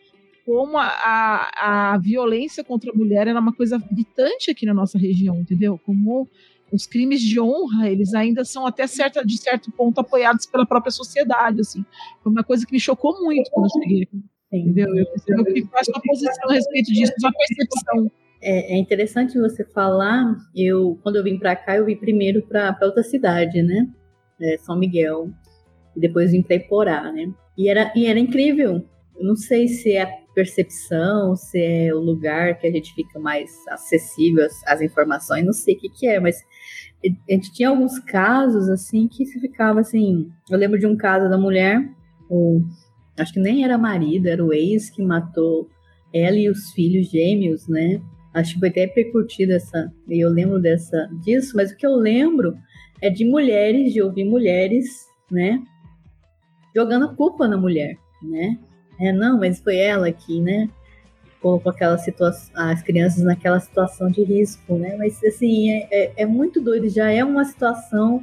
como 0.45 0.77
a, 0.77 0.87
a, 0.87 1.93
a, 1.93 1.97
violência 1.97 2.63
contra 2.63 2.89
a 2.89 2.95
mulher 2.95 3.27
era 3.27 3.37
uma 3.37 3.51
coisa 3.51 3.77
gritante 3.91 4.49
aqui 4.49 4.65
na 4.65 4.73
nossa 4.73 4.97
região, 4.97 5.41
entendeu? 5.41 5.77
Como 5.85 6.25
os 6.71 6.87
crimes 6.87 7.19
de 7.19 7.37
honra, 7.37 7.89
eles 7.89 8.13
ainda 8.13 8.45
são 8.45 8.65
até 8.65 8.87
certa, 8.87 9.25
de 9.25 9.37
certo 9.37 9.69
ponto 9.73 9.99
apoiados 9.99 10.45
pela 10.45 10.65
própria 10.65 10.91
sociedade, 10.91 11.59
assim. 11.59 11.83
Foi 12.23 12.31
uma 12.31 12.45
coisa 12.45 12.65
que 12.65 12.71
me 12.71 12.79
chocou 12.79 13.21
muito 13.21 13.51
quando 13.51 13.65
eu 13.65 13.81
cheguei 13.81 14.03
aqui, 14.03 14.23
entendeu? 14.53 14.87
Eu, 14.95 15.03
eu, 15.03 15.45
eu, 15.53 15.67
faço 15.67 15.91
uma 15.91 16.01
posição 16.01 16.49
a 16.49 16.53
respeito 16.53 16.93
disso, 16.93 17.11
uma 17.19 17.33
percepção 17.33 18.09
é, 18.45 18.73
é, 18.73 18.77
interessante 18.77 19.39
você 19.39 19.65
falar. 19.65 20.35
Eu, 20.55 20.99
quando 21.01 21.15
eu 21.15 21.23
vim 21.23 21.39
para 21.39 21.55
cá, 21.55 21.75
eu 21.77 21.85
vim 21.85 21.95
primeiro 21.95 22.43
para 22.43 22.77
outra 22.83 23.01
cidade, 23.01 23.63
né? 23.63 23.87
É, 24.39 24.57
São 24.59 24.77
Miguel. 24.77 25.29
E 25.95 25.99
depois 25.99 26.31
vim 26.31 26.43
para 26.43 26.57
Iporá, 26.57 27.11
né? 27.11 27.33
E 27.57 27.67
era, 27.67 27.91
e 27.95 28.05
era 28.05 28.19
incrível. 28.19 28.85
Eu 29.17 29.25
não 29.25 29.35
sei 29.35 29.67
se 29.67 29.93
é 29.93 30.03
a 30.03 30.11
percepção, 30.35 31.35
se 31.35 31.57
é 31.59 31.93
o 31.93 31.99
lugar 31.99 32.59
que 32.59 32.67
a 32.67 32.71
gente 32.71 32.93
fica 32.93 33.17
mais 33.17 33.49
acessível 33.69 34.45
às, 34.45 34.67
às 34.67 34.81
informações, 34.81 35.45
não 35.45 35.53
sei 35.53 35.75
o 35.75 35.79
que, 35.79 35.89
que 35.89 36.07
é, 36.07 36.19
mas 36.19 36.35
a 37.29 37.33
gente 37.33 37.53
tinha 37.53 37.69
alguns 37.69 37.97
casos 37.99 38.69
assim 38.69 39.07
que 39.07 39.25
se 39.25 39.39
ficava 39.39 39.79
assim. 39.79 40.29
Eu 40.49 40.57
lembro 40.57 40.77
de 40.77 40.85
um 40.85 40.97
caso 40.97 41.29
da 41.29 41.37
mulher, 41.37 41.81
o, 42.29 42.61
acho 43.17 43.33
que 43.33 43.39
nem 43.39 43.63
era 43.63 43.77
marido, 43.77 44.27
era 44.27 44.43
o 44.43 44.53
ex 44.53 44.89
que 44.89 45.01
matou 45.01 45.69
ela 46.13 46.37
e 46.37 46.49
os 46.49 46.71
filhos 46.71 47.09
gêmeos, 47.09 47.67
né? 47.67 48.01
Acho 48.35 48.55
que 48.55 48.59
foi 48.59 48.69
até 48.69 48.81
repercutido 48.81 49.53
essa. 49.53 49.89
Eu 50.09 50.29
lembro 50.29 50.59
dessa 50.59 51.09
disso, 51.23 51.55
mas 51.55 51.71
o 51.71 51.77
que 51.77 51.87
eu 51.87 51.95
lembro 51.95 52.57
é 53.01 53.09
de 53.09 53.23
mulheres, 53.23 53.93
de 53.93 54.01
ouvir 54.01 54.25
mulheres, 54.25 55.07
né? 55.31 55.63
Jogando 56.75 57.05
a 57.05 57.15
culpa 57.15 57.47
na 57.47 57.55
mulher, 57.55 57.97
né? 58.21 58.59
É, 58.99 59.13
não, 59.13 59.39
mas 59.39 59.61
foi 59.61 59.77
ela 59.77 60.11
que, 60.11 60.41
né? 60.41 60.69
Colocou 61.41 61.71
aquela 61.71 61.97
situação, 61.97 62.51
as 62.55 62.81
crianças 62.81 63.23
naquela 63.23 63.59
situação 63.61 64.11
de 64.11 64.21
risco, 64.21 64.75
né? 64.75 64.97
Mas 64.97 65.23
assim, 65.23 65.71
é, 65.71 65.87
é, 65.89 66.13
é 66.17 66.25
muito 66.25 66.59
doido, 66.59 66.89
já 66.89 67.09
é 67.09 67.23
uma 67.23 67.45
situação 67.45 68.21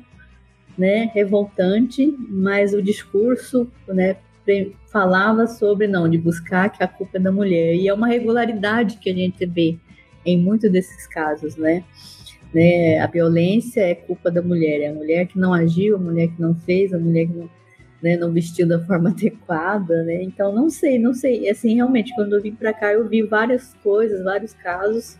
né, 0.76 1.10
revoltante, 1.14 2.14
mas 2.28 2.74
o 2.74 2.82
discurso, 2.82 3.70
né, 3.88 4.16
falava 4.90 5.46
sobre 5.46 5.86
não, 5.86 6.08
de 6.08 6.18
buscar 6.18 6.70
que 6.70 6.82
a 6.82 6.88
culpa 6.88 7.16
é 7.16 7.20
da 7.20 7.32
mulher. 7.32 7.74
E 7.74 7.88
é 7.88 7.94
uma 7.94 8.08
regularidade 8.08 8.98
que 8.98 9.08
a 9.08 9.14
gente 9.14 9.46
vê 9.46 9.78
em 10.24 10.36
muitos 10.36 10.70
desses 10.70 11.06
casos, 11.06 11.56
né? 11.56 11.84
né? 12.52 12.98
A 12.98 13.06
violência 13.06 13.80
é 13.80 13.94
culpa 13.94 14.30
da 14.30 14.42
mulher, 14.42 14.80
é 14.80 14.88
a 14.88 14.94
mulher 14.94 15.26
que 15.26 15.38
não 15.38 15.52
agiu, 15.52 15.96
a 15.96 15.98
mulher 15.98 16.28
que 16.28 16.40
não 16.40 16.54
fez, 16.54 16.92
a 16.92 16.98
mulher 16.98 17.26
que 17.26 17.32
não, 17.32 17.50
né, 18.02 18.16
não 18.16 18.32
vestiu 18.32 18.66
da 18.66 18.78
forma 18.84 19.10
adequada, 19.10 20.02
né? 20.02 20.22
Então 20.22 20.52
não 20.54 20.68
sei, 20.68 20.98
não 20.98 21.14
sei. 21.14 21.48
Assim, 21.48 21.74
realmente, 21.74 22.14
quando 22.14 22.34
eu 22.34 22.42
vim 22.42 22.52
para 22.52 22.72
cá, 22.72 22.92
eu 22.92 23.08
vi 23.08 23.22
várias 23.22 23.74
coisas, 23.82 24.22
vários 24.22 24.52
casos, 24.54 25.18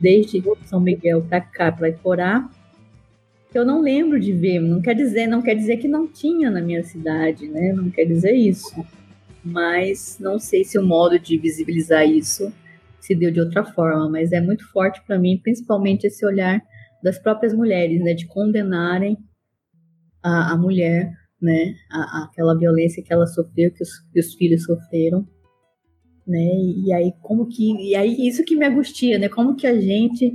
desde 0.00 0.42
São 0.64 0.80
Miguel 0.80 1.22
para 1.22 1.40
cá, 1.40 1.72
para 1.72 1.88
Iporá, 1.88 2.48
que 3.50 3.58
eu 3.58 3.64
não 3.64 3.82
lembro 3.82 4.20
de 4.20 4.32
ver. 4.32 4.60
Não 4.60 4.80
quer 4.80 4.94
dizer, 4.94 5.26
não 5.26 5.42
quer 5.42 5.54
dizer 5.54 5.78
que 5.78 5.88
não 5.88 6.06
tinha 6.06 6.50
na 6.50 6.60
minha 6.60 6.82
cidade, 6.84 7.48
né? 7.48 7.72
Não 7.72 7.90
quer 7.90 8.04
dizer 8.04 8.32
isso. 8.32 8.84
Mas 9.42 10.18
não 10.20 10.38
sei 10.38 10.64
se 10.64 10.78
o 10.78 10.86
modo 10.86 11.18
de 11.18 11.36
visibilizar 11.38 12.06
isso 12.06 12.52
se 13.00 13.14
deu 13.14 13.30
de 13.30 13.40
outra 13.40 13.64
forma, 13.64 14.08
mas 14.08 14.32
é 14.32 14.40
muito 14.40 14.64
forte 14.70 15.02
para 15.06 15.18
mim, 15.18 15.40
principalmente 15.42 16.06
esse 16.06 16.24
olhar 16.24 16.60
das 17.02 17.18
próprias 17.18 17.54
mulheres, 17.54 18.02
né, 18.02 18.14
de 18.14 18.26
condenarem 18.26 19.16
a, 20.22 20.52
a 20.52 20.56
mulher, 20.56 21.10
né, 21.40 21.74
a, 21.90 21.98
a, 21.98 22.24
aquela 22.24 22.56
violência 22.56 23.02
que 23.02 23.12
ela 23.12 23.26
sofreu, 23.26 23.72
que 23.72 23.82
os, 23.82 23.90
que 24.12 24.20
os 24.20 24.34
filhos 24.34 24.64
sofreram, 24.64 25.26
né, 26.26 26.38
e, 26.38 26.88
e, 26.88 26.92
aí 26.92 27.12
como 27.22 27.48
que, 27.48 27.72
e 27.88 27.94
aí 27.94 28.28
isso 28.28 28.44
que 28.44 28.56
me 28.56 28.66
angustia, 28.66 29.18
né, 29.18 29.28
como 29.28 29.56
que 29.56 29.66
a 29.66 29.80
gente 29.80 30.32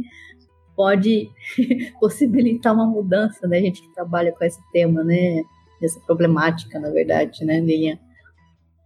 pode 0.75 1.29
possibilitar 1.99 2.73
uma 2.73 2.87
mudança, 2.87 3.47
né, 3.47 3.59
a 3.59 3.61
gente 3.61 3.81
que 3.81 3.93
trabalha 3.93 4.31
com 4.31 4.43
esse 4.43 4.59
tema, 4.71 5.03
né, 5.03 5.43
essa 5.81 5.99
problemática, 6.01 6.79
na 6.79 6.89
verdade, 6.89 7.45
né, 7.45 7.59
Linha? 7.59 7.99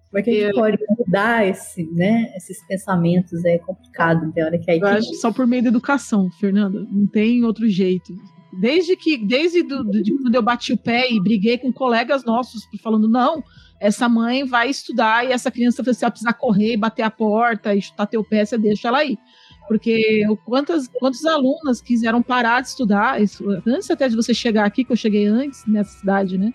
Como 0.09 0.19
é 0.19 0.23
que 0.23 0.29
a 0.31 0.33
gente 0.33 0.55
pode 0.55 0.77
mudar 1.09 1.45
esse, 1.47 1.83
né, 1.91 2.31
esses 2.35 2.63
pensamentos? 2.67 3.43
É 3.43 3.57
complicado, 3.57 4.31
tem 4.31 4.43
hora 4.43 4.57
que 4.59 4.69
aí. 4.69 4.79
Eu 4.79 4.87
acho 4.87 5.13
só 5.15 5.31
por 5.31 5.47
meio 5.47 5.63
da 5.63 5.69
educação, 5.69 6.29
Fernanda. 6.39 6.85
Não 6.91 7.07
tem 7.07 7.43
outro 7.43 7.67
jeito. 7.67 8.13
Desde 8.53 8.95
que, 8.95 9.17
desde 9.17 9.63
do, 9.63 9.83
de 9.83 10.15
quando 10.17 10.35
eu 10.35 10.41
bati 10.41 10.73
o 10.73 10.77
pé 10.77 11.11
e 11.11 11.21
briguei 11.21 11.57
com 11.57 11.71
colegas 11.71 12.23
nossos, 12.23 12.63
falando, 12.81 13.07
não, 13.07 13.43
essa 13.79 14.07
mãe 14.07 14.43
vai 14.43 14.69
estudar 14.69 15.25
e 15.25 15.31
essa 15.31 15.51
criança 15.51 15.83
se 15.93 16.03
ela 16.03 16.11
precisar 16.11 16.33
correr, 16.33 16.77
bater 16.77 17.03
a 17.03 17.11
porta 17.11 17.75
e 17.75 17.81
chutar 17.81 18.07
teu 18.07 18.23
pé, 18.23 18.45
você 18.45 18.57
deixa 18.57 18.87
ela 18.87 18.99
aí. 18.99 19.17
Porque 19.67 20.23
quantas, 20.45 20.87
quantas 20.87 21.23
alunas 21.25 21.79
quiseram 21.79 22.23
parar 22.23 22.61
de 22.61 22.69
estudar, 22.69 23.21
isso, 23.21 23.47
antes 23.67 23.89
até 23.91 24.07
de 24.07 24.15
você 24.15 24.33
chegar 24.33 24.65
aqui, 24.65 24.83
que 24.83 24.91
eu 24.91 24.97
cheguei 24.97 25.27
antes 25.27 25.63
nessa 25.67 25.99
cidade, 25.99 26.39
né? 26.39 26.51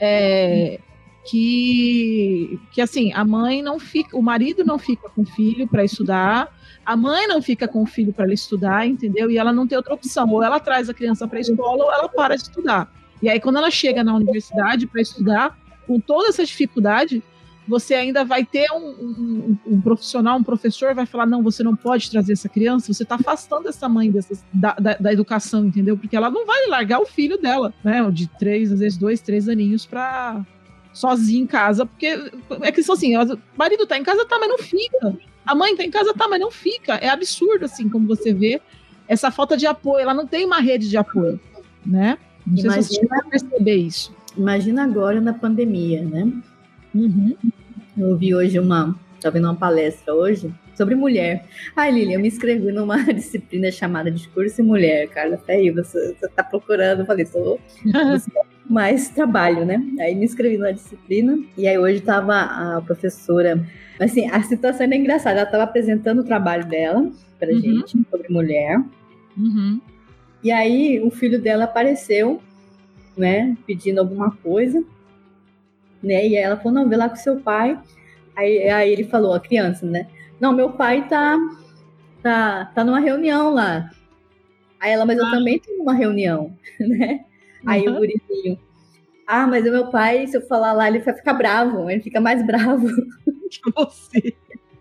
É, 0.00 0.80
que, 1.24 2.58
que 2.72 2.80
assim, 2.80 3.12
a 3.12 3.24
mãe 3.24 3.62
não 3.62 3.78
fica, 3.78 4.16
o 4.16 4.22
marido 4.22 4.64
não 4.64 4.78
fica 4.78 5.08
com 5.10 5.22
o 5.22 5.26
filho 5.26 5.66
para 5.68 5.84
estudar, 5.84 6.48
a 6.84 6.96
mãe 6.96 7.26
não 7.26 7.42
fica 7.42 7.68
com 7.68 7.82
o 7.82 7.86
filho 7.86 8.12
para 8.12 8.24
ele 8.24 8.34
estudar, 8.34 8.86
entendeu? 8.86 9.30
E 9.30 9.36
ela 9.36 9.52
não 9.52 9.66
tem 9.66 9.76
outra 9.76 9.94
opção, 9.94 10.28
ou 10.30 10.42
ela 10.42 10.58
traz 10.58 10.88
a 10.88 10.94
criança 10.94 11.28
para 11.28 11.38
a 11.38 11.40
escola 11.40 11.84
ou 11.84 11.92
ela 11.92 12.08
para 12.08 12.36
de 12.36 12.42
estudar. 12.42 12.92
E 13.22 13.28
aí 13.28 13.38
quando 13.38 13.56
ela 13.56 13.70
chega 13.70 14.02
na 14.02 14.14
universidade 14.14 14.86
para 14.86 15.00
estudar, 15.00 15.58
com 15.86 16.00
toda 16.00 16.28
essa 16.28 16.44
dificuldade, 16.44 17.22
você 17.66 17.94
ainda 17.94 18.24
vai 18.24 18.44
ter 18.44 18.66
um, 18.72 18.88
um, 18.88 19.58
um, 19.66 19.80
profissional, 19.80 20.38
um 20.38 20.42
professor, 20.42 20.94
vai 20.94 21.06
falar: 21.06 21.26
não, 21.26 21.42
você 21.42 21.62
não 21.62 21.76
pode 21.76 22.10
trazer 22.10 22.32
essa 22.32 22.48
criança, 22.48 22.92
você 22.92 23.02
está 23.02 23.14
afastando 23.14 23.68
essa 23.68 23.88
mãe 23.88 24.12
da, 24.52 24.74
da, 24.74 24.94
da, 24.94 25.12
educação, 25.12 25.66
entendeu? 25.66 25.96
Porque 25.96 26.16
ela 26.16 26.30
não 26.30 26.46
vai 26.46 26.66
largar 26.66 27.00
o 27.00 27.06
filho 27.06 27.38
dela, 27.38 27.72
né? 27.84 28.08
De 28.10 28.26
três, 28.26 28.72
às 28.72 28.80
vezes 28.80 28.98
dois, 28.98 29.20
três 29.20 29.48
aninhos 29.48 29.86
para 29.86 30.44
sozinho 30.92 31.44
em 31.44 31.46
casa, 31.46 31.86
porque 31.86 32.06
é 32.62 32.72
que 32.72 32.80
assim, 32.80 33.16
o 33.16 33.38
marido 33.56 33.86
tá 33.86 33.96
em 33.98 34.02
casa, 34.02 34.24
tá, 34.24 34.38
mas 34.38 34.48
não 34.48 34.58
fica. 34.58 35.16
A 35.46 35.54
mãe 35.54 35.76
tá 35.76 35.84
em 35.84 35.90
casa, 35.90 36.12
tá, 36.14 36.28
mas 36.28 36.40
não 36.40 36.50
fica. 36.50 36.94
É 36.94 37.08
absurdo, 37.08 37.64
assim, 37.64 37.88
como 37.88 38.06
você 38.06 38.32
vê, 38.32 38.60
essa 39.08 39.30
falta 39.30 39.56
de 39.56 39.66
apoio. 39.66 40.00
Ela 40.00 40.14
não 40.14 40.26
tem 40.26 40.44
uma 40.44 40.60
rede 40.60 40.88
de 40.88 40.96
apoio, 40.96 41.40
né? 41.84 42.18
Não 42.46 42.58
Imagina, 42.58 42.82
se 42.82 42.94
você 42.94 43.06
vai 43.06 43.22
perceber 43.28 43.76
isso. 43.76 44.14
Imagina 44.36 44.84
agora 44.84 45.20
na 45.20 45.32
pandemia, 45.32 46.02
né? 46.02 46.32
Uhum. 46.94 47.36
Eu 47.96 48.10
ouvi 48.10 48.34
hoje 48.34 48.58
uma, 48.58 48.96
estava 49.16 49.34
vendo 49.34 49.44
uma 49.44 49.56
palestra 49.56 50.14
hoje 50.14 50.52
sobre 50.74 50.94
mulher. 50.94 51.44
Ai, 51.76 51.90
Lili, 51.90 52.14
eu 52.14 52.20
me 52.20 52.28
inscrevi 52.28 52.72
numa 52.72 52.96
disciplina 53.12 53.70
chamada 53.70 54.10
Discurso 54.10 54.60
e 54.60 54.64
Mulher, 54.64 55.08
cara. 55.08 55.34
Até 55.34 55.54
aí, 55.54 55.70
você, 55.70 56.14
você 56.14 56.28
tá 56.28 56.42
procurando. 56.42 57.00
Eu 57.00 57.06
falei, 57.06 57.26
tô. 57.26 57.58
mais 58.70 59.08
trabalho, 59.08 59.66
né? 59.66 59.82
Aí 59.98 60.14
me 60.14 60.24
inscrevi 60.24 60.56
na 60.56 60.70
disciplina 60.70 61.36
e 61.58 61.66
aí 61.66 61.76
hoje 61.76 62.00
tava 62.00 62.34
a 62.40 62.80
professora. 62.80 63.66
Assim, 63.98 64.30
a 64.30 64.40
situação 64.42 64.86
era 64.86 64.94
engraçada. 64.94 65.40
Ela 65.40 65.50
tava 65.50 65.64
apresentando 65.64 66.20
o 66.20 66.24
trabalho 66.24 66.64
dela 66.66 67.10
pra 67.38 67.48
uhum. 67.48 67.60
gente 67.60 67.98
sobre 68.08 68.32
mulher. 68.32 68.80
Uhum. 69.36 69.80
E 70.42 70.52
aí 70.52 71.00
o 71.02 71.10
filho 71.10 71.42
dela 71.42 71.64
apareceu, 71.64 72.40
né, 73.16 73.56
pedindo 73.66 73.98
alguma 73.98 74.30
coisa, 74.30 74.82
né? 76.00 76.26
E 76.28 76.36
aí 76.36 76.42
ela 76.44 76.56
falou: 76.56 76.72
"Não, 76.72 76.88
vê 76.88 76.96
lá 76.96 77.08
com 77.08 77.16
seu 77.16 77.40
pai". 77.40 77.76
Aí, 78.36 78.70
aí 78.70 78.92
ele 78.92 79.04
falou, 79.04 79.34
a 79.34 79.40
criança, 79.40 79.84
né? 79.84 80.06
Não, 80.40 80.52
meu 80.52 80.70
pai 80.70 81.06
tá 81.08 81.36
tá 82.22 82.66
tá 82.72 82.84
numa 82.84 83.00
reunião 83.00 83.52
lá. 83.52 83.90
Aí 84.78 84.92
ela, 84.92 85.04
mas 85.04 85.18
eu 85.18 85.26
ah. 85.26 85.30
também 85.32 85.58
tô 85.58 85.76
numa 85.76 85.92
reunião, 85.92 86.56
né? 86.78 87.24
Aí 87.66 87.86
uhum. 87.86 87.94
o 87.94 87.98
gurizinho, 87.98 88.58
ah, 89.26 89.46
mas 89.46 89.64
o 89.64 89.70
meu 89.70 89.90
pai, 89.90 90.26
se 90.26 90.36
eu 90.36 90.42
falar 90.42 90.72
lá, 90.72 90.88
ele 90.88 90.98
vai 90.98 91.14
ficar 91.14 91.34
bravo, 91.34 91.88
ele 91.88 92.02
fica 92.02 92.20
mais 92.20 92.44
bravo. 92.44 92.86
Que 93.50 93.72
você. 93.74 94.32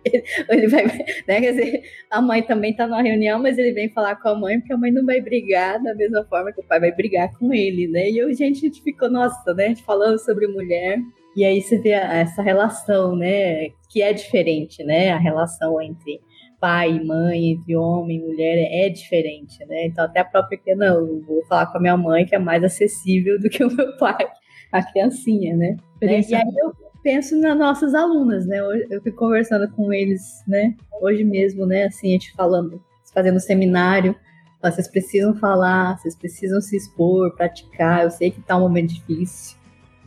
Ele 0.48 0.68
vai, 0.68 0.86
né, 0.86 1.42
quer 1.42 1.52
dizer, 1.52 1.84
a 2.10 2.22
mãe 2.22 2.42
também 2.42 2.74
tá 2.74 2.88
numa 2.88 3.02
reunião, 3.02 3.40
mas 3.42 3.58
ele 3.58 3.74
vem 3.74 3.90
falar 3.90 4.16
com 4.16 4.30
a 4.30 4.36
mãe, 4.36 4.60
porque 4.60 4.74
a 4.74 4.78
mãe 4.78 4.92
não 4.92 5.06
vai 5.06 5.20
brigar 5.20 5.82
da 5.82 5.94
mesma 5.94 6.24
forma 6.26 6.52
que 6.52 6.62
o 6.62 6.64
pai 6.64 6.80
vai 6.80 6.92
brigar 6.92 7.34
com 7.38 7.54
ele, 7.54 7.88
né? 7.88 8.10
E 8.10 8.18
eu, 8.18 8.34
gente, 8.34 8.60
a 8.60 8.70
gente 8.70 8.82
ficou, 8.82 9.10
nossa, 9.10 9.54
né? 9.54 9.66
A 9.66 9.68
gente 9.70 9.84
falando 9.84 10.18
sobre 10.20 10.48
mulher, 10.48 11.00
e 11.36 11.44
aí 11.44 11.62
você 11.62 11.78
vê 11.78 11.90
essa 11.90 12.42
relação, 12.42 13.16
né? 13.16 13.70
Que 13.90 14.02
é 14.02 14.14
diferente, 14.14 14.84
né? 14.84 15.12
A 15.12 15.18
relação 15.18 15.82
entre 15.82 16.22
pai 16.60 16.92
e 16.92 17.06
mãe, 17.06 17.52
entre 17.52 17.76
homem 17.76 18.18
e 18.18 18.22
mulher 18.22 18.58
é 18.58 18.90
diferente, 18.90 19.64
né? 19.66 19.86
Então 19.86 20.06
até 20.06 20.20
a 20.20 20.26
própria 20.26 20.58
que 20.58 20.76
não, 20.76 21.08
eu 21.08 21.22
vou 21.22 21.46
falar 21.46 21.68
com 21.68 21.78
a 21.78 21.82
minha 21.82 21.98
mãe 21.98 22.26
que 22.26 22.36
é 22.36 22.40
mais 22.40 22.64
acessível 22.64 23.40
do 23.40 23.50
que 23.50 23.64
o 23.64 23.74
meu 23.74 23.96
pai, 23.98 24.28
a 24.72 24.84
criancinha, 24.84 25.56
né? 25.56 25.78
né? 26.02 26.22
E 26.28 26.36
aí 26.36 26.54
eu 26.58 26.74
penso 27.04 27.40
nas 27.40 27.58
nossas 27.58 27.94
alunas, 27.94 28.46
né? 28.46 28.60
Eu 28.90 29.02
fico 29.02 29.18
conversando 29.18 29.70
com 29.72 29.92
eles, 29.92 30.22
né? 30.48 30.76
Hoje 31.02 31.24
mesmo, 31.24 31.66
né? 31.66 31.86
Assim, 31.86 32.10
a 32.10 32.12
gente 32.12 32.34
falando, 32.34 32.82
fazendo 33.14 33.40
seminário, 33.40 34.16
vocês 34.62 34.88
precisam 34.88 35.34
falar, 35.36 35.98
vocês 35.98 36.16
precisam 36.16 36.60
se 36.60 36.76
expor, 36.76 37.34
praticar. 37.36 38.04
Eu 38.04 38.12
sei 38.12 38.30
que 38.32 38.42
tá 38.42 38.58
um 38.58 38.62
momento 38.62 38.94
difícil. 38.94 39.58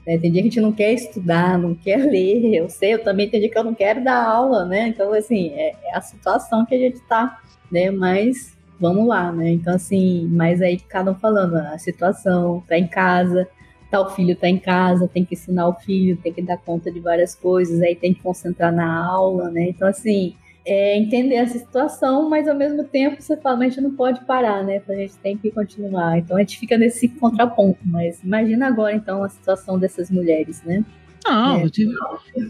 Né? 0.06 0.18
Tem 0.18 0.30
dia 0.30 0.42
que 0.42 0.48
a 0.48 0.50
gente 0.50 0.60
não 0.60 0.72
quer 0.72 0.92
estudar, 0.92 1.58
não 1.58 1.74
quer 1.74 1.98
ler. 2.10 2.54
Eu 2.54 2.68
sei, 2.68 2.94
eu 2.94 3.02
também 3.02 3.28
tem 3.28 3.40
dia 3.40 3.50
que 3.50 3.58
eu 3.58 3.64
não 3.64 3.74
quero 3.74 4.02
dar 4.02 4.24
aula, 4.24 4.64
né? 4.64 4.88
Então, 4.88 5.12
assim, 5.12 5.50
é, 5.50 5.74
é 5.84 5.96
a 5.96 6.00
situação 6.00 6.64
que 6.66 6.74
a 6.74 6.78
gente 6.78 7.00
tá, 7.08 7.40
né? 7.70 7.90
Mas 7.90 8.56
vamos 8.78 9.06
lá, 9.06 9.30
né? 9.30 9.50
Então, 9.50 9.74
assim, 9.74 10.26
mas 10.30 10.60
aí 10.60 10.78
cada 10.78 11.12
um 11.12 11.14
falando 11.14 11.56
a 11.56 11.78
situação, 11.78 12.62
tá 12.66 12.76
em 12.76 12.88
casa, 12.88 13.48
tal 13.90 14.10
filho 14.14 14.34
tá 14.34 14.48
em 14.48 14.58
casa, 14.58 15.06
tem 15.06 15.24
que 15.24 15.34
ensinar 15.34 15.68
o 15.68 15.74
filho, 15.74 16.16
tem 16.16 16.32
que 16.32 16.42
dar 16.42 16.56
conta 16.56 16.90
de 16.90 16.98
várias 16.98 17.34
coisas, 17.34 17.80
aí 17.80 17.94
tem 17.94 18.12
que 18.14 18.22
concentrar 18.22 18.72
na 18.72 19.06
aula, 19.06 19.50
né? 19.50 19.68
Então, 19.68 19.86
assim, 19.86 20.34
é, 20.64 20.96
entender 20.96 21.34
essa 21.34 21.58
situação, 21.58 22.28
mas 22.28 22.46
ao 22.46 22.54
mesmo 22.54 22.84
tempo 22.84 23.20
você 23.20 23.36
fala, 23.36 23.56
mas 23.56 23.66
a 23.66 23.70
gente 23.70 23.80
não 23.82 23.94
pode 23.94 24.24
parar, 24.24 24.62
né? 24.62 24.80
A 24.88 24.94
gente 24.94 25.16
tem 25.18 25.36
que 25.36 25.50
continuar. 25.50 26.18
Então 26.18 26.36
a 26.36 26.40
gente 26.40 26.58
fica 26.58 26.78
nesse 26.78 27.08
contraponto. 27.08 27.80
Mas 27.84 28.22
imagina 28.22 28.66
agora, 28.68 28.94
então, 28.94 29.24
a 29.24 29.28
situação 29.28 29.78
dessas 29.78 30.10
mulheres, 30.10 30.62
né? 30.62 30.84
Não, 31.24 31.56
é. 31.56 31.64
eu 31.64 31.70
tive 31.70 31.94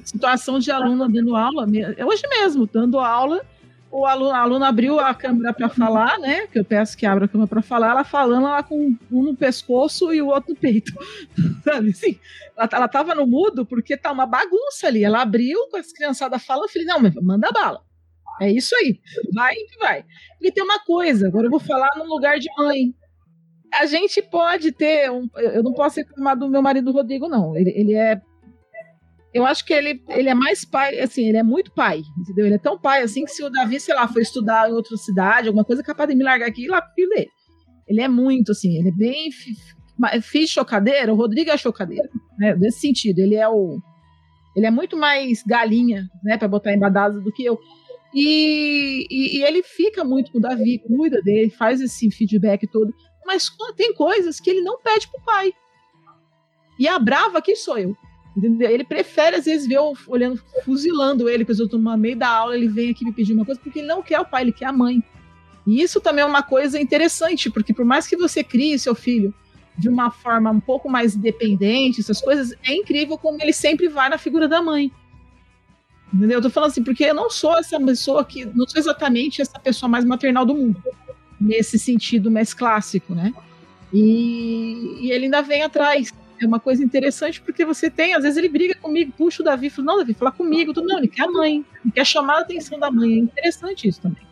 situação 0.05 0.59
de 0.59 0.71
aluna 0.71 1.09
dando 1.09 1.37
aula, 1.37 1.67
hoje 2.07 2.23
mesmo, 2.29 2.67
dando 2.67 2.99
aula, 2.99 3.45
o 3.91 4.07
aluno, 4.07 4.31
a 4.31 4.39
aluna 4.39 4.69
abriu 4.69 4.99
a 4.99 5.15
câmera 5.15 5.53
para 5.53 5.69
falar, 5.69 6.19
né? 6.19 6.47
Que 6.47 6.59
eu 6.59 6.65
peço 6.65 6.97
que 6.97 7.05
abra 7.05 7.27
a 7.27 7.29
câmera 7.29 7.47
para 7.47 7.61
falar, 7.61 7.91
ela 7.91 8.05
falando 8.05 8.47
ela 8.47 8.63
com 8.63 8.97
um 9.11 9.23
no 9.23 9.37
pescoço 9.37 10.15
e 10.15 10.23
o 10.23 10.29
outro 10.29 10.55
no 10.55 10.57
peito. 10.57 10.93
Sabe 11.63 11.91
assim? 11.91 12.19
Ela, 12.57 12.69
ela 12.73 12.89
tava 12.89 13.15
no 13.15 13.27
mudo 13.27 13.67
porque 13.67 13.95
tá 13.95 14.11
uma 14.11 14.25
bagunça 14.25 14.87
ali. 14.87 15.05
Ela 15.05 15.21
abriu 15.21 15.69
com 15.71 15.77
as 15.77 15.93
criançadas 15.93 16.43
falando, 16.43 16.65
eu 16.65 16.71
falei, 16.71 16.87
não, 16.87 17.23
manda 17.23 17.53
bala. 17.53 17.83
É 18.41 18.51
isso 18.51 18.75
aí. 18.77 18.99
Vai 19.35 19.55
que 19.55 19.79
vai. 19.79 20.05
E 20.41 20.51
tem 20.51 20.65
uma 20.65 20.81
coisa, 20.81 21.29
agora 21.29 21.47
eu 21.47 21.51
vou 21.51 21.61
falar 21.61 21.91
no 21.97 22.05
lugar 22.05 22.39
de 22.39 22.49
mãe. 22.57 22.95
A 23.75 23.87
gente 23.87 24.21
pode 24.21 24.73
ter 24.73 25.11
um. 25.11 25.29
Eu 25.37 25.63
não 25.63 25.73
posso 25.73 25.97
reclamar 25.97 26.37
do 26.37 26.49
meu 26.49 26.61
marido 26.61 26.93
Rodrigo, 26.93 27.29
não. 27.29 27.57
Ele, 27.57 27.71
ele 27.71 27.95
é. 27.95 28.21
Eu 29.33 29.47
acho 29.47 29.65
que 29.65 29.73
ele, 29.73 30.03
ele 30.11 30.29
é 30.29 30.35
mais 30.35 30.63
pai, 30.63 31.01
assim, 31.01 31.27
ele 31.27 31.39
é 31.39 31.43
muito 31.43 31.73
pai, 31.73 32.03
entendeu? 32.19 32.45
Ele 32.45 32.57
é 32.57 32.59
tão 32.59 32.79
pai 32.79 33.01
assim 33.01 33.25
que 33.25 33.31
se 33.31 33.43
o 33.43 33.49
Davi, 33.49 33.81
sei 33.81 33.95
lá, 33.95 34.07
for 34.07 34.21
estudar 34.21 34.69
em 34.69 34.75
outra 34.75 34.95
cidade, 34.99 35.49
alguma 35.49 35.65
coisa, 35.65 35.81
é 35.81 35.85
capaz 35.85 36.11
de 36.11 36.15
me 36.15 36.23
largar 36.23 36.49
aqui 36.49 36.63
e 36.63 36.65
ir 36.67 36.69
lá 36.69 36.83
pro 36.83 36.93
filho 36.95 37.09
dele. 37.09 37.31
Ele 37.89 38.01
é 38.03 38.09
muito, 38.09 38.53
assim, 38.53 38.79
ele 38.79 38.91
é 38.91 38.93
bem. 38.93 39.31
Fiz 40.21 40.51
chocadeira, 40.51 41.13
o 41.13 41.17
Rodrigo 41.17 41.51
é 41.51 41.57
chocadeira, 41.57 42.09
né? 42.39 42.55
Nesse 42.57 42.81
sentido, 42.81 43.21
ele 43.21 43.35
é 43.35 43.49
o. 43.49 43.81
Ele 44.55 44.67
é 44.67 44.71
muito 44.71 44.99
mais 44.99 45.43
galinha, 45.43 46.07
né, 46.23 46.37
para 46.37 46.47
botar 46.47 46.75
em 46.75 46.79
badada 46.79 47.19
do 47.19 47.33
que 47.33 47.43
eu. 47.43 47.59
E, 48.15 49.07
e, 49.11 49.39
e, 49.39 49.43
ele 49.43 49.63
fica 49.63 50.05
muito 50.05 50.31
com 50.33 50.39
o 50.39 50.41
Davi, 50.41 50.79
cuida 50.79 51.23
dele, 51.23 51.51
faz 51.51 51.81
esse 51.81 52.11
feedback 52.11 52.67
todo. 52.67 52.93
Mas 53.25 53.51
tem 53.77 53.95
coisas 53.95 54.39
que 54.39 54.51
ele 54.51 54.61
não 54.61 54.79
pede 54.81 55.09
pro 55.09 55.25
pai. 55.25 55.53
E 56.79 56.87
a 56.87 56.99
brava 56.99 57.39
aqui 57.39 57.57
sou 57.57 57.79
eu. 57.79 57.97
Entendeu? 58.37 58.71
Ele 58.71 58.85
prefere, 58.85 59.37
às 59.37 59.45
vezes, 59.45 59.67
ver 59.67 59.77
eu 59.77 59.93
olhando, 60.09 60.41
fuzilando 60.65 61.29
ele, 61.29 61.45
que 61.45 61.51
eu 61.51 61.65
estou 61.65 61.79
no 61.79 61.97
meio 61.97 62.17
da 62.17 62.29
aula, 62.29 62.57
ele 62.57 62.69
vem 62.69 62.91
aqui 62.91 63.05
me 63.05 63.13
pedir 63.13 63.35
uma 63.35 63.45
coisa, 63.45 63.61
porque 63.61 63.81
ele 63.81 63.89
não 63.89 64.03
quer 64.03 64.21
o 64.21 64.25
pai, 64.25 64.43
ele 64.43 64.53
quer 64.53 64.67
a 64.67 64.73
mãe. 64.73 65.03
E 65.67 65.83
isso 65.83 66.01
também 66.01 66.23
é 66.23 66.27
uma 66.27 66.43
coisa 66.43 66.81
interessante, 66.81 67.51
porque 67.51 67.73
por 67.73 67.85
mais 67.85 68.07
que 68.07 68.17
você 68.17 68.43
crie 68.43 68.79
seu 68.79 68.95
filho 68.95 69.35
de 69.77 69.89
uma 69.89 70.11
forma 70.11 70.51
um 70.51 70.61
pouco 70.61 70.89
mais 70.89 71.15
independente, 71.15 72.01
essas 72.01 72.21
coisas, 72.21 72.53
é 72.67 72.75
incrível 72.75 73.17
como 73.17 73.41
ele 73.41 73.53
sempre 73.53 73.89
vai 73.89 74.09
na 74.09 74.19
figura 74.19 74.49
da 74.49 74.61
mãe. 74.61 74.91
Entendeu? 76.13 76.39
Eu 76.39 76.43
tô 76.43 76.51
falando 76.51 76.71
assim, 76.71 76.83
porque 76.83 77.05
eu 77.05 77.15
não 77.15 77.31
sou 77.31 77.57
essa 77.57 77.81
pessoa 77.81 78.25
que. 78.25 78.45
Não 78.45 78.69
sou 78.69 78.79
exatamente 78.79 79.41
essa 79.41 79.59
pessoa 79.59 79.89
mais 79.89 80.05
maternal 80.05 80.45
do 80.45 80.55
mundo. 80.55 80.83
Nesse 81.41 81.79
sentido 81.79 82.31
mais 82.31 82.53
clássico, 82.53 83.15
né? 83.15 83.33
E, 83.93 84.99
e 85.01 85.11
ele 85.11 85.25
ainda 85.25 85.43
vem 85.43 85.63
atrás. 85.63 86.13
É 86.41 86.47
uma 86.47 86.61
coisa 86.61 86.83
interessante 86.83 87.41
porque 87.41 87.65
você 87.65 87.89
tem, 87.89 88.15
às 88.15 88.25
vezes 88.25 88.37
ele 88.37 88.49
briga 88.49 88.75
comigo, 88.75 89.13
puxa 89.17 89.43
o 89.43 89.45
Davi, 89.45 89.71
fala, 89.71 89.87
não, 89.87 89.99
Davi, 89.99 90.13
fala 90.13 90.33
comigo. 90.33 90.73
Tô, 90.73 90.83
não, 90.83 90.99
ele 90.99 91.09
quer 91.09 91.23
a 91.23 91.31
mãe, 91.31 91.65
ele 91.85 91.93
quer 91.93 92.05
chamar 92.05 92.39
a 92.39 92.41
atenção 92.41 92.79
da 92.79 92.91
mãe. 92.91 93.13
É 93.15 93.19
interessante 93.19 93.89
isso 93.89 94.01
também. 94.01 94.23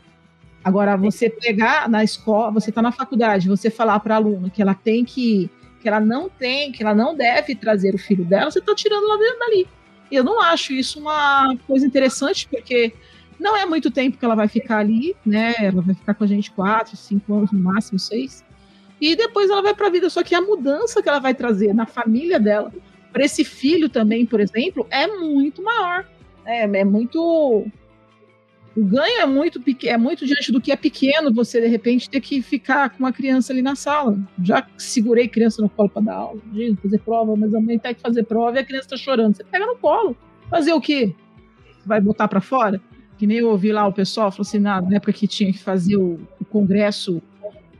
Agora, 0.62 0.96
você 0.96 1.30
pegar 1.30 1.88
na 1.88 2.04
escola, 2.04 2.50
você 2.50 2.70
tá 2.70 2.82
na 2.82 2.92
faculdade, 2.92 3.48
você 3.48 3.70
falar 3.70 3.98
para 4.00 4.14
a 4.14 4.18
aluna 4.18 4.50
que 4.50 4.60
ela 4.60 4.74
tem 4.74 5.04
que, 5.04 5.48
que 5.80 5.88
ela 5.88 6.00
não 6.00 6.28
tem, 6.28 6.70
que 6.70 6.82
ela 6.82 6.94
não 6.94 7.14
deve 7.14 7.54
trazer 7.54 7.94
o 7.94 7.98
filho 7.98 8.24
dela, 8.24 8.50
você 8.50 8.60
tá 8.60 8.74
tirando 8.74 9.04
ela 9.04 9.38
dali. 9.38 9.66
Eu 10.10 10.24
não 10.24 10.40
acho 10.40 10.72
isso 10.72 10.98
uma 10.98 11.56
coisa 11.66 11.86
interessante, 11.86 12.48
porque 12.48 12.92
não 13.38 13.56
é 13.56 13.64
muito 13.64 13.90
tempo 13.90 14.18
que 14.18 14.24
ela 14.24 14.34
vai 14.34 14.48
ficar 14.48 14.78
ali, 14.78 15.16
né? 15.24 15.54
Ela 15.58 15.80
vai 15.80 15.94
ficar 15.94 16.14
com 16.14 16.24
a 16.24 16.26
gente 16.26 16.50
quatro, 16.50 16.96
cinco 16.96 17.34
anos 17.34 17.52
no 17.52 17.60
máximo, 17.60 17.98
seis. 17.98 18.44
E 19.00 19.16
depois 19.16 19.48
ela 19.48 19.62
vai 19.62 19.74
para 19.74 19.86
a 19.86 19.90
vida. 19.90 20.10
Só 20.10 20.22
que 20.22 20.34
a 20.34 20.40
mudança 20.40 21.02
que 21.02 21.08
ela 21.08 21.18
vai 21.18 21.34
trazer 21.34 21.72
na 21.72 21.86
família 21.86 22.38
dela, 22.38 22.72
para 23.12 23.24
esse 23.24 23.44
filho 23.44 23.88
também, 23.88 24.26
por 24.26 24.40
exemplo, 24.40 24.86
é 24.90 25.06
muito 25.06 25.62
maior. 25.62 26.06
É, 26.44 26.62
é 26.62 26.84
muito 26.84 27.66
o 28.76 28.84
ganho 28.84 29.20
é 29.20 29.26
muito 29.26 29.60
é 29.84 29.96
muito 29.96 30.24
diante 30.24 30.52
do 30.52 30.60
que 30.60 30.70
é 30.70 30.76
pequeno, 30.76 31.32
você 31.32 31.60
de 31.60 31.66
repente 31.66 32.08
ter 32.08 32.20
que 32.20 32.40
ficar 32.40 32.90
com 32.90 33.00
uma 33.00 33.12
criança 33.12 33.52
ali 33.52 33.62
na 33.62 33.74
sala. 33.74 34.18
Já 34.42 34.66
segurei 34.78 35.26
criança 35.26 35.60
no 35.60 35.68
colo 35.68 35.88
para 35.88 36.02
dar 36.02 36.14
aula, 36.14 36.40
fazer 36.82 36.98
prova, 37.00 37.34
mas 37.36 37.52
a 37.54 37.60
mãe 37.60 37.78
tem 37.78 37.94
que 37.94 38.00
fazer 38.00 38.22
prova 38.24 38.56
e 38.56 38.60
a 38.60 38.64
criança 38.64 38.86
está 38.86 38.96
chorando. 38.96 39.36
Você 39.36 39.44
pega 39.44 39.66
no 39.66 39.76
colo. 39.76 40.16
Fazer 40.48 40.72
o 40.72 40.80
quê? 40.80 41.14
Vai 41.84 42.00
botar 42.00 42.28
para 42.28 42.40
fora? 42.40 42.80
Que 43.18 43.26
nem 43.26 43.38
eu 43.38 43.50
ouvi 43.50 43.72
lá 43.72 43.86
o 43.86 43.92
pessoal, 43.92 44.30
falou 44.30 44.46
assim, 44.46 44.58
na, 44.58 44.82
época 44.92 45.12
que 45.12 45.26
tinha 45.26 45.52
que 45.52 45.58
fazer 45.58 45.96
o, 45.96 46.18
o 46.40 46.44
congresso 46.44 47.20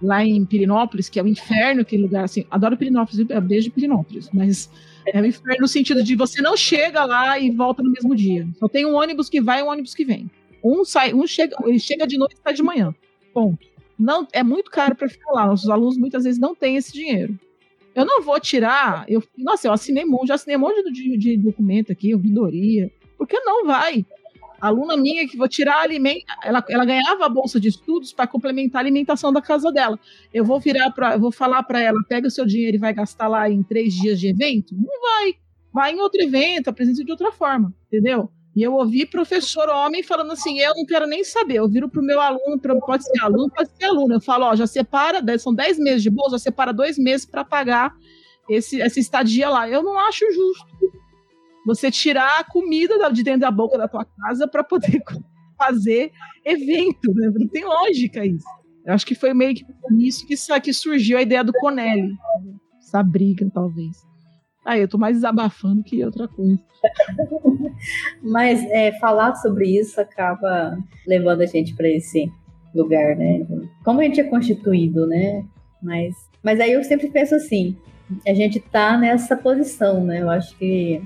lá 0.03 0.25
em 0.25 0.45
Pirinópolis, 0.45 1.09
que 1.09 1.19
é 1.19 1.23
o 1.23 1.27
inferno, 1.27 1.83
aquele 1.83 2.03
lugar 2.03 2.25
assim. 2.25 2.45
Adoro 2.51 2.77
Pirinópolis, 2.77 3.27
beijo 3.43 3.71
Pirinópolis, 3.71 4.29
mas 4.33 4.71
é 5.07 5.21
o 5.21 5.27
inferno 5.27 5.63
no 5.63 5.69
sentido 5.69 6.03
de 6.03 6.15
você 6.15 6.41
não 6.43 6.57
chega 6.57 7.05
lá 7.05 7.39
e 7.39 7.51
volta 7.51 7.83
no 7.83 7.91
mesmo 7.91 8.15
dia. 8.15 8.47
Só 8.59 8.69
tem 8.69 8.87
um 8.87 8.95
ônibus 8.95 9.29
que 9.29 9.41
vai 9.41 9.61
e 9.61 9.63
um 9.63 9.69
ônibus 9.69 9.95
que 9.95 10.05
vem. 10.05 10.31
Um 10.63 10.85
sai, 10.85 11.15
um 11.15 11.27
chega, 11.27 11.57
ele 11.65 11.79
chega 11.79 12.07
de 12.07 12.19
noite 12.19 12.35
e 12.35 12.43
sai 12.43 12.55
de 12.55 12.63
manhã. 12.63 12.95
Ponto. 13.33 13.71
Não, 13.99 14.27
é 14.33 14.43
muito 14.43 14.71
caro 14.71 14.95
para 14.95 15.09
ficar 15.09 15.31
lá. 15.33 15.47
Nossos 15.47 15.69
alunos 15.69 15.99
muitas 15.99 16.25
vezes 16.25 16.41
não 16.41 16.55
têm 16.55 16.77
esse 16.77 16.93
dinheiro. 16.93 17.39
Eu 17.95 18.07
não 18.07 18.23
vou 18.23 18.39
tirar. 18.41 19.05
Eu, 19.09 19.23
nossa, 19.37 19.69
eu 19.69 19.73
assinei 19.73 20.05
monte, 20.05 20.29
já 20.29 20.35
assinei 20.35 20.57
um 20.57 20.61
monte 20.61 20.91
de, 20.91 21.17
de 21.19 21.37
documento 21.37 21.93
aqui, 21.93 22.15
ouvidoria. 22.15 22.91
Porque 23.19 23.39
não 23.41 23.67
vai. 23.67 24.07
Aluna 24.61 24.97
minha 24.97 25.27
que 25.27 25.37
vou 25.37 25.49
tirar 25.49 25.81
alimento, 25.81 26.25
ela, 26.43 26.63
ela 26.69 26.85
ganhava 26.85 27.25
a 27.25 27.29
bolsa 27.29 27.59
de 27.59 27.69
estudos 27.69 28.13
para 28.13 28.27
complementar 28.27 28.81
a 28.81 28.83
alimentação 28.83 29.33
da 29.33 29.41
casa 29.41 29.73
dela. 29.73 29.99
Eu 30.33 30.45
vou 30.45 30.61
virar 30.61 30.91
para, 30.91 31.17
vou 31.17 31.33
falar 31.33 31.63
para 31.63 31.81
ela, 31.81 31.99
pega 32.09 32.29
o 32.29 32.31
seu 32.31 32.45
dinheiro 32.45 32.77
e 32.77 32.81
vai 32.81 32.93
gastar 32.93 33.27
lá 33.27 33.49
em 33.49 33.63
três 33.63 33.95
dias 33.95 34.21
de 34.21 34.29
evento? 34.29 34.75
Não 34.75 35.01
vai. 35.01 35.35
vai 35.73 35.93
em 35.95 36.01
outro 36.01 36.23
evento, 36.23 36.69
apresenta 36.69 37.03
de 37.03 37.11
outra 37.11 37.33
forma, 37.33 37.75
entendeu? 37.87 38.31
E 38.55 38.63
eu 38.63 38.75
ouvi 38.75 39.07
professor 39.07 39.69
homem 39.69 40.03
falando 40.03 40.33
assim: 40.33 40.59
eu 40.59 40.75
não 40.75 40.85
quero 40.85 41.07
nem 41.07 41.23
saber. 41.23 41.57
Eu 41.57 41.69
viro 41.69 41.89
para 41.89 42.01
o 42.01 42.05
meu 42.05 42.21
aluno, 42.21 42.59
pode 42.85 43.05
ser 43.05 43.23
aluno, 43.23 43.51
pode 43.51 43.71
ser 43.77 43.85
aluno. 43.85 44.15
Eu 44.15 44.21
falo: 44.21 44.47
ó, 44.47 44.57
já 44.57 44.67
separa, 44.67 45.23
são 45.39 45.55
10 45.55 45.79
meses 45.79 46.03
de 46.03 46.11
bolsa, 46.11 46.33
já 46.33 46.39
separa 46.41 46.73
dois 46.73 46.99
meses 46.99 47.25
para 47.25 47.45
pagar 47.45 47.95
esse, 48.49 48.81
essa 48.81 48.99
estadia 48.99 49.49
lá. 49.49 49.69
Eu 49.69 49.83
não 49.83 49.99
acho 49.99 50.25
justo 50.33 50.67
você 51.65 51.91
tirar 51.91 52.41
a 52.41 52.45
comida 52.45 53.11
de 53.11 53.23
dentro 53.23 53.41
da 53.41 53.51
boca 53.51 53.79
da 53.79 53.87
tua 53.87 54.05
casa 54.05 54.49
para 54.49 54.65
poder 54.65 55.01
fazer 55.57 56.11
evento. 56.45 57.15
Né? 57.15 57.31
Não 57.33 57.49
tem 57.49 57.65
lógica 57.65 58.25
isso. 58.25 58.45
Eu 58.85 58.95
acho 58.95 59.07
que 59.07 59.15
foi 59.15 59.33
meio 59.33 59.55
que 59.55 59.65
nisso 59.91 60.27
que, 60.27 60.35
que 60.61 60.73
surgiu 60.73 61.19
a 61.19 61.23
ideia 61.23 61.45
do 61.45 61.53
Conelli. 61.53 62.13
Essa 62.79 63.03
briga, 63.03 63.49
talvez. 63.53 64.10
Ah, 64.65 64.79
eu 64.79 64.89
tô 64.89 64.99
mais 64.99 65.17
desabafando 65.17 65.83
que 65.83 66.05
outra 66.05 66.29
coisa. 66.29 66.59
Mas 68.23 68.63
é, 68.71 68.93
falar 68.99 69.35
sobre 69.37 69.79
isso 69.79 70.01
acaba 70.01 70.79
levando 71.07 71.41
a 71.41 71.47
gente 71.47 71.75
para 71.75 71.89
esse 71.89 72.31
lugar, 72.75 73.17
né? 73.17 73.47
Como 73.85 74.01
a 74.01 74.05
gente 74.05 74.21
é 74.21 74.25
constituído, 74.25 75.07
né? 75.07 75.45
Mas, 75.83 76.15
mas 76.43 76.61
aí 76.61 76.73
eu 76.73 76.85
sempre 76.85 77.09
penso 77.09 77.35
assim, 77.35 77.77
a 78.27 78.35
gente 78.35 78.61
tá 78.61 78.99
nessa 78.99 79.37
posição, 79.37 80.05
né? 80.05 80.21
Eu 80.21 80.31
acho 80.31 80.57
que 80.57 81.03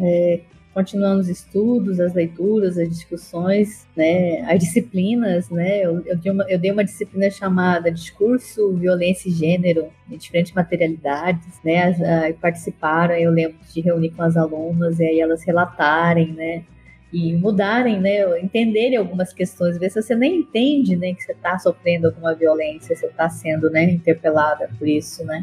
é, 0.00 0.40
continuando 0.76 1.22
os 1.22 1.30
estudos, 1.30 1.98
as 1.98 2.12
leituras, 2.12 2.76
as 2.76 2.86
discussões, 2.86 3.88
né, 3.96 4.42
as 4.42 4.58
disciplinas, 4.58 5.48
né, 5.48 5.82
eu, 5.82 6.04
eu, 6.04 6.18
dei 6.18 6.30
uma, 6.30 6.44
eu 6.50 6.58
dei 6.58 6.70
uma 6.70 6.84
disciplina 6.84 7.30
chamada 7.30 7.90
Discurso, 7.90 8.74
Violência 8.74 9.30
e 9.30 9.32
Gênero, 9.32 9.88
em 10.10 10.18
diferentes 10.18 10.52
materialidades, 10.52 11.48
né, 11.64 11.84
as, 11.84 12.02
a, 12.02 12.30
participaram, 12.38 13.14
eu 13.14 13.30
lembro 13.30 13.56
de 13.72 13.80
reunir 13.80 14.10
com 14.10 14.22
as 14.22 14.36
alunas, 14.36 15.00
e 15.00 15.04
aí 15.06 15.18
elas 15.18 15.42
relatarem, 15.44 16.34
né, 16.34 16.62
e 17.10 17.32
mudarem, 17.32 17.98
né, 17.98 18.38
entenderem 18.38 18.98
algumas 18.98 19.32
questões, 19.32 19.78
ver 19.78 19.88
se 19.88 20.02
você 20.02 20.14
nem 20.14 20.40
entende, 20.40 20.94
né, 20.94 21.14
que 21.14 21.22
você 21.22 21.32
está 21.32 21.58
sofrendo 21.58 22.08
alguma 22.08 22.34
violência, 22.34 22.94
você 22.94 23.06
está 23.06 23.30
sendo, 23.30 23.70
né, 23.70 23.84
interpelada 23.84 24.68
por 24.78 24.86
isso, 24.86 25.24
né, 25.24 25.42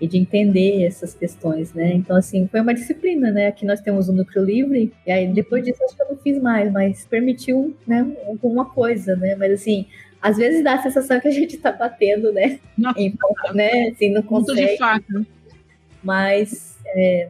e 0.00 0.08
de 0.08 0.16
entender 0.16 0.84
essas 0.84 1.14
questões, 1.14 1.74
né? 1.74 1.92
Então, 1.92 2.16
assim, 2.16 2.48
foi 2.48 2.60
uma 2.60 2.72
disciplina, 2.72 3.30
né? 3.30 3.48
Aqui 3.48 3.66
nós 3.66 3.80
temos 3.80 4.08
o 4.08 4.12
núcleo 4.12 4.44
livre, 4.44 4.92
e 5.06 5.10
aí 5.10 5.26
depois 5.32 5.62
disso 5.62 5.82
acho 5.84 5.96
que 5.96 6.02
eu 6.02 6.08
não 6.08 6.16
fiz 6.16 6.40
mais, 6.40 6.72
mas 6.72 7.06
permitiu, 7.06 7.76
né, 7.86 8.10
alguma 8.26 8.64
coisa, 8.64 9.14
né? 9.16 9.36
Mas, 9.36 9.52
assim, 9.52 9.86
às 10.22 10.36
vezes 10.36 10.64
dá 10.64 10.74
a 10.74 10.82
sensação 10.82 11.20
que 11.20 11.28
a 11.28 11.32
gente 11.32 11.58
tá 11.58 11.72
batendo, 11.72 12.32
né? 12.32 12.58
Não. 12.76 12.92
Em, 12.96 13.14
né? 13.54 13.88
Assim, 13.88 14.10
não 14.12 14.22
consegue. 14.22 14.66
de 14.66 14.78
fato. 14.78 15.26
Mas 16.02 16.78
é, 16.86 17.28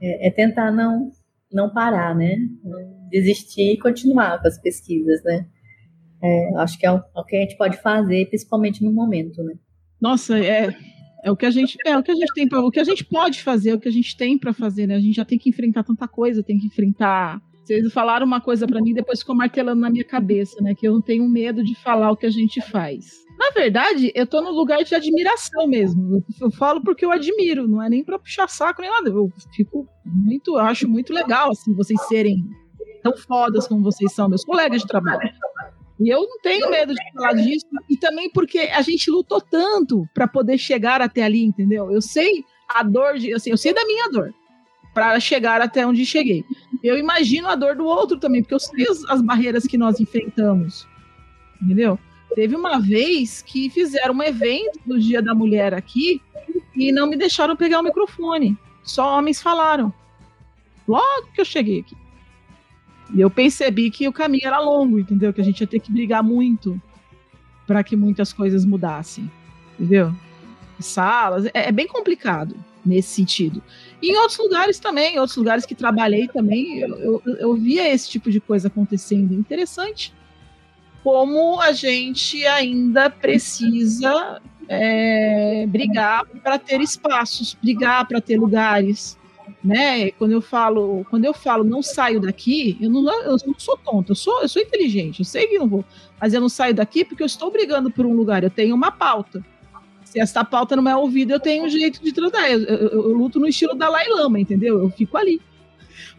é, 0.00 0.28
é, 0.28 0.30
tentar 0.30 0.70
não, 0.70 1.10
não 1.50 1.70
parar, 1.70 2.14
né? 2.14 2.36
desistir 3.10 3.72
e 3.72 3.78
continuar 3.78 4.40
com 4.40 4.46
as 4.46 4.58
pesquisas, 4.58 5.22
né? 5.24 5.46
É, 6.22 6.54
acho 6.58 6.78
que 6.78 6.86
é 6.86 6.92
o, 6.92 6.96
é 6.96 7.20
o 7.20 7.24
que 7.24 7.36
a 7.36 7.40
gente 7.40 7.56
pode 7.56 7.76
fazer, 7.78 8.26
principalmente 8.26 8.84
no 8.84 8.92
momento, 8.92 9.42
né? 9.42 9.54
Nossa, 10.00 10.38
é, 10.38 10.68
é 11.22 11.30
o 11.30 11.36
que 11.36 11.46
a 11.46 11.50
gente 11.50 11.76
é 11.84 11.96
o 11.96 12.02
que 12.02 12.10
a 12.10 12.14
gente 12.14 12.32
tem 12.32 12.48
para 12.48 12.60
o 12.60 12.70
que 12.70 12.80
a 12.80 12.84
gente 12.84 13.04
pode 13.04 13.42
fazer, 13.42 13.70
é 13.70 13.74
o 13.74 13.80
que 13.80 13.88
a 13.88 13.92
gente 13.92 14.16
tem 14.16 14.38
para 14.38 14.52
fazer, 14.52 14.86
né? 14.86 14.96
A 14.96 15.00
gente 15.00 15.16
já 15.16 15.24
tem 15.24 15.38
que 15.38 15.50
enfrentar 15.50 15.84
tanta 15.84 16.08
coisa, 16.08 16.42
tem 16.42 16.58
que 16.58 16.66
enfrentar. 16.66 17.40
Vocês 17.64 17.92
falaram 17.92 18.26
uma 18.26 18.40
coisa 18.40 18.66
para 18.66 18.80
mim, 18.80 18.92
depois 18.92 19.20
ficou 19.20 19.34
martelando 19.34 19.80
na 19.80 19.90
minha 19.90 20.04
cabeça, 20.04 20.60
né? 20.60 20.74
Que 20.74 20.88
eu 20.88 20.92
não 20.94 21.00
tenho 21.00 21.28
medo 21.28 21.62
de 21.62 21.74
falar 21.76 22.10
o 22.10 22.16
que 22.16 22.26
a 22.26 22.30
gente 22.30 22.60
faz. 22.60 23.06
Na 23.38 23.50
verdade, 23.50 24.10
eu 24.14 24.26
tô 24.26 24.42
no 24.42 24.50
lugar 24.50 24.82
de 24.82 24.94
admiração 24.94 25.66
mesmo. 25.66 26.22
Eu 26.40 26.50
falo 26.50 26.82
porque 26.82 27.04
eu 27.04 27.12
admiro, 27.12 27.68
não 27.68 27.82
é 27.82 27.88
nem 27.88 28.04
para 28.04 28.18
puxar 28.18 28.48
saco 28.48 28.82
nem 28.82 28.90
nada. 28.90 29.10
Eu 29.10 29.28
fico 29.54 29.86
muito, 30.04 30.58
eu 30.58 30.64
acho 30.64 30.88
muito 30.88 31.12
legal 31.12 31.50
assim 31.50 31.74
vocês 31.74 32.00
serem 32.06 32.44
tão 33.02 33.16
fodas 33.16 33.66
como 33.66 33.82
vocês 33.82 34.12
são, 34.12 34.28
meus 34.28 34.44
colegas 34.44 34.82
de 34.82 34.88
trabalho. 34.88 35.20
E 36.00 36.08
eu 36.08 36.22
não 36.22 36.40
tenho 36.40 36.70
medo 36.70 36.94
de 36.94 37.12
falar 37.12 37.34
disso, 37.34 37.66
e 37.88 37.96
também 37.96 38.30
porque 38.30 38.58
a 38.58 38.80
gente 38.80 39.10
lutou 39.10 39.38
tanto 39.38 40.08
para 40.14 40.26
poder 40.26 40.56
chegar 40.56 41.02
até 41.02 41.22
ali, 41.22 41.44
entendeu? 41.44 41.92
Eu 41.92 42.00
sei 42.00 42.42
a 42.66 42.82
dor, 42.82 43.18
de, 43.18 43.34
assim, 43.34 43.50
eu 43.50 43.58
sei 43.58 43.74
da 43.74 43.84
minha 43.84 44.08
dor 44.08 44.34
para 44.94 45.20
chegar 45.20 45.60
até 45.60 45.86
onde 45.86 46.06
cheguei. 46.06 46.42
Eu 46.82 46.98
imagino 46.98 47.48
a 47.48 47.54
dor 47.54 47.76
do 47.76 47.84
outro 47.84 48.18
também, 48.18 48.42
porque 48.42 48.54
eu 48.54 48.60
sei 48.60 48.86
as, 48.88 49.04
as 49.10 49.20
barreiras 49.20 49.66
que 49.66 49.76
nós 49.76 50.00
enfrentamos, 50.00 50.86
entendeu? 51.60 51.98
Teve 52.34 52.56
uma 52.56 52.78
vez 52.78 53.42
que 53.42 53.68
fizeram 53.68 54.14
um 54.14 54.22
evento 54.22 54.80
do 54.86 54.98
Dia 54.98 55.20
da 55.20 55.34
Mulher 55.34 55.74
aqui 55.74 56.22
e 56.74 56.92
não 56.92 57.06
me 57.06 57.16
deixaram 57.16 57.56
pegar 57.56 57.80
o 57.80 57.82
microfone. 57.82 58.56
Só 58.82 59.18
homens 59.18 59.42
falaram. 59.42 59.92
Logo 60.88 61.28
que 61.34 61.40
eu 61.40 61.44
cheguei 61.44 61.80
aqui. 61.80 61.96
E 63.14 63.20
eu 63.20 63.30
percebi 63.30 63.90
que 63.90 64.06
o 64.06 64.12
caminho 64.12 64.46
era 64.46 64.60
longo, 64.60 64.98
entendeu? 64.98 65.32
Que 65.32 65.40
a 65.40 65.44
gente 65.44 65.60
ia 65.60 65.66
ter 65.66 65.80
que 65.80 65.90
brigar 65.90 66.22
muito 66.22 66.80
para 67.66 67.82
que 67.82 67.96
muitas 67.96 68.32
coisas 68.32 68.64
mudassem, 68.64 69.30
entendeu? 69.74 70.14
Salas, 70.78 71.46
é, 71.46 71.50
é, 71.54 71.72
bem 71.72 71.86
complicado 71.86 72.54
nesse 72.84 73.08
sentido. 73.08 73.62
E 74.00 74.12
em 74.12 74.16
outros 74.16 74.38
lugares 74.38 74.78
também, 74.78 75.14
em 75.14 75.18
outros 75.18 75.36
lugares 75.36 75.66
que 75.66 75.74
trabalhei 75.74 76.26
também, 76.28 76.78
eu, 76.78 76.96
eu, 76.98 77.36
eu 77.36 77.54
via 77.54 77.92
esse 77.92 78.08
tipo 78.08 78.30
de 78.30 78.40
coisa 78.40 78.68
acontecendo. 78.68 79.34
Interessante 79.34 80.12
como 81.02 81.60
a 81.60 81.72
gente 81.72 82.44
ainda 82.46 83.08
precisa 83.08 84.40
é, 84.68 85.66
brigar 85.66 86.24
para 86.42 86.58
ter 86.58 86.80
espaços, 86.80 87.56
brigar 87.60 88.06
para 88.06 88.20
ter 88.20 88.38
lugares, 88.38 89.18
né? 89.62 90.10
Quando 90.12 90.32
eu 90.32 90.40
falo, 90.40 91.04
quando 91.10 91.24
eu 91.24 91.34
falo 91.34 91.64
não 91.64 91.82
saio 91.82 92.20
daqui, 92.20 92.76
eu 92.80 92.90
não, 92.90 93.02
eu 93.22 93.36
não 93.46 93.54
sou 93.58 93.76
tonto, 93.76 94.12
eu 94.12 94.16
sou, 94.16 94.42
eu 94.42 94.48
sou 94.48 94.60
inteligente, 94.60 95.20
eu 95.20 95.24
sei 95.24 95.46
que 95.46 95.58
não 95.58 95.68
vou, 95.68 95.84
mas 96.20 96.34
eu 96.34 96.40
não 96.40 96.48
saio 96.48 96.74
daqui 96.74 97.04
porque 97.04 97.22
eu 97.22 97.26
estou 97.26 97.50
brigando 97.50 97.90
por 97.90 98.06
um 98.06 98.14
lugar, 98.14 98.42
eu 98.42 98.50
tenho 98.50 98.74
uma 98.74 98.90
pauta. 98.90 99.44
Se 100.04 100.18
essa 100.18 100.44
pauta 100.44 100.74
não 100.74 100.88
é 100.88 100.96
ouvida, 100.96 101.34
eu 101.34 101.40
tenho 101.40 101.64
um 101.64 101.68
jeito 101.68 102.02
de 102.02 102.12
tratar. 102.12 102.50
Eu, 102.50 102.60
eu, 102.64 102.88
eu 102.88 103.12
luto 103.16 103.38
no 103.38 103.46
estilo 103.46 103.74
da 103.74 103.88
Lama, 103.88 104.40
entendeu? 104.40 104.80
Eu 104.80 104.90
fico 104.90 105.16
ali. 105.16 105.40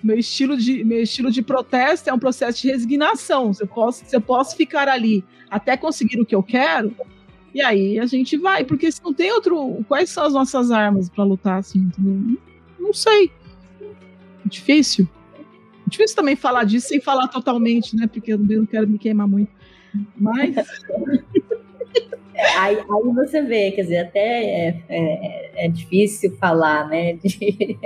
Meu 0.01 0.17
estilo 0.17 0.55
de, 0.55 0.81
meu 0.85 1.03
estilo 1.03 1.29
de 1.29 1.41
protesto 1.41 2.09
é 2.09 2.13
um 2.13 2.19
processo 2.19 2.61
de 2.61 2.69
resignação. 2.69 3.53
Se 3.53 3.63
eu 3.63 3.67
posso, 3.67 4.05
se 4.05 4.15
eu 4.15 4.21
posso 4.21 4.55
ficar 4.55 4.87
ali 4.87 5.25
até 5.49 5.75
conseguir 5.75 6.21
o 6.21 6.25
que 6.25 6.33
eu 6.33 6.41
quero, 6.41 6.95
e 7.53 7.61
aí 7.61 7.99
a 7.99 8.05
gente 8.05 8.37
vai, 8.37 8.63
porque 8.63 8.91
se 8.91 9.03
não 9.03 9.13
tem 9.13 9.31
outro. 9.31 9.83
Quais 9.87 10.09
são 10.09 10.23
as 10.23 10.33
nossas 10.33 10.71
armas 10.71 11.09
para 11.09 11.23
lutar 11.23 11.59
assim? 11.59 11.79
Entendeu? 11.79 12.37
Não 12.81 12.93
sei. 12.93 13.31
Difícil. 14.45 15.07
Difícil 15.87 16.15
também 16.15 16.35
falar 16.35 16.63
disso 16.63 16.87
sem 16.87 16.99
falar 16.99 17.27
totalmente, 17.27 17.95
né? 17.95 18.07
Porque 18.07 18.33
eu 18.33 18.37
não 18.37 18.65
quero 18.65 18.87
me 18.87 18.97
queimar 18.97 19.27
muito. 19.27 19.51
Mas. 20.15 20.55
É, 22.33 22.57
aí, 22.57 22.77
aí, 22.77 23.13
você 23.13 23.41
vê, 23.41 23.71
quer 23.71 23.83
dizer, 23.83 23.97
até 23.97 24.19
é, 24.19 24.83
é, 24.89 25.65
é 25.65 25.67
difícil 25.67 26.35
falar, 26.37 26.87
né? 26.87 27.13
De... 27.13 27.77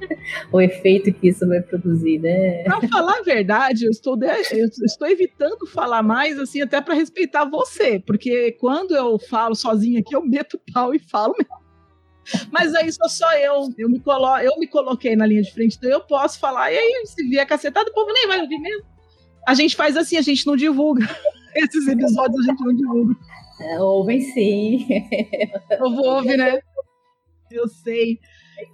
o 0.50 0.60
efeito 0.60 1.12
que 1.12 1.28
isso 1.28 1.46
vai 1.46 1.60
produzir, 1.60 2.18
né? 2.18 2.64
Para 2.64 2.88
falar 2.88 3.18
a 3.18 3.22
verdade, 3.22 3.84
eu 3.84 3.90
estou, 3.90 4.16
de... 4.16 4.26
eu 4.26 4.66
estou 4.66 5.06
evitando 5.08 5.66
falar 5.66 6.02
mais, 6.02 6.38
assim, 6.38 6.62
até 6.62 6.80
para 6.80 6.94
respeitar 6.94 7.44
você, 7.44 8.00
porque 8.00 8.52
quando 8.52 8.96
eu 8.96 9.18
falo 9.18 9.54
sozinha 9.54 10.00
aqui, 10.00 10.14
eu 10.14 10.24
meto 10.24 10.60
pau 10.72 10.94
e 10.94 10.98
falo 10.98 11.34
mesmo. 11.38 11.67
Mas 12.50 12.74
aí 12.74 12.92
sou 12.92 13.08
só 13.08 13.30
eu. 13.34 13.68
Eu 13.76 13.88
me, 13.88 14.00
colo 14.00 14.38
eu 14.38 14.58
me 14.58 14.66
coloquei 14.66 15.16
na 15.16 15.26
linha 15.26 15.42
de 15.42 15.52
frente, 15.52 15.76
então 15.76 15.90
eu 15.90 16.00
posso 16.00 16.38
falar. 16.38 16.72
E 16.72 16.78
aí, 16.78 17.02
se 17.06 17.28
vier 17.28 17.46
cacetada, 17.46 17.90
o 17.90 17.94
povo 17.94 18.12
nem 18.12 18.26
vai 18.26 18.40
ouvir 18.40 18.58
mesmo. 18.58 18.84
A 19.46 19.54
gente 19.54 19.76
faz 19.76 19.96
assim, 19.96 20.16
a 20.16 20.22
gente 20.22 20.46
não 20.46 20.56
divulga. 20.56 21.06
Esses 21.54 21.88
episódios 21.88 22.46
a 22.46 22.50
gente 22.50 22.64
não 22.64 22.74
divulga. 22.74 23.16
É, 23.60 23.80
ouvem 23.80 24.20
sim. 24.20 24.86
O 25.72 25.78
povo 25.78 26.02
ouve, 26.02 26.36
né? 26.36 26.58
Eu 27.50 27.66
sei. 27.66 28.18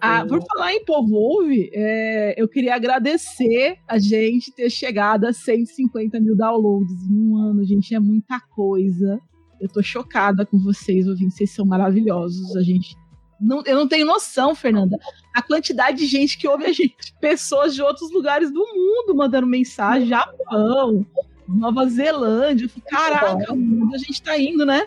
Ah, 0.00 0.24
por 0.26 0.42
falar 0.44 0.74
em 0.74 0.84
povo 0.84 1.14
ouve, 1.14 1.70
é, 1.72 2.34
eu 2.40 2.48
queria 2.48 2.74
agradecer 2.74 3.78
a 3.86 3.98
gente 3.98 4.52
ter 4.52 4.70
chegado 4.70 5.26
a 5.26 5.32
150 5.32 6.18
mil 6.20 6.36
downloads 6.36 7.02
em 7.08 7.14
um 7.14 7.36
ano, 7.36 7.64
gente. 7.64 7.94
É 7.94 8.00
muita 8.00 8.40
coisa. 8.40 9.20
Eu 9.60 9.68
tô 9.68 9.82
chocada 9.82 10.44
com 10.44 10.58
vocês, 10.58 11.06
ouvintes. 11.06 11.36
Vocês 11.36 11.54
são 11.54 11.64
maravilhosos. 11.64 12.56
A 12.56 12.62
gente 12.62 12.96
não, 13.44 13.62
eu 13.66 13.76
não 13.76 13.86
tenho 13.86 14.06
noção, 14.06 14.54
Fernanda, 14.54 14.98
a 15.34 15.42
quantidade 15.42 15.98
de 15.98 16.06
gente 16.06 16.38
que 16.38 16.48
ouve 16.48 16.64
a 16.64 16.72
gente. 16.72 17.14
Pessoas 17.20 17.74
de 17.74 17.82
outros 17.82 18.10
lugares 18.10 18.50
do 18.50 18.60
mundo 18.60 19.14
mandando 19.14 19.46
mensagem, 19.46 20.08
Japão, 20.08 21.04
Nova 21.46 21.86
Zelândia. 21.86 22.68
Caraca, 22.88 23.52
o 23.52 23.56
mundo 23.56 23.94
a 23.94 23.98
gente 23.98 24.22
tá 24.22 24.38
indo, 24.38 24.64
né? 24.64 24.84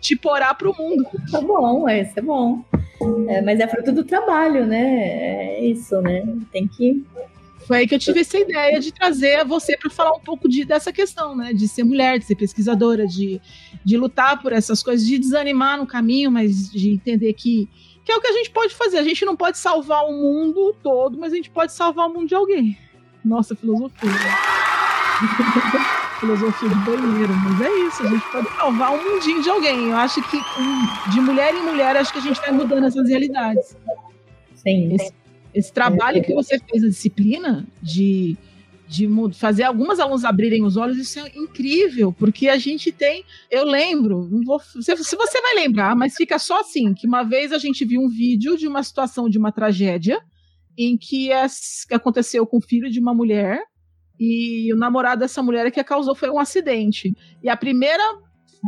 Tipo, 0.00 0.30
orar 0.30 0.56
pro 0.56 0.76
mundo. 0.76 1.04
Tá 1.30 1.40
bom, 1.40 1.88
é, 1.88 2.02
isso 2.02 2.18
é 2.18 2.22
bom. 2.22 2.62
É, 3.28 3.40
mas 3.42 3.58
é 3.58 3.66
fruto 3.66 3.90
do 3.92 4.04
trabalho, 4.04 4.66
né? 4.66 5.58
É 5.58 5.64
isso, 5.64 6.00
né? 6.02 6.24
Tem 6.52 6.66
que 6.66 7.04
foi 7.68 7.76
aí 7.76 7.86
que 7.86 7.94
eu 7.94 7.98
tive 7.98 8.20
essa 8.20 8.38
ideia 8.38 8.80
de 8.80 8.90
trazer 8.90 9.44
você 9.44 9.76
para 9.76 9.90
falar 9.90 10.16
um 10.16 10.20
pouco 10.20 10.48
de, 10.48 10.64
dessa 10.64 10.90
questão, 10.90 11.36
né? 11.36 11.52
De 11.52 11.68
ser 11.68 11.84
mulher, 11.84 12.18
de 12.18 12.24
ser 12.24 12.34
pesquisadora, 12.34 13.06
de, 13.06 13.38
de 13.84 13.96
lutar 13.98 14.40
por 14.40 14.54
essas 14.54 14.82
coisas, 14.82 15.06
de 15.06 15.18
desanimar 15.18 15.76
no 15.76 15.86
caminho, 15.86 16.30
mas 16.30 16.70
de 16.70 16.88
entender 16.90 17.34
que, 17.34 17.68
Que 18.06 18.10
é 18.10 18.16
o 18.16 18.22
que 18.22 18.26
a 18.26 18.32
gente 18.32 18.50
pode 18.50 18.74
fazer. 18.74 18.96
A 18.96 19.02
gente 19.02 19.22
não 19.22 19.36
pode 19.36 19.58
salvar 19.58 20.02
o 20.06 20.12
mundo 20.12 20.74
todo, 20.82 21.18
mas 21.18 21.30
a 21.34 21.36
gente 21.36 21.50
pode 21.50 21.74
salvar 21.74 22.08
o 22.08 22.14
mundo 22.14 22.26
de 22.26 22.34
alguém. 22.34 22.78
Nossa, 23.22 23.54
filosofia. 23.54 24.08
filosofia 26.20 26.68
de 26.70 26.74
banheiro, 26.74 27.34
mas 27.34 27.60
é 27.60 27.70
isso, 27.86 28.02
a 28.02 28.08
gente 28.08 28.32
pode 28.32 28.48
salvar 28.56 28.92
um 28.92 29.12
mundinho 29.12 29.42
de 29.42 29.50
alguém. 29.50 29.90
Eu 29.90 29.96
acho 29.98 30.22
que 30.22 30.40
de 31.10 31.20
mulher 31.20 31.54
em 31.54 31.62
mulher, 31.62 31.98
acho 31.98 32.12
que 32.14 32.18
a 32.18 32.22
gente 32.22 32.40
vai 32.40 32.50
mudando 32.50 32.86
essas 32.86 33.06
realidades. 33.06 33.76
Sim. 34.54 34.94
Esse, 34.94 35.12
esse 35.54 35.72
trabalho 35.72 36.22
que 36.22 36.34
você 36.34 36.58
fez, 36.58 36.84
a 36.84 36.88
disciplina 36.88 37.66
de, 37.82 38.36
de 38.86 39.08
fazer 39.34 39.64
algumas 39.64 39.98
alunos 39.98 40.24
abrirem 40.24 40.64
os 40.64 40.76
olhos, 40.76 40.98
isso 40.98 41.18
é 41.18 41.32
incrível, 41.34 42.12
porque 42.12 42.48
a 42.48 42.58
gente 42.58 42.92
tem. 42.92 43.24
Eu 43.50 43.64
lembro, 43.64 44.28
vou, 44.44 44.60
se, 44.60 44.96
se 44.96 45.16
você 45.16 45.40
vai 45.40 45.54
lembrar, 45.54 45.96
mas 45.96 46.14
fica 46.14 46.38
só 46.38 46.60
assim: 46.60 46.94
que 46.94 47.06
uma 47.06 47.22
vez 47.22 47.52
a 47.52 47.58
gente 47.58 47.84
viu 47.84 48.00
um 48.00 48.08
vídeo 48.08 48.56
de 48.56 48.66
uma 48.66 48.82
situação 48.82 49.28
de 49.28 49.38
uma 49.38 49.52
tragédia 49.52 50.20
em 50.76 50.96
que, 50.96 51.32
as, 51.32 51.84
que 51.84 51.94
aconteceu 51.94 52.46
com 52.46 52.58
o 52.58 52.62
filho 52.62 52.90
de 52.90 53.00
uma 53.00 53.12
mulher 53.12 53.60
e 54.18 54.72
o 54.72 54.76
namorado 54.76 55.20
dessa 55.20 55.42
mulher 55.42 55.70
que 55.70 55.80
a 55.80 55.84
causou 55.84 56.14
foi 56.14 56.30
um 56.30 56.38
acidente. 56.38 57.16
E 57.42 57.48
a 57.48 57.56
primeira 57.56 58.02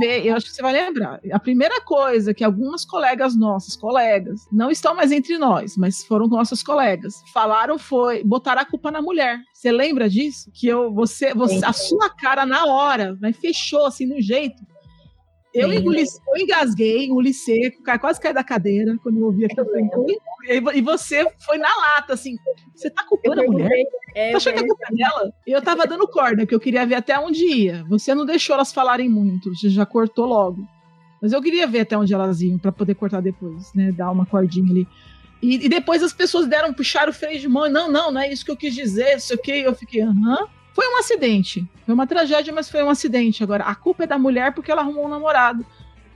eu 0.03 0.35
acho 0.35 0.46
que 0.46 0.53
você 0.53 0.62
vai 0.62 0.72
lembrar, 0.72 1.20
a 1.33 1.38
primeira 1.38 1.81
coisa 1.81 2.33
que 2.33 2.44
algumas 2.44 2.85
colegas 2.85 3.37
nossas, 3.37 3.76
colegas, 3.76 4.46
não 4.53 4.70
estão 4.70 4.94
mais 4.94 5.12
entre 5.12 5.37
nós, 5.38 5.76
mas 5.76 6.05
foram 6.05 6.26
nossas 6.29 6.62
colegas, 6.62 7.22
falaram 7.33 7.79
foi 7.79 8.22
botar 8.24 8.55
a 8.55 8.64
culpa 8.64 8.90
na 8.90 9.03
mulher. 9.03 9.38
Você 9.53 9.70
lembra 9.70 10.09
disso? 10.09 10.50
Que 10.55 10.68
eu, 10.68 10.92
você, 10.92 11.35
você 11.35 11.64
a 11.64 11.72
sua 11.72 12.09
cara 12.09 12.46
na 12.46 12.64
hora, 12.66 13.16
mas 13.20 13.37
fechou 13.37 13.87
assim 13.87 14.07
no 14.07 14.20
jeito. 14.20 14.62
Eu, 15.53 15.73
engoli, 15.73 16.03
eu 16.03 16.43
engasguei, 16.43 17.07
engoli 17.07 17.35
seco, 17.35 17.83
quase 18.01 18.21
caí 18.21 18.33
da 18.33 18.45
cadeira 18.45 18.97
quando 19.03 19.19
eu 19.19 19.27
ouvi 19.27 19.47
aquilo. 19.47 19.67
E 20.75 20.81
você 20.81 21.27
foi 21.45 21.59
na 21.59 21.69
lata, 21.69 22.15
assim. 22.15 22.37
Você 22.75 22.89
tá 22.89 23.05
culpando 23.05 23.41
a 23.41 23.45
mulher? 23.45 23.69
É, 24.15 24.31
tá 24.31 24.37
achando 24.37 24.55
que 24.55 24.67
culpa 24.67 24.87
é 24.93 24.95
dela? 24.95 25.33
E 25.47 25.51
eu 25.51 25.61
tava 25.61 25.87
dando 25.87 26.07
corda, 26.07 26.47
que 26.47 26.55
eu 26.55 26.61
queria 26.61 26.87
ver 26.87 26.95
até 26.95 27.19
onde 27.19 27.45
ia. 27.45 27.85
Você 27.89 28.15
não 28.15 28.25
deixou 28.25 28.55
elas 28.55 28.73
falarem 28.73 29.09
muito, 29.09 29.55
você 29.55 29.69
já 29.69 29.85
cortou 29.85 30.27
logo. 30.27 30.65
Mas 31.21 31.33
eu 31.33 31.43
queria 31.43 31.67
ver 31.67 31.81
até 31.81 31.99
onde 31.99 32.15
elas 32.15 32.41
iam, 32.41 32.59
para 32.59 32.73
poder 32.73 32.95
cortar 32.95 33.21
depois, 33.21 33.75
né? 33.75 33.93
Dar 33.93 34.11
uma 34.11 34.25
cordinha 34.25 34.71
ali. 34.71 34.87
E, 35.43 35.67
e, 35.67 35.69
depois 35.69 36.03
as 36.03 36.13
pessoas 36.13 36.47
deram, 36.47 36.73
puxaram 36.73 37.11
o 37.11 37.15
freio 37.15 37.41
de 37.41 37.49
mão. 37.49 37.69
Não, 37.69 37.91
não, 37.91 38.13
não 38.13 38.21
é 38.21 38.33
isso 38.33 38.45
que 38.45 38.51
eu 38.51 38.57
quis 38.57 38.75
dizer, 38.75 39.17
isso 39.17 39.35
aqui. 39.35 39.61
Eu 39.61 39.75
fiquei, 39.75 40.03
aham. 40.03 40.49
Foi 40.73 40.87
um 40.89 40.99
acidente. 40.99 41.67
Foi 41.85 41.95
uma 41.95 42.07
tragédia, 42.07 42.53
mas 42.53 42.71
foi 42.71 42.83
um 42.83 42.91
acidente. 42.91 43.43
Agora, 43.43 43.65
a 43.65 43.75
culpa 43.75 44.05
é 44.05 44.07
da 44.07 44.19
mulher 44.19 44.53
porque 44.55 44.71
ela 44.71 44.83
arrumou 44.83 45.07
um 45.07 45.09
namorado. 45.09 45.65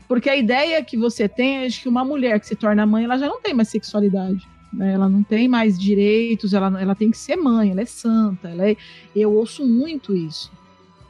Porque 0.06 0.28
a 0.28 0.36
ideia 0.36 0.84
que 0.84 0.96
você 0.96 1.28
tem 1.28 1.64
é 1.64 1.68
de 1.68 1.80
que 1.80 1.88
uma 1.88 2.04
mulher 2.04 2.38
que 2.38 2.46
se 2.46 2.54
torna 2.54 2.86
mãe, 2.86 3.04
ela 3.04 3.18
já 3.18 3.26
não 3.26 3.40
tem 3.40 3.54
mais 3.54 3.68
sexualidade. 3.68 4.46
Né? 4.72 4.92
Ela 4.92 5.08
não 5.08 5.22
tem 5.22 5.48
mais 5.48 5.78
direitos, 5.78 6.52
ela, 6.52 6.80
ela 6.80 6.94
tem 6.94 7.10
que 7.10 7.18
ser 7.18 7.36
mãe, 7.36 7.70
ela 7.70 7.80
é 7.80 7.86
santa. 7.86 8.48
Ela 8.48 8.70
é... 8.70 8.76
Eu 9.14 9.32
ouço 9.32 9.66
muito 9.66 10.14
isso. 10.14 10.52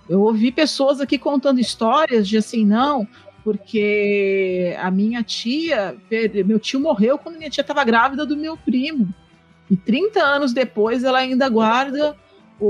Eu 0.09 0.21
ouvi 0.21 0.53
pessoas 0.53 1.01
aqui 1.01 1.19
contando 1.19 1.59
histórias 1.59 2.29
de 2.29 2.37
assim, 2.37 2.65
não, 2.65 3.09
porque 3.43 4.77
a 4.79 4.91
minha 4.91 5.23
tia, 5.23 5.97
meu 6.45 6.59
tio 6.59 6.79
morreu 6.79 7.19
quando 7.19 7.39
minha 7.39 7.51
tia 7.51 7.63
estava 7.63 7.85
grávida 7.85 8.27
do 8.27 8.37
meu 8.37 8.57
primo. 8.57 9.09
E 9.71 9.77
30 9.77 10.23
anos 10.23 10.53
depois 10.53 11.05
ela 11.05 11.19
ainda 11.19 11.49
guarda 11.49 12.17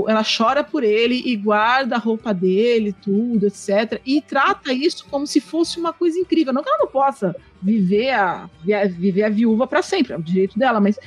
ela 0.07 0.23
chora 0.23 0.63
por 0.63 0.83
ele 0.83 1.21
e 1.25 1.35
guarda 1.35 1.95
a 1.95 1.99
roupa 1.99 2.33
dele, 2.33 2.93
tudo, 2.93 3.47
etc. 3.47 4.01
E 4.05 4.21
trata 4.21 4.73
isso 4.73 5.05
como 5.09 5.27
se 5.27 5.39
fosse 5.39 5.79
uma 5.79 5.93
coisa 5.93 6.17
incrível. 6.19 6.51
Não 6.51 6.63
que 6.63 6.69
ela 6.69 6.79
não 6.79 6.87
possa 6.87 7.35
viver 7.61 8.11
a, 8.11 8.49
viver 8.89 9.23
a 9.23 9.29
viúva 9.29 9.67
para 9.67 9.81
sempre, 9.81 10.13
é 10.13 10.17
o 10.17 10.23
direito 10.23 10.57
dela, 10.57 10.79
mas 10.79 10.97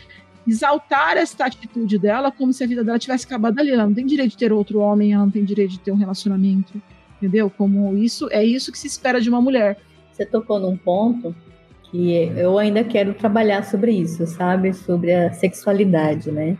exaltar 0.46 1.16
essa 1.16 1.44
atitude 1.44 1.98
dela 1.98 2.32
como 2.32 2.52
se 2.52 2.64
a 2.64 2.66
vida 2.66 2.82
dela 2.82 2.98
tivesse 2.98 3.26
acabado 3.26 3.58
ali. 3.58 3.70
Ela 3.70 3.86
não 3.86 3.94
tem 3.94 4.06
direito 4.06 4.30
de 4.30 4.38
ter 4.38 4.52
outro 4.52 4.78
homem, 4.78 5.12
ela 5.12 5.24
não 5.24 5.30
tem 5.30 5.44
direito 5.44 5.72
de 5.72 5.80
ter 5.80 5.92
um 5.92 5.96
relacionamento, 5.96 6.80
entendeu? 7.16 7.50
Como 7.50 7.96
isso 7.96 8.28
é 8.30 8.44
isso 8.44 8.72
que 8.72 8.78
se 8.78 8.86
espera 8.86 9.20
de 9.20 9.28
uma 9.28 9.40
mulher. 9.40 9.78
Você 10.12 10.24
tocou 10.24 10.58
num 10.58 10.76
ponto 10.76 11.34
que 11.90 12.12
eu 12.36 12.58
ainda 12.58 12.84
quero 12.84 13.14
trabalhar 13.14 13.64
sobre 13.64 13.92
isso, 13.92 14.26
sabe? 14.26 14.72
Sobre 14.72 15.12
a 15.12 15.32
sexualidade, 15.32 16.30
né? 16.30 16.56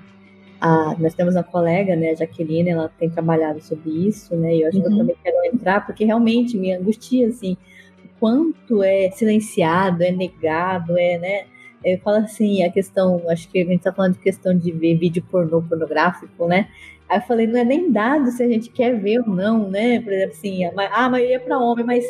A, 0.60 0.96
nós 0.98 1.14
temos 1.14 1.34
uma 1.34 1.44
colega, 1.44 1.94
né, 1.94 2.10
a 2.10 2.14
Jaqueline, 2.14 2.70
ela 2.70 2.90
tem 2.98 3.08
trabalhado 3.08 3.60
sobre 3.62 3.90
isso, 3.90 4.34
né, 4.36 4.54
e 4.54 4.62
eu 4.62 4.68
acho 4.68 4.76
uhum. 4.78 4.82
que 4.82 4.88
eu 4.88 4.92
uhum. 4.92 4.98
também 4.98 5.16
quero 5.22 5.36
entrar, 5.54 5.86
porque 5.86 6.04
realmente 6.04 6.56
me 6.56 6.72
angustia, 6.72 7.28
assim, 7.28 7.56
o 8.04 8.08
quanto 8.18 8.82
é 8.82 9.10
silenciado, 9.10 10.02
é 10.02 10.10
negado, 10.10 10.98
é, 10.98 11.18
né, 11.18 11.44
eu 11.84 11.98
falo 11.98 12.16
assim, 12.16 12.64
a 12.64 12.72
questão, 12.72 13.22
acho 13.28 13.48
que 13.48 13.60
a 13.60 13.64
gente 13.64 13.82
tá 13.82 13.92
falando 13.92 14.14
de 14.14 14.20
questão 14.20 14.56
de 14.56 14.72
ver 14.72 14.96
vídeo 14.96 15.24
pornô, 15.30 15.62
pornográfico, 15.62 16.46
né, 16.46 16.68
aí 17.08 17.18
eu 17.18 17.22
falei, 17.22 17.46
não 17.46 17.60
é 17.60 17.64
nem 17.64 17.92
dado 17.92 18.30
se 18.32 18.42
a 18.42 18.48
gente 18.48 18.68
quer 18.70 18.98
ver 19.00 19.20
ou 19.20 19.28
não, 19.28 19.70
né, 19.70 20.00
por 20.00 20.12
exemplo, 20.12 20.34
assim, 20.34 20.64
a, 20.64 20.72
a 20.92 21.08
maioria 21.08 21.36
é 21.36 21.38
para 21.38 21.58
homem, 21.58 21.84
mas 21.84 22.04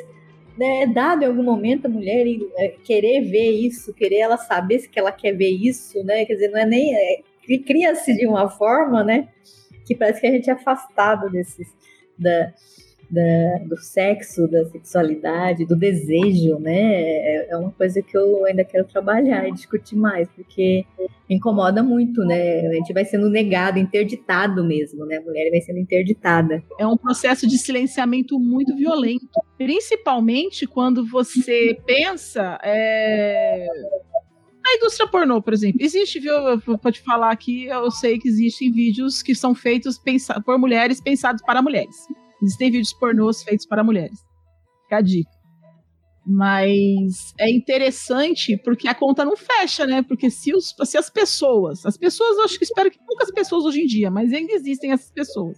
né, 0.59 0.83
é 0.83 0.87
dado 0.87 1.23
em 1.23 1.27
algum 1.27 1.43
momento 1.43 1.87
a 1.87 1.89
mulher 1.89 2.27
é, 2.57 2.75
querer 2.83 3.21
ver 3.23 3.51
isso, 3.51 3.95
querer 3.95 4.17
ela 4.17 4.37
saber 4.37 4.81
se 4.81 4.89
que 4.89 4.99
ela 4.99 5.13
quer 5.13 5.33
ver 5.33 5.51
isso, 5.51 6.03
né? 6.03 6.25
Quer 6.25 6.35
dizer, 6.35 6.49
não 6.49 6.59
é 6.59 6.67
nem 6.67 6.95
é, 6.97 7.21
cria-se 7.57 8.15
de 8.15 8.27
uma 8.27 8.51
forma, 8.51 9.03
né? 9.03 9.29
Que 9.87 9.95
parece 9.95 10.21
que 10.21 10.27
a 10.27 10.33
gente 10.33 10.51
é 10.51 10.53
afastado 10.53 11.31
desses, 11.31 11.69
da, 12.19 12.53
da, 13.11 13.65
do 13.65 13.77
sexo, 13.79 14.47
da 14.49 14.67
sexualidade, 14.67 15.65
do 15.65 15.75
desejo, 15.75 16.59
né? 16.59 17.03
É, 17.03 17.49
é 17.51 17.57
uma 17.57 17.71
coisa 17.71 18.03
que 18.03 18.17
eu 18.17 18.45
ainda 18.45 18.65
quero 18.65 18.85
trabalhar 18.85 19.49
e 19.49 19.53
discutir 19.53 19.97
mais, 19.97 20.29
porque 20.29 20.85
incomoda 21.29 21.83
muito, 21.83 22.23
né? 22.25 22.67
A 22.67 22.75
gente 22.75 22.93
vai 22.93 23.05
sendo 23.05 23.31
negado, 23.31 23.79
interditado 23.79 24.63
mesmo, 24.63 25.07
né? 25.07 25.17
A 25.17 25.23
mulher 25.23 25.51
vai 25.51 25.61
sendo 25.61 25.79
interditada. 25.79 26.63
É 26.79 26.87
um 26.87 26.97
processo 26.97 27.47
de 27.47 27.57
silenciamento 27.57 28.39
muito 28.39 28.77
violento, 28.77 29.27
principalmente 29.57 30.67
quando 30.67 31.07
você 31.07 31.79
pensa. 31.87 32.59
É 32.63 33.67
a 34.68 34.76
indústria 34.76 35.09
pornô, 35.09 35.42
por 35.42 35.52
exemplo, 35.52 35.78
existe, 35.81 36.20
viu? 36.20 36.35
Pode 36.78 37.00
falar 37.00 37.31
aqui, 37.31 37.66
eu 37.66 37.90
sei 37.90 38.18
que 38.18 38.28
existem 38.28 38.70
vídeos 38.70 39.22
que 39.22 39.35
são 39.35 39.54
feitos 39.54 40.00
por 40.44 40.59
mulheres 40.59 41.00
pensados 41.00 41.42
para 41.42 41.62
mulheres. 41.62 41.96
Existem 42.42 42.71
vídeos 42.71 42.92
pornôs 42.92 43.42
feitos 43.42 43.66
para 43.66 43.83
mulheres. 43.83 44.19
Fica 44.85 44.98
a 44.98 45.00
dica. 45.00 45.31
Mas 46.27 47.33
é 47.40 47.50
interessante 47.50 48.56
porque 48.58 48.87
a 48.87 48.94
conta 48.94 49.25
não 49.25 49.35
fecha, 49.35 49.87
né? 49.87 50.02
Porque 50.02 50.29
se, 50.29 50.54
os, 50.54 50.75
se 50.85 50.98
as 50.98 51.08
pessoas, 51.08 51.87
as 51.87 51.96
pessoas, 51.96 52.37
eu 52.37 52.44
acho 52.44 52.58
que 52.58 52.64
espero 52.64 52.90
que 52.90 52.98
poucas 53.06 53.31
pessoas 53.31 53.64
hoje 53.64 53.81
em 53.81 53.87
dia, 53.87 54.10
mas 54.10 54.33
ainda 54.33 54.52
existem 54.52 54.92
essas 54.92 55.10
pessoas, 55.10 55.56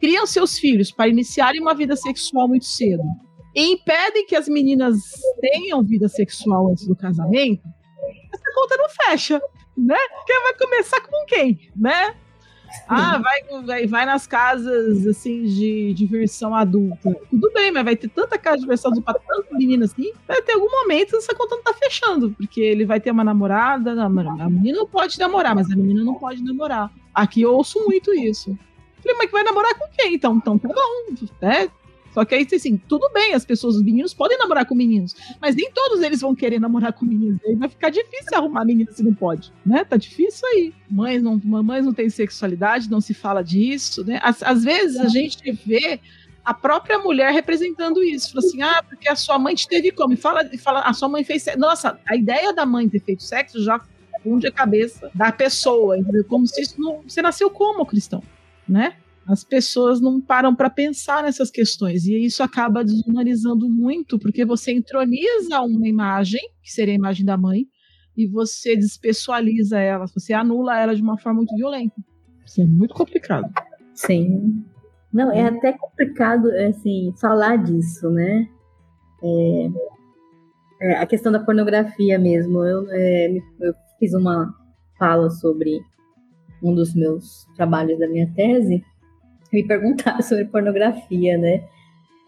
criam 0.00 0.24
seus 0.24 0.56
filhos 0.58 0.92
para 0.92 1.08
iniciarem 1.08 1.60
uma 1.60 1.74
vida 1.74 1.96
sexual 1.96 2.46
muito 2.48 2.64
cedo 2.66 3.02
e 3.54 3.72
impedem 3.72 4.24
que 4.26 4.36
as 4.36 4.48
meninas 4.48 4.96
tenham 5.40 5.82
vida 5.82 6.08
sexual 6.08 6.70
antes 6.70 6.86
do 6.86 6.96
casamento, 6.96 7.62
essa 8.32 8.54
conta 8.54 8.76
não 8.76 8.88
fecha, 8.88 9.42
né? 9.76 9.98
Quem 10.26 10.42
vai 10.42 10.54
começar 10.54 11.00
com 11.00 11.26
quem, 11.26 11.70
né? 11.76 12.14
Ah, 12.88 13.18
vai, 13.18 13.62
vai, 13.62 13.86
vai 13.86 14.06
nas 14.06 14.26
casas 14.26 15.06
assim 15.06 15.44
de 15.44 15.92
diversão 15.94 16.54
adulta. 16.54 17.14
Tudo 17.30 17.50
bem, 17.52 17.70
mas 17.70 17.84
vai 17.84 17.96
ter 17.96 18.08
tanta 18.08 18.38
casa 18.38 18.56
de 18.56 18.62
diversão 18.62 18.90
adulta 18.90 19.12
para 19.12 19.20
tanta 19.20 19.54
menina 19.54 19.84
assim. 19.84 20.12
Vai 20.26 20.40
ter 20.42 20.52
algum 20.52 20.70
momento 20.70 21.16
essa 21.16 21.34
conta 21.34 21.56
não 21.56 21.62
tá 21.62 21.74
fechando, 21.74 22.30
porque 22.30 22.60
ele 22.60 22.86
vai 22.86 23.00
ter 23.00 23.10
uma 23.10 23.24
namorada. 23.24 23.94
Não, 23.94 24.06
a 24.06 24.48
menina 24.48 24.78
não 24.78 24.86
pode 24.86 25.18
namorar, 25.18 25.54
mas 25.54 25.70
a 25.70 25.76
menina 25.76 26.02
não 26.02 26.14
pode 26.14 26.42
namorar. 26.42 26.90
Aqui 27.14 27.42
eu 27.42 27.52
ouço 27.52 27.78
muito 27.84 28.14
isso. 28.14 28.56
Falei, 29.02 29.18
mas 29.18 29.26
que 29.26 29.32
vai 29.32 29.42
namorar 29.42 29.74
com 29.74 29.86
quem? 29.96 30.14
Então, 30.14 30.36
então 30.36 30.58
tá 30.58 30.68
bom, 30.68 31.26
né? 31.40 31.68
Só 32.12 32.24
que 32.24 32.34
aí, 32.34 32.46
assim, 32.52 32.76
tudo 32.76 33.10
bem, 33.12 33.34
as 33.34 33.44
pessoas, 33.44 33.76
os 33.76 33.82
meninos 33.82 34.12
podem 34.12 34.38
namorar 34.38 34.66
com 34.66 34.74
meninos, 34.74 35.14
mas 35.40 35.56
nem 35.56 35.70
todos 35.72 36.02
eles 36.02 36.20
vão 36.20 36.34
querer 36.34 36.60
namorar 36.60 36.92
com 36.92 37.04
meninos. 37.04 37.40
Aí 37.44 37.54
vai 37.54 37.68
ficar 37.68 37.90
difícil 37.90 38.36
arrumar 38.36 38.64
menina 38.64 38.92
se 38.92 39.02
não 39.02 39.14
pode, 39.14 39.52
né? 39.64 39.84
Tá 39.84 39.96
difícil 39.96 40.46
aí. 40.48 40.74
Mães 40.90 41.22
não, 41.22 41.40
mamães 41.42 41.84
não 41.84 41.92
têm 41.92 42.10
sexualidade, 42.10 42.90
não 42.90 43.00
se 43.00 43.14
fala 43.14 43.42
disso, 43.42 44.04
né? 44.04 44.20
Às, 44.22 44.42
às 44.42 44.62
vezes 44.62 44.98
a 44.98 45.08
gente 45.08 45.50
vê 45.64 45.98
a 46.44 46.52
própria 46.52 46.98
mulher 46.98 47.32
representando 47.32 48.02
isso. 48.02 48.32
Fala 48.32 48.46
assim, 48.46 48.62
ah, 48.62 48.82
porque 48.82 49.08
a 49.08 49.16
sua 49.16 49.38
mãe 49.38 49.54
te 49.54 49.66
teve 49.66 49.90
como? 49.92 50.12
E 50.12 50.16
fala, 50.16 50.48
fala 50.58 50.80
a 50.80 50.92
sua 50.92 51.08
mãe 51.08 51.24
fez 51.24 51.42
sexo. 51.42 51.58
Nossa, 51.58 51.98
a 52.08 52.16
ideia 52.16 52.52
da 52.52 52.66
mãe 52.66 52.88
ter 52.88 53.00
feito 53.00 53.22
sexo 53.22 53.62
já 53.62 53.80
funde 54.22 54.46
a 54.46 54.52
cabeça 54.52 55.10
da 55.14 55.32
pessoa, 55.32 55.98
entendeu? 55.98 56.24
Como 56.24 56.46
se 56.46 56.60
isso 56.60 56.80
não. 56.80 57.02
Você 57.06 57.22
nasceu 57.22 57.50
como 57.50 57.86
cristão, 57.86 58.22
né? 58.68 58.96
As 59.26 59.44
pessoas 59.44 60.00
não 60.00 60.20
param 60.20 60.54
para 60.54 60.68
pensar 60.68 61.22
nessas 61.22 61.50
questões 61.50 62.04
e 62.06 62.24
isso 62.24 62.42
acaba 62.42 62.84
desumanizando 62.84 63.68
muito, 63.68 64.18
porque 64.18 64.44
você 64.44 64.72
entroniza 64.72 65.60
uma 65.60 65.86
imagem, 65.86 66.40
que 66.62 66.72
seria 66.72 66.94
a 66.94 66.96
imagem 66.96 67.24
da 67.24 67.36
mãe, 67.36 67.66
e 68.16 68.26
você 68.26 68.76
despessoaliza 68.76 69.78
ela, 69.78 70.06
você 70.06 70.32
anula 70.32 70.78
ela 70.78 70.94
de 70.94 71.02
uma 71.02 71.16
forma 71.18 71.38
muito 71.38 71.54
violenta. 71.56 71.94
Isso 72.44 72.60
é 72.60 72.66
muito 72.66 72.94
complicado. 72.94 73.50
Sim. 73.94 74.64
Não, 75.12 75.30
é 75.30 75.46
até 75.46 75.72
complicado, 75.72 76.50
assim, 76.68 77.12
falar 77.20 77.56
disso, 77.56 78.10
né? 78.10 78.48
É, 79.22 79.68
É, 80.82 80.96
a 80.96 81.06
questão 81.06 81.30
da 81.30 81.38
pornografia 81.38 82.18
mesmo. 82.18 82.64
Eu, 82.64 82.90
é, 82.90 83.30
eu 83.60 83.72
fiz 84.00 84.12
uma 84.14 84.52
fala 84.98 85.30
sobre 85.30 85.80
um 86.60 86.74
dos 86.74 86.92
meus 86.92 87.46
trabalhos 87.54 87.98
da 88.00 88.08
minha 88.08 88.28
tese, 88.34 88.82
me 89.52 89.62
perguntaram 89.62 90.22
sobre 90.22 90.46
pornografia, 90.46 91.36
né? 91.36 91.64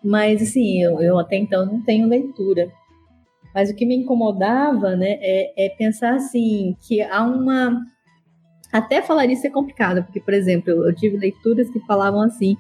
Mas, 0.03 0.43
assim, 0.43 0.83
eu, 0.83 1.01
eu 1.01 1.18
até 1.18 1.37
então 1.37 1.64
não 1.64 1.83
tenho 1.83 2.07
leitura. 2.07 2.70
Mas 3.55 3.70
o 3.70 3.75
que 3.75 3.87
me 3.87 3.97
incomodava, 3.97 4.97
né, 4.97 5.16
é, 5.20 5.66
é 5.66 5.68
pensar, 5.70 6.14
assim, 6.14 6.77
que 6.87 7.01
há 7.01 7.22
uma... 7.22 7.81
Até 8.72 9.01
falar 9.01 9.27
isso 9.27 9.47
é 9.47 9.51
complicado, 9.51 10.03
porque, 10.03 10.20
por 10.20 10.35
exemplo, 10.35 10.70
eu, 10.70 10.89
eu 10.89 10.95
tive 10.95 11.16
leituras 11.16 11.70
que 11.70 11.79
falavam 11.87 12.22
assim, 12.22 12.57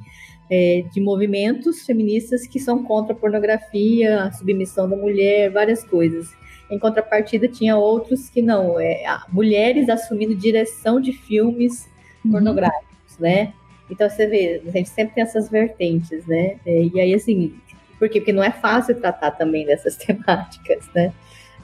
é, 0.48 0.84
de 0.92 1.00
movimentos 1.00 1.84
feministas 1.84 2.46
que 2.46 2.60
são 2.60 2.84
contra 2.84 3.12
a 3.12 3.18
pornografia, 3.18 4.22
a 4.22 4.32
submissão 4.32 4.88
da 4.88 4.96
mulher, 4.96 5.50
várias 5.50 5.82
coisas. 5.82 6.28
Em 6.70 6.78
contrapartida, 6.78 7.48
tinha 7.48 7.76
outros 7.76 8.30
que 8.30 8.40
não, 8.40 8.78
é, 8.78 9.04
mulheres 9.32 9.88
assumindo 9.88 10.34
direção 10.34 11.00
de 11.00 11.12
filmes 11.12 11.88
uhum. 12.24 12.32
pornográficos, 12.32 13.18
né? 13.18 13.52
Então 13.90 14.08
você 14.08 14.26
vê, 14.26 14.62
a 14.66 14.70
gente 14.70 14.88
sempre 14.88 15.14
tem 15.14 15.22
essas 15.22 15.48
vertentes, 15.50 16.26
né? 16.26 16.56
É, 16.64 16.84
e 16.84 17.00
aí, 17.00 17.14
assim, 17.14 17.54
por 17.98 18.08
quê? 18.08 18.20
Porque 18.20 18.32
não 18.32 18.42
é 18.42 18.50
fácil 18.50 18.94
tratar 18.94 19.32
também 19.32 19.66
dessas 19.66 19.96
temáticas, 19.98 20.88
né? 20.94 21.12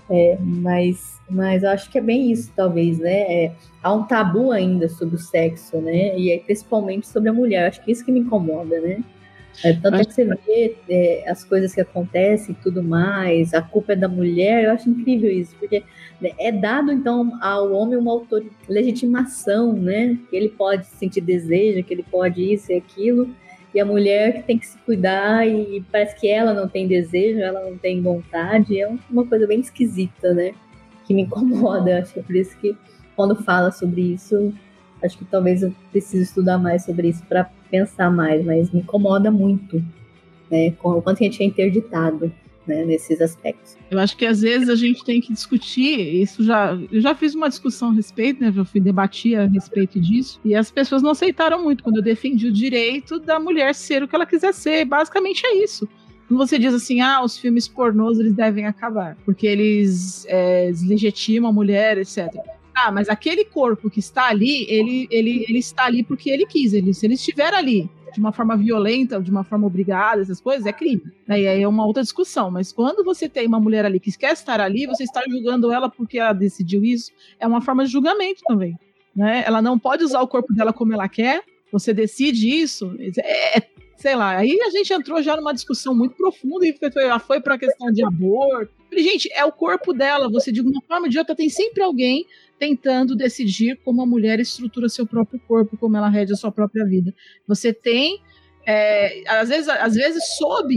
É, 0.08 0.36
mas, 0.40 1.20
mas 1.30 1.62
eu 1.62 1.70
acho 1.70 1.88
que 1.90 1.96
é 1.96 2.00
bem 2.00 2.32
isso, 2.32 2.52
talvez, 2.54 2.98
né? 2.98 3.44
É, 3.44 3.52
há 3.82 3.92
um 3.92 4.04
tabu 4.04 4.50
ainda 4.50 4.88
sobre 4.88 5.14
o 5.14 5.18
sexo, 5.18 5.80
né? 5.80 6.18
E 6.18 6.32
aí, 6.32 6.40
principalmente 6.40 7.06
sobre 7.06 7.28
a 7.28 7.32
mulher. 7.32 7.68
Acho 7.68 7.82
que 7.82 7.92
isso 7.92 8.04
que 8.04 8.10
me 8.10 8.20
incomoda, 8.20 8.80
né? 8.80 9.02
É, 9.62 9.72
tanto 9.74 9.96
é 9.96 10.04
que 10.04 10.14
você 10.14 10.24
vê 10.24 10.76
é, 10.88 11.28
as 11.28 11.44
coisas 11.44 11.74
que 11.74 11.80
acontecem 11.80 12.54
e 12.54 12.62
tudo 12.62 12.82
mais, 12.82 13.52
a 13.52 13.60
culpa 13.60 13.92
é 13.92 13.96
da 13.96 14.08
mulher, 14.08 14.64
eu 14.64 14.72
acho 14.72 14.88
incrível 14.88 15.30
isso, 15.30 15.54
porque 15.58 15.82
né, 16.20 16.30
é 16.38 16.50
dado 16.50 16.90
então 16.90 17.38
ao 17.42 17.72
homem 17.72 17.98
uma 17.98 18.12
autor 18.12 18.44
legitimação, 18.68 19.72
né? 19.72 20.16
Que 20.30 20.36
ele 20.36 20.48
pode 20.48 20.86
sentir 20.86 21.20
desejo, 21.20 21.84
que 21.84 21.92
ele 21.92 22.04
pode 22.04 22.52
isso 22.52 22.72
e 22.72 22.76
aquilo, 22.76 23.28
e 23.74 23.80
a 23.80 23.84
mulher 23.84 24.34
que 24.34 24.42
tem 24.44 24.58
que 24.58 24.66
se 24.66 24.78
cuidar 24.78 25.46
e 25.46 25.84
parece 25.92 26.18
que 26.18 26.28
ela 26.28 26.54
não 26.54 26.68
tem 26.68 26.86
desejo, 26.86 27.40
ela 27.40 27.60
não 27.68 27.76
tem 27.76 28.00
vontade, 28.00 28.80
é 28.80 28.88
uma 29.10 29.26
coisa 29.26 29.46
bem 29.46 29.60
esquisita, 29.60 30.32
né? 30.32 30.52
Que 31.04 31.12
me 31.12 31.22
incomoda, 31.22 31.98
acho 31.98 32.14
que 32.14 32.20
é 32.20 32.22
por 32.22 32.36
isso 32.36 32.56
que 32.58 32.76
quando 33.14 33.36
fala 33.36 33.70
sobre 33.70 34.00
isso, 34.00 34.54
acho 35.02 35.18
que 35.18 35.24
talvez 35.24 35.62
eu 35.62 35.74
precise 35.90 36.22
estudar 36.22 36.56
mais 36.56 36.84
sobre 36.84 37.08
isso 37.08 37.22
para 37.26 37.50
pensar 37.70 38.10
mais, 38.10 38.44
mas 38.44 38.70
me 38.70 38.80
incomoda 38.80 39.30
muito, 39.30 39.82
né, 40.50 40.72
com 40.72 40.90
o 40.90 41.02
quanto 41.02 41.22
a 41.22 41.24
gente 41.24 41.42
é 41.42 41.46
interditado. 41.46 42.32
Né, 42.66 42.84
nesses 42.84 43.20
aspectos. 43.22 43.76
Eu 43.90 43.98
acho 43.98 44.14
que 44.16 44.24
às 44.24 44.42
vezes 44.42 44.68
a 44.68 44.76
gente 44.76 45.02
tem 45.02 45.18
que 45.18 45.32
discutir, 45.32 45.98
isso 46.22 46.44
já, 46.44 46.78
eu 46.92 47.00
já 47.00 47.14
fiz 47.14 47.34
uma 47.34 47.48
discussão 47.48 47.88
a 47.88 47.92
respeito, 47.94 48.40
né, 48.40 48.52
já 48.52 48.64
fui 48.64 48.80
debatir 48.80 49.36
a 49.36 49.46
respeito 49.46 49.98
disso, 49.98 50.38
e 50.44 50.54
as 50.54 50.70
pessoas 50.70 51.02
não 51.02 51.10
aceitaram 51.10 51.64
muito 51.64 51.82
quando 51.82 51.96
eu 51.96 52.02
defendi 52.02 52.46
o 52.46 52.52
direito 52.52 53.18
da 53.18 53.40
mulher 53.40 53.74
ser 53.74 54.02
o 54.02 54.08
que 54.08 54.14
ela 54.14 54.26
quiser 54.26 54.52
ser, 54.52 54.84
basicamente 54.84 55.44
é 55.46 55.64
isso. 55.64 55.88
Quando 56.28 56.38
você 56.46 56.60
diz 56.60 56.72
assim, 56.72 57.00
ah, 57.00 57.24
os 57.24 57.36
filmes 57.36 57.66
pornôs 57.66 58.20
eles 58.20 58.34
devem 58.34 58.66
acabar, 58.66 59.16
porque 59.24 59.46
eles 59.48 60.24
é, 60.28 60.70
legitimam 60.86 61.50
a 61.50 61.52
mulher, 61.52 61.98
etc. 61.98 62.28
Ah, 62.82 62.90
mas 62.90 63.08
aquele 63.08 63.44
corpo 63.44 63.90
que 63.90 64.00
está 64.00 64.28
ali, 64.28 64.64
ele, 64.68 65.06
ele, 65.10 65.44
ele 65.48 65.58
está 65.58 65.84
ali 65.84 66.02
porque 66.02 66.30
ele 66.30 66.46
quis. 66.46 66.72
Ele, 66.72 66.94
se 66.94 67.06
ele 67.06 67.14
estiver 67.14 67.52
ali 67.52 67.90
de 68.12 68.18
uma 68.18 68.32
forma 68.32 68.56
violenta, 68.56 69.20
de 69.20 69.30
uma 69.30 69.44
forma 69.44 69.66
obrigada, 69.66 70.22
essas 70.22 70.40
coisas, 70.40 70.66
é 70.66 70.72
crime. 70.72 71.02
E 71.28 71.32
aí 71.32 71.62
é 71.62 71.68
uma 71.68 71.86
outra 71.86 72.02
discussão. 72.02 72.50
Mas 72.50 72.72
quando 72.72 73.04
você 73.04 73.28
tem 73.28 73.46
uma 73.46 73.60
mulher 73.60 73.84
ali 73.84 74.00
que 74.00 74.16
quer 74.16 74.32
estar 74.32 74.60
ali, 74.60 74.86
você 74.86 75.04
está 75.04 75.22
julgando 75.28 75.70
ela 75.72 75.88
porque 75.88 76.18
ela 76.18 76.32
decidiu 76.32 76.84
isso, 76.84 77.12
é 77.38 77.46
uma 77.46 77.60
forma 77.60 77.84
de 77.84 77.92
julgamento 77.92 78.40
também. 78.46 78.76
Né? 79.14 79.44
Ela 79.46 79.60
não 79.60 79.78
pode 79.78 80.04
usar 80.04 80.20
o 80.20 80.28
corpo 80.28 80.52
dela 80.52 80.72
como 80.72 80.92
ela 80.92 81.08
quer, 81.08 81.42
você 81.70 81.92
decide 81.92 82.48
isso. 82.48 82.94
É, 82.98 83.58
é 83.58 83.62
sei 83.96 84.16
lá, 84.16 84.38
aí 84.38 84.58
a 84.62 84.70
gente 84.70 84.90
entrou 84.94 85.22
já 85.22 85.36
numa 85.36 85.52
discussão 85.52 85.94
muito 85.94 86.16
profunda 86.16 86.66
e 86.66 86.72
foi, 86.72 86.90
foi 87.20 87.40
para 87.40 87.56
a 87.56 87.58
questão 87.58 87.92
de 87.92 88.02
aborto. 88.02 88.72
Gente, 88.90 89.30
é 89.34 89.44
o 89.44 89.52
corpo 89.52 89.92
dela, 89.92 90.30
você 90.30 90.50
de 90.50 90.62
uma 90.62 90.80
forma 90.88 91.06
ou 91.06 91.10
de 91.10 91.18
outra 91.18 91.36
tem 91.36 91.50
sempre 91.50 91.82
alguém 91.82 92.24
tentando 92.60 93.16
decidir 93.16 93.80
como 93.82 94.02
a 94.02 94.06
mulher 94.06 94.38
estrutura 94.38 94.86
seu 94.86 95.06
próprio 95.06 95.40
corpo, 95.48 95.78
como 95.78 95.96
ela 95.96 96.10
rege 96.10 96.34
a 96.34 96.36
sua 96.36 96.52
própria 96.52 96.84
vida. 96.84 97.12
Você 97.48 97.72
tem, 97.72 98.20
é, 98.66 99.26
às, 99.26 99.48
vezes, 99.48 99.66
às 99.66 99.94
vezes, 99.94 100.36
sob 100.36 100.76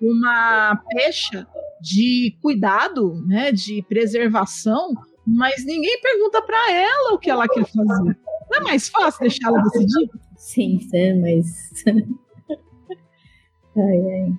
uma 0.00 0.80
pecha 0.94 1.44
de 1.80 2.38
cuidado, 2.40 3.20
né, 3.26 3.50
de 3.50 3.82
preservação, 3.88 4.94
mas 5.26 5.64
ninguém 5.66 6.00
pergunta 6.00 6.40
para 6.40 6.72
ela 6.72 7.14
o 7.14 7.18
que 7.18 7.28
ela 7.28 7.48
quer 7.48 7.64
fazer. 7.64 8.16
Não 8.48 8.58
é 8.58 8.60
mais 8.60 8.88
fácil 8.88 9.20
deixar 9.22 9.48
ela 9.48 9.60
decidir? 9.62 10.08
Sim, 10.36 10.78
sim, 10.78 11.20
mas. 11.20 11.84
ai, 13.76 14.12
ai. 14.12 14.32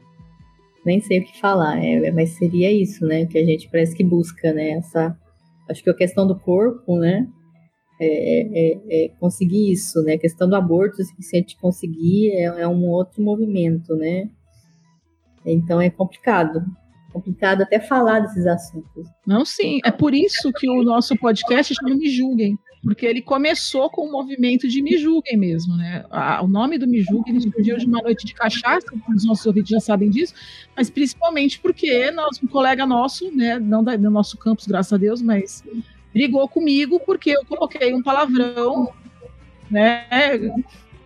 Nem 0.86 1.02
sei 1.02 1.20
o 1.20 1.26
que 1.26 1.42
falar, 1.42 1.84
é, 1.84 2.10
mas 2.12 2.30
seria 2.30 2.72
isso, 2.72 3.06
né? 3.06 3.26
Que 3.26 3.40
a 3.40 3.44
gente 3.44 3.68
parece 3.70 3.94
que 3.96 4.04
busca, 4.04 4.54
né? 4.54 4.70
Essa 4.70 5.18
Acho 5.70 5.84
que 5.84 5.90
a 5.90 5.96
questão 5.96 6.28
do 6.28 6.40
corpo, 6.40 6.98
né? 6.98 7.28
É, 8.00 8.08
é, 8.08 9.06
é 9.06 9.10
conseguir 9.20 9.72
isso, 9.72 10.02
né? 10.04 10.14
A 10.14 10.20
questão 10.20 10.50
do 10.50 10.56
aborto, 10.56 10.98
se 11.04 11.38
a 11.38 11.40
gente 11.40 11.58
conseguir, 11.58 12.32
é, 12.32 12.44
é 12.44 12.68
um 12.68 12.86
outro 12.90 13.24
movimento, 13.24 13.96
né? 13.96 14.30
Então 15.46 15.80
é 15.80 15.90
complicado 15.90 16.64
complicado 17.16 17.62
até 17.62 17.80
falar 17.80 18.20
desses 18.20 18.46
assuntos. 18.46 19.08
Não, 19.26 19.46
sim. 19.46 19.80
É 19.86 19.92
por 19.92 20.14
isso 20.14 20.52
que 20.52 20.70
o 20.70 20.84
nosso 20.84 21.16
podcast 21.16 21.74
chama 21.74 21.96
Me 21.96 22.10
Julguem. 22.10 22.58
Porque 22.86 23.04
ele 23.04 23.20
começou 23.20 23.90
com 23.90 24.08
o 24.08 24.12
movimento 24.12 24.68
de 24.68 24.80
Me 24.80 24.96
mesmo, 25.36 25.76
né? 25.76 26.06
o 26.44 26.48
nome 26.48 26.78
do 26.78 26.88
Me 26.88 27.02
Julguem 27.02 27.40
surgiu 27.40 27.78
de 27.78 27.86
uma 27.88 28.00
noite 28.00 28.28
de 28.28 28.34
cachaça, 28.36 28.86
os 29.10 29.26
nossos 29.26 29.44
ouvintes 29.44 29.72
já 29.72 29.80
sabem 29.80 30.08
disso, 30.08 30.36
mas 30.78 30.88
principalmente 30.88 31.60
porque 31.60 32.12
nós, 32.12 32.40
um 32.44 32.48
colega 32.48 32.86
nosso, 32.86 33.36
né, 33.36 33.58
não 33.58 33.84
da, 33.84 33.96
do 33.96 34.12
nosso 34.12 34.38
campus, 34.38 34.68
graças 34.68 34.94
a 34.94 34.98
Deus, 34.98 35.20
mas 35.20 35.64
brigou 36.14 36.48
comigo 36.48 37.00
porque 37.04 37.32
eu 37.32 37.44
coloquei 37.44 37.92
um 37.92 38.04
palavrão, 38.04 38.94
né? 39.70 40.06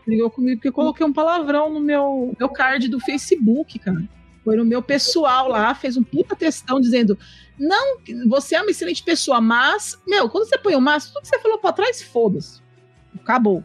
Brigou 0.06 0.30
comigo 0.30 0.58
porque 0.58 0.68
eu 0.68 0.74
coloquei 0.74 1.06
um 1.06 1.14
palavrão 1.14 1.74
no 1.74 1.80
meu, 1.80 2.36
meu 2.38 2.50
card 2.50 2.90
do 2.90 3.00
Facebook, 3.00 3.80
cara 3.80 4.04
foi 4.50 4.58
no 4.58 4.66
meu 4.66 4.82
pessoal 4.82 5.48
lá, 5.48 5.76
fez 5.76 5.96
um 5.96 6.04
puta 6.04 6.36
textão 6.36 6.82
dizendo: 6.82 7.16
não, 7.60 8.00
você 8.28 8.56
é 8.56 8.62
uma 8.62 8.72
excelente 8.72 9.04
pessoa, 9.04 9.40
mas, 9.40 9.96
meu, 10.08 10.28
quando 10.28 10.50
você 10.50 10.58
põe 10.58 10.76
o 10.76 10.82
mas, 10.82 11.06
tudo 11.06 11.22
que 11.22 11.28
você 11.28 11.38
falou 11.40 11.60
pra 11.60 11.72
trás, 11.72 12.02
foda-se. 12.02 12.60
Acabou. 13.16 13.64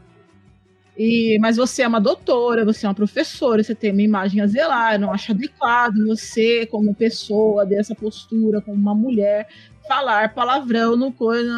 E, 0.97 1.39
mas 1.41 1.57
você 1.57 1.83
é 1.83 1.89
uma 1.89 2.01
doutora, 2.01 2.67
você 2.67 2.85
é 2.85 2.89
uma 2.89 2.95
professora, 2.95 3.63
você 3.63 3.75
tem 3.75 3.93
uma 3.93 4.03
imagem 4.03 4.43
a 4.43 4.47
zelar, 4.47 5.01
não 5.01 5.11
acho 5.11 5.33
adequado 5.33 6.07
você, 6.07 6.67
como 6.67 6.95
pessoa, 6.95 7.65
dessa 7.65 7.95
postura, 7.95 8.61
como 8.61 8.77
uma 8.77 8.95
mulher, 8.95 9.49
falar 9.89 10.35
palavrão 10.35 10.97
no 10.97 11.11
coisa. 11.13 11.51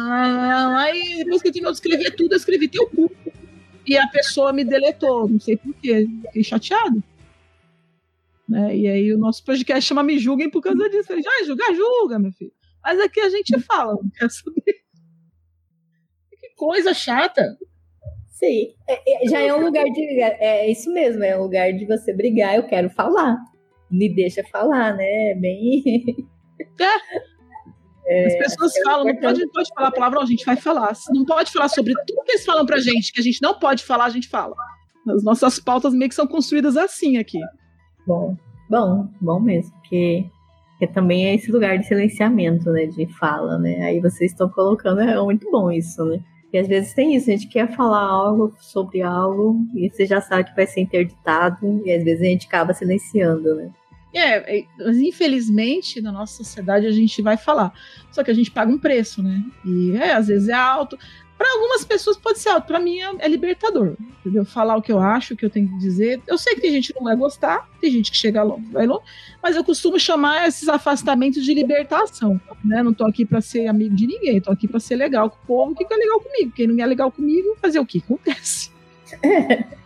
Aí 0.77 1.17
depois 1.17 1.41
que 1.41 1.49
eu 1.49 1.51
terminou 1.51 1.73
de 1.73 1.79
escrever 1.79 2.15
tudo, 2.15 2.31
eu 2.31 2.37
escrevi 2.37 2.69
teu 2.69 2.87
cu. 2.87 3.11
E 3.85 3.97
a 3.97 4.07
pessoa 4.07 4.53
me 4.53 4.63
deletou, 4.63 5.27
não 5.27 5.39
sei 5.39 5.57
porquê. 5.57 6.07
Fiquei 6.23 6.43
chateado. 6.43 7.03
Né? 8.47 8.77
E 8.77 8.87
aí 8.87 9.13
o 9.13 9.17
nosso 9.17 9.43
podcast 9.43 9.87
chama 9.87 10.03
Me 10.03 10.17
Julguem 10.17 10.49
por 10.49 10.61
causa 10.61 10.89
disso. 10.89 11.11
Ele 11.11 11.21
já 11.21 11.31
julga, 11.45 11.73
julga, 11.73 12.19
meu 12.19 12.31
filho. 12.31 12.53
Mas 12.83 12.99
aqui 12.99 13.19
a 13.19 13.29
gente 13.29 13.59
fala, 13.61 13.93
não 13.93 14.09
quer 14.09 14.29
saber. 14.29 14.63
Que 16.39 16.53
coisa 16.55 16.93
chata. 16.93 17.57
Sim, 18.29 18.75
é, 18.87 19.25
é, 19.25 19.27
já 19.27 19.39
é 19.39 19.51
um 19.51 19.63
lugar 19.63 19.83
de. 19.85 20.21
É, 20.21 20.37
é 20.39 20.71
isso 20.71 20.93
mesmo, 20.93 21.23
é 21.23 21.35
um 21.35 21.41
lugar 21.41 21.73
de 21.73 21.83
você 21.87 22.13
brigar, 22.13 22.55
eu 22.55 22.67
quero 22.67 22.87
falar. 22.91 23.35
Me 23.89 24.13
deixa 24.13 24.43
falar, 24.43 24.95
né? 24.95 25.33
Bem. 25.35 25.83
É. 28.09 28.25
As 28.25 28.35
pessoas 28.37 28.71
falam, 28.85 29.03
não 29.03 29.17
pode, 29.17 29.41
não 29.41 29.51
pode 29.51 29.69
falar 29.75 29.91
palavrão, 29.91 30.21
a 30.21 30.25
gente 30.25 30.45
vai 30.45 30.55
falar. 30.55 30.93
Não 31.09 31.25
pode 31.25 31.51
falar 31.51 31.67
sobre 31.67 31.93
tudo 32.05 32.23
que 32.23 32.31
eles 32.31 32.45
falam 32.45 32.65
pra 32.65 32.79
gente, 32.79 33.11
que 33.11 33.19
a 33.19 33.23
gente 33.23 33.41
não 33.41 33.59
pode 33.59 33.83
falar, 33.83 34.05
a 34.05 34.09
gente 34.09 34.29
fala. 34.29 34.55
As 35.09 35.25
nossas 35.25 35.59
pautas 35.59 35.93
meio 35.93 36.07
que 36.07 36.15
são 36.15 36.25
construídas 36.25 36.77
assim 36.77 37.17
aqui. 37.17 37.37
Bom, 38.07 38.37
bom, 38.69 39.09
bom 39.19 39.37
mesmo, 39.37 39.73
porque, 39.81 40.25
porque 40.71 40.87
também 40.87 41.25
é 41.25 41.35
esse 41.35 41.51
lugar 41.51 41.77
de 41.77 41.85
silenciamento, 41.85 42.71
né, 42.71 42.85
de 42.85 43.05
fala, 43.05 43.59
né? 43.59 43.83
Aí 43.83 43.99
vocês 43.99 44.31
estão 44.31 44.47
colocando, 44.47 45.01
é 45.01 45.21
muito 45.21 45.51
bom 45.51 45.69
isso, 45.69 46.05
né? 46.05 46.21
E 46.53 46.57
às 46.57 46.67
vezes 46.69 46.93
tem 46.93 47.13
isso, 47.13 47.29
a 47.29 47.33
gente 47.33 47.49
quer 47.49 47.69
falar 47.75 47.99
algo 47.99 48.55
sobre 48.61 49.01
algo 49.01 49.59
e 49.75 49.89
você 49.89 50.05
já 50.05 50.21
sabe 50.21 50.45
que 50.45 50.55
vai 50.55 50.65
ser 50.65 50.79
interditado 50.79 51.81
e 51.85 51.91
às 51.91 52.01
vezes 52.01 52.21
a 52.21 52.25
gente 52.25 52.47
acaba 52.47 52.73
silenciando, 52.73 53.55
né? 53.55 53.69
É, 54.13 54.65
mas 54.79 54.97
infelizmente 54.97 56.01
na 56.01 56.11
nossa 56.11 56.37
sociedade 56.37 56.87
a 56.87 56.91
gente 56.91 57.21
vai 57.21 57.35
falar, 57.35 57.73
só 58.09 58.23
que 58.23 58.31
a 58.31 58.33
gente 58.33 58.49
paga 58.49 58.71
um 58.71 58.79
preço, 58.79 59.21
né? 59.21 59.43
E 59.65 59.91
é, 59.97 60.13
às 60.13 60.27
vezes 60.27 60.47
é 60.47 60.53
alto. 60.53 60.97
Para 61.37 61.53
algumas 61.53 61.85
pessoas 61.85 62.17
pode 62.17 62.39
ser 62.39 62.49
alto, 62.49 62.65
para 62.65 62.79
mim 62.79 62.99
é, 62.99 63.15
é, 63.19 63.27
libertador, 63.27 63.95
entendeu? 64.19 64.43
Falar 64.43 64.75
o 64.75 64.81
que 64.81 64.91
eu 64.91 64.99
acho, 64.99 65.33
o 65.33 65.37
que 65.37 65.45
eu 65.45 65.49
tenho 65.49 65.67
que 65.67 65.77
dizer. 65.77 66.19
Eu 66.25 66.37
sei 66.37 66.55
que 66.55 66.61
tem 66.61 66.71
gente 66.71 66.91
que 66.91 66.99
não 66.99 67.05
vai 67.05 67.15
gostar, 67.15 67.69
tem 67.79 67.91
gente 67.91 68.09
que 68.09 68.17
chega 68.17 68.41
longe, 68.41 68.65
vai 68.71 68.87
longe, 68.87 69.03
mas 69.41 69.55
eu 69.55 69.63
costumo 69.63 69.99
chamar 69.99 70.47
esses 70.47 70.67
afastamentos 70.67 71.43
de 71.43 71.53
libertação, 71.53 72.41
né? 72.65 72.81
Não 72.81 72.93
tô 72.93 73.05
aqui 73.05 73.23
para 73.23 73.39
ser 73.39 73.67
amigo 73.67 73.95
de 73.95 74.07
ninguém, 74.07 74.41
tô 74.41 74.51
aqui 74.51 74.67
para 74.67 74.79
ser 74.79 74.95
legal 74.95 75.29
com 75.29 75.37
o 75.37 75.47
povo 75.47 75.75
que 75.75 75.85
é 75.93 75.97
legal 75.97 76.19
comigo. 76.19 76.51
Quem 76.55 76.67
não 76.67 76.83
é 76.83 76.87
legal 76.87 77.11
comigo, 77.11 77.55
fazer 77.61 77.79
o 77.79 77.85
que 77.85 77.99
acontece. 77.99 78.71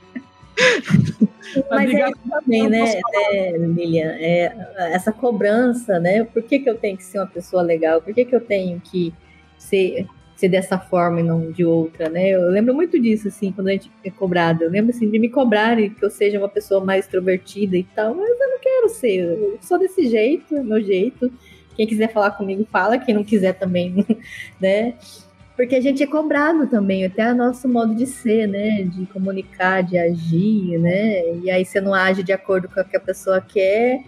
Mas 1.69 1.93
é 1.93 2.11
também, 2.29 2.69
né, 2.69 2.85
né 2.85 3.57
Lilian? 3.57 4.11
É, 4.19 4.53
essa 4.93 5.11
cobrança, 5.11 5.99
né? 5.99 6.23
Por 6.23 6.43
que, 6.43 6.59
que 6.59 6.69
eu 6.69 6.77
tenho 6.77 6.97
que 6.97 7.03
ser 7.03 7.19
uma 7.19 7.27
pessoa 7.27 7.61
legal? 7.61 8.01
Por 8.01 8.13
que, 8.13 8.25
que 8.25 8.35
eu 8.35 8.41
tenho 8.41 8.79
que 8.79 9.13
ser, 9.57 10.07
ser 10.41 10.49
dessa 10.49 10.79
forma 10.79 11.19
e 11.19 11.23
não 11.23 11.51
de 11.51 11.63
outra, 11.63 12.09
né? 12.09 12.29
Eu 12.29 12.49
lembro 12.49 12.73
muito 12.73 12.99
disso, 12.99 13.27
assim, 13.27 13.51
quando 13.51 13.67
a 13.67 13.73
gente 13.73 13.91
é 14.03 14.09
cobrado. 14.09 14.63
Eu 14.63 14.71
lembro, 14.71 14.89
assim, 14.89 15.09
de 15.09 15.19
me 15.19 15.29
cobrarem 15.29 15.91
que 15.91 16.03
eu 16.03 16.09
seja 16.09 16.39
uma 16.39 16.49
pessoa 16.49 16.83
mais 16.83 17.05
extrovertida 17.05 17.77
e 17.77 17.83
tal, 17.83 18.15
mas 18.15 18.27
eu 18.27 18.49
não 18.49 18.59
quero 18.59 18.89
ser. 18.89 19.19
Eu 19.19 19.59
sou 19.61 19.77
desse 19.77 20.07
jeito, 20.07 20.57
é 20.57 20.63
meu 20.63 20.81
jeito. 20.81 21.31
Quem 21.75 21.85
quiser 21.85 22.11
falar 22.11 22.31
comigo, 22.31 22.67
fala. 22.71 22.97
Quem 22.97 23.13
não 23.13 23.23
quiser 23.23 23.53
também, 23.53 24.03
né? 24.59 24.95
Porque 25.55 25.75
a 25.75 25.81
gente 25.81 26.01
é 26.01 26.07
cobrado 26.07 26.65
também, 26.65 27.05
até 27.05 27.31
o 27.31 27.35
nosso 27.35 27.69
modo 27.69 27.93
de 27.93 28.07
ser, 28.07 28.47
né? 28.47 28.81
De 28.81 29.05
comunicar, 29.05 29.83
de 29.83 29.95
agir, 29.95 30.79
né? 30.79 31.35
E 31.43 31.51
aí 31.51 31.63
você 31.63 31.79
não 31.79 31.93
age 31.93 32.23
de 32.23 32.33
acordo 32.33 32.67
com 32.67 32.81
o 32.81 32.83
que 32.83 32.97
a 32.97 33.01
pessoa 33.01 33.39
quer, 33.39 34.03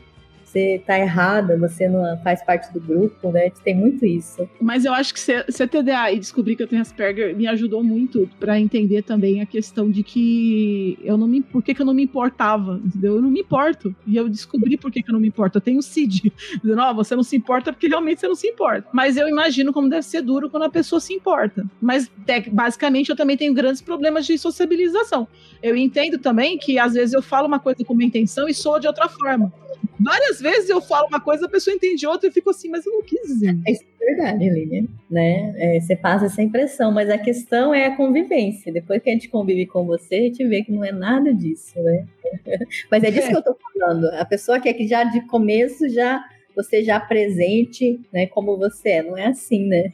você 0.53 0.81
tá 0.85 0.99
errada, 0.99 1.57
você 1.57 1.89
não 1.89 2.15
faz 2.19 2.43
parte 2.43 2.71
do 2.71 2.79
grupo, 2.79 3.31
né? 3.31 3.51
Tem 3.63 3.75
muito 3.75 4.05
isso. 4.05 4.47
Mas 4.61 4.85
eu 4.85 4.93
acho 4.93 5.11
que 5.13 5.19
ser, 5.19 5.45
ser 5.51 5.67
TDA 5.67 6.11
e 6.11 6.19
descobrir 6.19 6.55
que 6.55 6.61
eu 6.61 6.67
tenho 6.67 6.81
Asperger 6.81 7.35
me 7.35 7.47
ajudou 7.47 7.83
muito 7.83 8.29
para 8.39 8.59
entender 8.59 9.01
também 9.01 9.41
a 9.41 9.45
questão 9.45 9.89
de 9.89 10.03
que 10.03 10.99
eu 11.03 11.17
não 11.17 11.27
me, 11.27 11.41
por 11.41 11.63
que, 11.63 11.73
que 11.73 11.81
eu 11.81 11.85
não 11.85 11.93
me 11.93 12.03
importava, 12.03 12.79
entendeu? 12.85 13.15
Eu 13.15 13.21
não 13.21 13.31
me 13.31 13.39
importo. 13.39 13.95
E 14.05 14.15
eu 14.15 14.29
descobri 14.29 14.77
por 14.77 14.91
que, 14.91 15.01
que 15.01 15.09
eu 15.09 15.13
não 15.13 15.19
me 15.19 15.27
importo. 15.27 15.57
Eu 15.57 15.61
tenho 15.61 15.81
CID, 15.81 16.31
dizendo, 16.61 16.93
você 16.93 17.15
não 17.15 17.23
se 17.23 17.35
importa 17.35 17.73
porque 17.73 17.87
realmente 17.87 18.19
você 18.19 18.27
não 18.27 18.35
se 18.35 18.47
importa. 18.47 18.87
Mas 18.93 19.17
eu 19.17 19.27
imagino 19.27 19.73
como 19.73 19.89
deve 19.89 20.03
ser 20.03 20.21
duro 20.21 20.49
quando 20.49 20.63
a 20.63 20.69
pessoa 20.69 20.99
se 20.99 21.13
importa. 21.13 21.65
Mas 21.81 22.11
basicamente 22.51 23.09
eu 23.09 23.15
também 23.15 23.35
tenho 23.35 23.53
grandes 23.53 23.81
problemas 23.81 24.27
de 24.27 24.37
sociabilização. 24.37 25.27
Eu 25.63 25.75
entendo 25.75 26.19
também 26.19 26.57
que 26.57 26.77
às 26.77 26.93
vezes 26.93 27.13
eu 27.13 27.21
falo 27.21 27.47
uma 27.47 27.59
coisa 27.59 27.83
com 27.83 27.93
uma 27.93 28.03
intenção 28.03 28.47
e 28.47 28.53
sou 28.53 28.79
de 28.79 28.85
outra 28.85 29.09
forma. 29.09 29.51
Várias 29.99 30.39
vezes 30.39 30.69
eu 30.69 30.81
falo 30.81 31.07
uma 31.07 31.19
coisa, 31.19 31.45
a 31.45 31.49
pessoa 31.49 31.75
entende 31.75 32.05
outra 32.05 32.27
e 32.27 32.29
eu 32.29 32.33
fico 32.33 32.49
assim, 32.49 32.69
mas 32.69 32.85
eu 32.85 32.93
não 32.93 33.01
quis 33.01 33.21
dizer. 33.21 33.57
É, 33.65 33.71
isso 33.71 33.83
é 34.01 34.05
verdade, 34.05 34.49
Lilian. 34.49 34.87
Né? 35.09 35.53
É, 35.57 35.79
você 35.79 35.95
passa 35.95 36.25
essa 36.25 36.41
impressão, 36.41 36.91
mas 36.91 37.09
a 37.09 37.17
questão 37.17 37.73
é 37.73 37.85
a 37.85 37.95
convivência. 37.95 38.71
Depois 38.71 39.01
que 39.01 39.09
a 39.09 39.13
gente 39.13 39.29
convive 39.29 39.65
com 39.65 39.85
você, 39.85 40.15
a 40.15 40.21
gente 40.21 40.45
vê 40.45 40.63
que 40.63 40.71
não 40.71 40.83
é 40.83 40.91
nada 40.91 41.33
disso, 41.33 41.79
né? 41.81 42.05
mas 42.91 43.03
é 43.03 43.11
disso 43.11 43.27
é. 43.27 43.31
que 43.31 43.37
eu 43.37 43.43
tô 43.43 43.55
falando. 43.55 44.05
A 44.13 44.25
pessoa 44.25 44.59
que 44.59 44.69
é 44.69 44.73
que 44.73 44.87
já 44.87 45.03
de 45.03 45.21
começo 45.27 45.87
já 45.89 46.23
você 46.55 46.83
já 46.83 46.99
presente, 46.99 47.99
né, 48.11 48.27
como 48.27 48.57
você 48.57 48.89
é. 48.89 49.03
Não 49.03 49.17
é 49.17 49.27
assim, 49.27 49.65
né? 49.67 49.91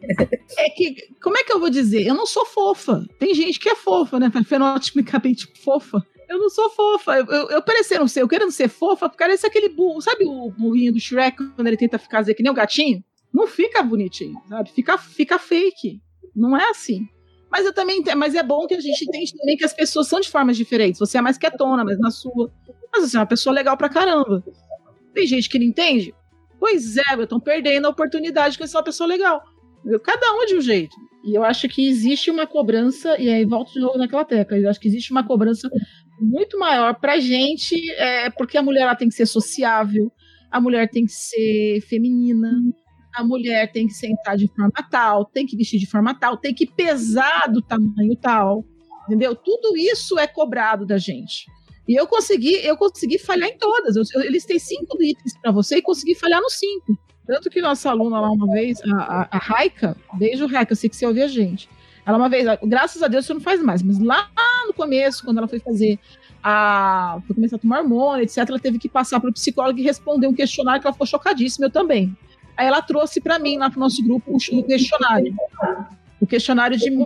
É 0.58 0.70
que, 0.70 0.96
como 1.22 1.38
é 1.38 1.44
que 1.44 1.54
eu 1.54 1.60
vou 1.60 1.70
dizer? 1.70 2.06
Eu 2.06 2.14
não 2.14 2.26
sou 2.26 2.46
fofa. 2.46 3.06
Tem 3.18 3.34
gente 3.34 3.60
que 3.60 3.70
é 3.70 3.76
fofa, 3.76 4.20
né? 4.20 4.30
Fenotipicamente 4.46 5.48
fofa. 5.64 6.06
Eu 6.30 6.38
não 6.38 6.50
sou 6.50 6.70
fofa. 6.70 7.18
Eu, 7.18 7.26
eu, 7.26 7.50
eu 7.50 7.62
parecer 7.62 7.98
não 7.98 8.08
ser, 8.08 8.22
eu 8.22 8.28
querendo 8.28 8.52
ser 8.52 8.70
fofa, 8.70 9.10
parece 9.10 9.48
aquele 9.48 9.68
burro. 9.68 10.00
Sabe 10.00 10.26
o 10.26 10.52
burrinho 10.52 10.94
do 10.94 11.00
Shrek 11.00 11.38
quando 11.56 11.68
ele 11.68 11.76
tenta 11.76 11.98
ficar 11.98 12.24
que 12.24 12.44
nem 12.44 12.52
o 12.52 12.56
gatinho? 12.56 13.04
Não 13.34 13.48
fica 13.48 13.82
bonitinho, 13.82 14.40
sabe? 14.48 14.72
Fica, 14.72 14.98
fica 14.98 15.40
fake. 15.40 16.00
Não 16.36 16.56
é 16.56 16.70
assim. 16.70 17.08
Mas 17.52 17.66
eu 17.66 17.74
também, 17.74 18.04
mas 18.16 18.36
é 18.36 18.44
bom 18.44 18.68
que 18.68 18.76
a 18.76 18.80
gente 18.80 19.04
entende 19.04 19.36
também 19.36 19.58
que 19.58 19.66
as 19.66 19.74
pessoas 19.74 20.08
são 20.08 20.20
de 20.20 20.30
formas 20.30 20.56
diferentes. 20.56 21.00
Você 21.00 21.18
é 21.18 21.22
mais 21.22 21.38
quietona, 21.38 21.84
mas 21.84 21.98
na 21.98 22.12
sua. 22.12 22.54
Mas 22.94 23.10
você 23.10 23.18
é 23.18 23.20
uma 23.20 23.26
pessoa 23.26 23.54
legal 23.54 23.76
pra 23.76 23.90
caramba. 23.90 24.44
Tem 25.14 25.26
gente 25.26 25.50
que 25.50 25.58
não 25.58 25.66
entende? 25.66 26.14
Pois 26.60 26.98
é, 26.98 27.02
estão 27.20 27.40
perdendo 27.40 27.88
a 27.88 27.90
oportunidade 27.90 28.52
de 28.52 28.60
conhecer 28.60 28.78
uma 28.78 28.84
pessoa 28.84 29.08
legal. 29.08 29.42
Cada 30.04 30.34
um 30.34 30.46
de 30.46 30.56
um 30.56 30.62
jeito. 30.62 30.96
E 31.24 31.36
eu 31.36 31.44
acho 31.44 31.68
que 31.68 31.88
existe 31.88 32.32
uma 32.32 32.48
cobrança, 32.48 33.20
e 33.20 33.30
aí 33.30 33.46
volto 33.46 33.74
de 33.74 33.80
novo 33.80 33.98
naquela 33.98 34.24
tecla, 34.24 34.58
eu 34.58 34.70
acho 34.70 34.80
que 34.80 34.88
existe 34.88 35.12
uma 35.12 35.26
cobrança 35.26 35.70
muito 36.20 36.58
maior 36.58 36.96
para 37.00 37.14
a 37.14 37.20
gente, 37.20 37.76
é, 37.92 38.30
porque 38.30 38.58
a 38.58 38.64
mulher 38.64 38.82
ela 38.82 38.96
tem 38.96 39.10
que 39.10 39.16
ser 39.16 39.26
sociável, 39.26 40.12
a 40.52 40.60
mulher 40.60 40.90
tem 40.90 41.06
que 41.06 41.12
ser 41.12 41.82
feminina, 41.82 42.52
a 43.14 43.24
mulher 43.24 43.72
tem 43.72 43.88
que 43.88 43.94
sentar 43.94 44.38
de 44.38 44.48
forma 44.48 44.72
tal, 44.90 45.26
tem 45.26 45.46
que 45.46 45.58
vestir 45.58 45.80
de 45.80 45.86
forma 45.86 46.18
tal, 46.18 46.38
tem 46.38 46.54
que 46.54 46.66
pesar 46.66 47.48
do 47.52 47.62
tamanho 47.62 48.16
tal, 48.16 48.66
entendeu? 49.06 49.36
Tudo 49.36 49.76
isso 49.76 50.18
é 50.18 50.28
cobrado 50.28 50.86
da 50.86 50.98
gente. 50.98 51.46
E 51.88 52.00
eu 52.00 52.06
consegui, 52.06 52.54
eu 52.66 52.78
consegui 52.78 53.18
falhar 53.18 53.50
em 53.50 53.58
todas. 53.58 53.96
Eu, 53.96 54.04
eu 54.22 54.32
listei 54.32 54.60
cinco 54.60 55.02
itens 55.02 55.34
para 55.42 55.52
você 55.52 55.78
e 55.78 55.82
consegui 55.82 56.14
falhar 56.14 56.40
nos 56.40 56.54
cinco. 56.54 56.96
Tanto 57.30 57.48
que 57.48 57.62
nossa 57.62 57.92
aluna 57.92 58.20
lá 58.20 58.32
uma 58.32 58.52
vez, 58.52 58.82
a, 58.84 59.22
a, 59.22 59.28
a 59.30 59.38
Raika, 59.38 59.96
beijo 60.14 60.48
Raika, 60.48 60.72
eu 60.72 60.76
sei 60.76 60.90
que 60.90 60.96
você 60.96 61.06
ouve 61.06 61.22
a 61.22 61.28
gente. 61.28 61.70
Ela 62.04 62.18
uma 62.18 62.28
vez, 62.28 62.44
graças 62.64 63.04
a 63.04 63.08
Deus 63.08 63.28
você 63.28 63.36
não 63.36 63.40
faz 63.40 63.62
mais, 63.62 63.84
mas 63.84 64.00
lá 64.00 64.32
no 64.66 64.74
começo, 64.74 65.24
quando 65.24 65.38
ela 65.38 65.48
foi 65.48 65.60
fazer 65.60 66.00
a. 66.44 67.22
foi 67.28 67.36
começar 67.36 67.58
a 67.58 67.60
tomar 67.60 67.82
hormônio, 67.82 68.24
etc., 68.24 68.38
ela 68.50 68.58
teve 68.58 68.80
que 68.80 68.90
passar 68.90 69.20
para 69.20 69.30
o 69.30 69.34
psicólogo 69.34 69.78
e 69.78 69.84
responder 69.84 70.26
um 70.26 70.34
questionário 70.34 70.82
que 70.82 70.88
ela 70.88 70.94
ficou 70.94 71.06
chocadíssima, 71.06 71.68
eu 71.68 71.70
também. 71.70 72.18
Aí 72.58 72.66
ela 72.66 72.82
trouxe 72.82 73.22
para 73.22 73.38
mim, 73.38 73.60
lá 73.60 73.70
para 73.70 73.78
o 73.78 73.80
nosso 73.80 74.04
grupo, 74.04 74.36
o 74.36 74.64
questionário. 74.64 75.36
O 76.20 76.26
questionário 76.26 76.78
de, 76.78 76.90
de 76.90 77.06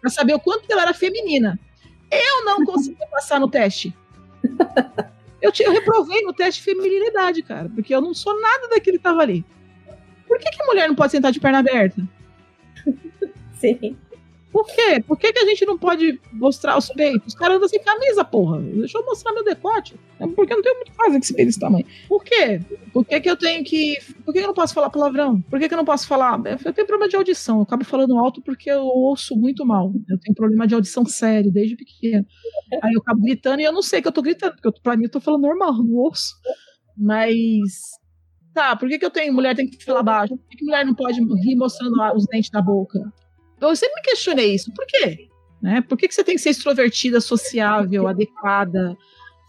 para 0.00 0.10
saber 0.10 0.34
o 0.34 0.40
quanto 0.40 0.68
ela 0.72 0.82
era 0.82 0.92
feminina. 0.92 1.56
Eu 2.10 2.44
não 2.44 2.64
consegui 2.64 2.98
passar 3.12 3.38
no 3.38 3.48
teste. 3.48 3.94
Eu, 5.40 5.52
te, 5.52 5.62
eu 5.62 5.72
reprovei 5.72 6.22
no 6.22 6.32
teste 6.32 6.60
de 6.60 6.64
feminilidade, 6.64 7.42
cara, 7.42 7.68
porque 7.68 7.94
eu 7.94 8.00
não 8.00 8.12
sou 8.12 8.38
nada 8.40 8.68
daquele 8.68 8.98
que 8.98 9.02
tava 9.02 9.22
ali. 9.22 9.44
Por 10.26 10.38
que, 10.38 10.50
que 10.50 10.64
mulher 10.64 10.88
não 10.88 10.94
pode 10.94 11.12
sentar 11.12 11.32
de 11.32 11.40
perna 11.40 11.58
aberta? 11.58 12.02
Sim. 13.54 13.96
Por 14.50 14.66
quê? 14.66 15.02
Por 15.06 15.18
que, 15.18 15.32
que 15.32 15.38
a 15.38 15.44
gente 15.44 15.66
não 15.66 15.78
pode 15.78 16.18
mostrar 16.32 16.78
os 16.78 16.88
peitos? 16.88 17.28
Os 17.28 17.34
caras 17.34 17.56
andam 17.56 17.68
sem 17.68 17.82
camisa, 17.82 18.24
porra. 18.24 18.58
Deixa 18.60 18.98
eu 18.98 19.04
mostrar 19.04 19.32
meu 19.32 19.44
decote. 19.44 19.94
É 20.18 20.26
porque 20.26 20.52
eu 20.52 20.56
não 20.56 20.62
tenho 20.62 20.76
muito 20.76 20.92
fazer 20.92 21.12
com 21.12 21.18
esse 21.18 21.34
peito 21.34 21.48
desse 21.48 21.60
tamanho. 21.60 21.84
Por 22.08 22.24
quê? 22.24 22.60
Por 22.92 23.04
que, 23.04 23.20
que 23.20 23.30
eu 23.30 23.36
tenho 23.36 23.62
que. 23.62 23.98
Por 24.24 24.32
que, 24.32 24.38
que 24.38 24.44
eu 24.44 24.48
não 24.48 24.54
posso 24.54 24.72
falar 24.72 24.90
palavrão? 24.90 25.40
Por 25.42 25.58
que, 25.58 25.68
que 25.68 25.74
eu 25.74 25.78
não 25.78 25.84
posso 25.84 26.06
falar? 26.06 26.40
Eu 26.64 26.72
tenho 26.72 26.86
problema 26.86 27.08
de 27.08 27.16
audição. 27.16 27.58
Eu 27.58 27.62
acabo 27.62 27.84
falando 27.84 28.18
alto 28.18 28.40
porque 28.40 28.70
eu 28.70 28.84
ouço 28.84 29.36
muito 29.36 29.66
mal. 29.66 29.92
Eu 30.08 30.18
tenho 30.18 30.34
problema 30.34 30.66
de 30.66 30.74
audição 30.74 31.04
sério, 31.04 31.52
desde 31.52 31.76
pequeno. 31.76 32.26
Aí 32.82 32.94
eu 32.94 33.00
acabo 33.00 33.20
gritando 33.20 33.60
e 33.60 33.64
eu 33.64 33.72
não 33.72 33.82
sei 33.82 34.00
que 34.00 34.08
eu 34.08 34.12
tô 34.12 34.22
gritando, 34.22 34.52
porque 34.52 34.68
eu, 34.68 34.72
pra 34.82 34.96
mim 34.96 35.04
eu 35.04 35.10
tô 35.10 35.20
falando 35.20 35.42
normal, 35.42 35.74
não 35.74 35.94
ouço. 35.94 36.34
Mas 36.96 37.58
tá, 38.54 38.74
por 38.74 38.88
que, 38.88 38.98
que 38.98 39.04
eu 39.04 39.10
tenho 39.10 39.32
mulher 39.32 39.54
tem 39.54 39.68
que 39.68 39.84
falar 39.84 40.02
baixo? 40.02 40.36
Por 40.36 40.48
que, 40.48 40.56
que 40.56 40.64
mulher 40.64 40.86
não 40.86 40.94
pode 40.94 41.20
rir 41.20 41.54
mostrando 41.54 41.94
os 42.16 42.26
dentes 42.26 42.50
da 42.50 42.62
boca? 42.62 42.98
Eu 43.60 43.74
sempre 43.74 43.96
me 43.96 44.02
questionei 44.02 44.54
isso. 44.54 44.72
Por 44.72 44.86
quê? 44.86 45.28
Né? 45.60 45.80
Por 45.80 45.98
que, 45.98 46.06
que 46.06 46.14
você 46.14 46.22
tem 46.22 46.36
que 46.36 46.40
ser 46.40 46.50
extrovertida, 46.50 47.20
sociável, 47.20 48.06
adequada, 48.06 48.96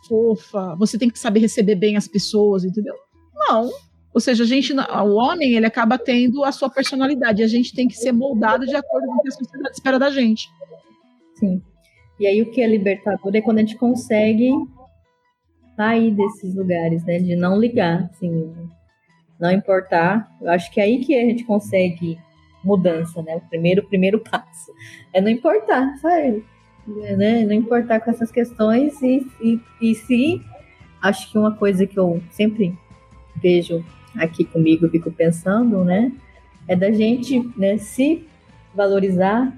fofa? 0.07 0.75
Você 0.75 0.97
tem 0.97 1.09
que 1.09 1.19
saber 1.19 1.39
receber 1.39 1.75
bem 1.75 1.95
as 1.95 2.07
pessoas, 2.07 2.63
entendeu? 2.63 2.95
Não. 3.33 3.69
Ou 4.13 4.19
seja, 4.19 4.43
a 4.43 4.47
gente, 4.47 4.73
o 4.73 5.15
homem, 5.15 5.53
ele 5.53 5.65
acaba 5.65 5.97
tendo 5.97 6.43
a 6.43 6.51
sua 6.51 6.69
personalidade. 6.69 7.41
E 7.41 7.45
a 7.45 7.47
gente 7.47 7.73
tem 7.73 7.87
que 7.87 7.95
ser 7.95 8.11
moldado 8.11 8.65
de 8.65 8.75
acordo 8.75 9.07
com 9.07 9.13
o 9.13 9.21
que 9.21 9.29
a 9.29 9.31
sociedade 9.31 9.75
espera 9.75 9.99
da 9.99 10.09
gente. 10.09 10.49
Sim. 11.35 11.61
E 12.19 12.27
aí 12.27 12.41
o 12.41 12.51
que 12.51 12.61
é 12.61 12.67
libertador 12.67 13.31
é 13.33 13.41
quando 13.41 13.59
a 13.59 13.61
gente 13.61 13.77
consegue 13.77 14.51
sair 15.75 16.11
desses 16.11 16.53
lugares, 16.55 17.05
né? 17.05 17.19
De 17.19 17.35
não 17.35 17.57
ligar, 17.57 18.09
assim, 18.11 18.53
não 19.39 19.51
importar. 19.51 20.29
Eu 20.41 20.49
acho 20.49 20.71
que 20.71 20.81
é 20.81 20.83
aí 20.83 20.99
que 20.99 21.15
a 21.15 21.21
gente 21.21 21.45
consegue 21.45 22.19
mudança, 22.63 23.21
né? 23.21 23.37
O 23.37 23.41
primeiro, 23.41 23.83
primeiro 23.83 24.19
passo 24.19 24.73
é 25.13 25.21
não 25.21 25.29
importar, 25.29 25.97
sabe? 25.97 26.43
Né? 26.87 27.45
Não 27.45 27.53
importar 27.53 27.99
com 27.99 28.09
essas 28.09 28.31
questões 28.31 29.01
e, 29.01 29.25
e, 29.41 29.59
e 29.81 29.95
se 29.95 30.41
acho 31.01 31.31
que 31.31 31.37
uma 31.37 31.55
coisa 31.55 31.85
que 31.85 31.97
eu 31.97 32.21
sempre 32.31 32.77
vejo 33.35 33.83
aqui 34.15 34.43
comigo, 34.43 34.89
fico 34.89 35.11
pensando, 35.11 35.83
né? 35.83 36.11
É 36.67 36.75
da 36.75 36.91
gente 36.91 37.39
né, 37.57 37.77
se 37.77 38.27
valorizar, 38.73 39.55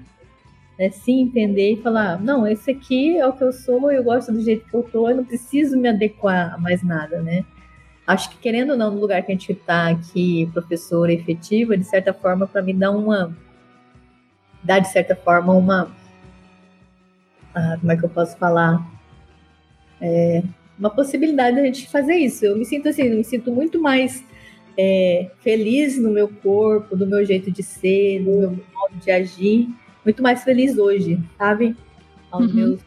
né, 0.78 0.90
se 0.90 1.12
entender 1.12 1.72
e 1.72 1.82
falar, 1.82 2.20
não, 2.20 2.46
esse 2.46 2.70
aqui 2.70 3.18
é 3.18 3.26
o 3.26 3.32
que 3.32 3.44
eu 3.44 3.52
sou, 3.52 3.90
eu 3.90 4.02
gosto 4.02 4.32
do 4.32 4.40
jeito 4.40 4.66
que 4.68 4.74
eu 4.74 4.82
tô, 4.82 5.08
eu 5.08 5.16
não 5.16 5.24
preciso 5.24 5.78
me 5.78 5.88
adequar 5.88 6.54
a 6.54 6.58
mais 6.58 6.82
nada, 6.82 7.20
né? 7.20 7.44
Acho 8.12 8.30
que 8.30 8.38
querendo 8.38 8.70
ou 8.70 8.76
não, 8.76 8.90
no 8.90 9.00
lugar 9.00 9.22
que 9.22 9.32
a 9.32 9.34
gente 9.34 9.52
está 9.52 9.88
aqui, 9.88 10.48
professora 10.52 11.12
efetiva, 11.12 11.76
de 11.76 11.84
certa 11.84 12.12
forma, 12.12 12.46
para 12.46 12.62
mim 12.62 12.76
dá 12.76 12.90
uma. 12.90 13.36
dá 14.62 14.78
de 14.78 14.88
certa 14.88 15.16
forma 15.16 15.52
uma. 15.52 15.90
Ah, 17.54 17.76
como 17.80 17.92
é 17.92 17.96
que 17.96 18.04
eu 18.04 18.08
posso 18.08 18.36
falar? 18.36 18.86
É, 20.00 20.42
uma 20.78 20.90
possibilidade 20.90 21.56
da 21.56 21.64
gente 21.64 21.88
fazer 21.88 22.16
isso. 22.16 22.44
Eu 22.44 22.56
me 22.56 22.64
sinto 22.64 22.88
assim, 22.88 23.02
eu 23.02 23.16
me 23.16 23.24
sinto 23.24 23.52
muito 23.52 23.80
mais 23.80 24.24
é, 24.76 25.30
feliz 25.40 25.98
no 25.98 26.10
meu 26.10 26.28
corpo, 26.28 26.96
do 26.96 27.06
meu 27.06 27.24
jeito 27.24 27.50
de 27.50 27.62
ser, 27.62 28.22
do 28.22 28.30
meu 28.30 28.50
modo 28.50 28.96
de 29.00 29.10
agir, 29.10 29.68
muito 30.04 30.22
mais 30.22 30.42
feliz 30.42 30.76
hoje, 30.76 31.18
sabe? 31.38 31.76
Aos 32.30 32.46
uhum. 32.46 32.54
meus 32.54 32.80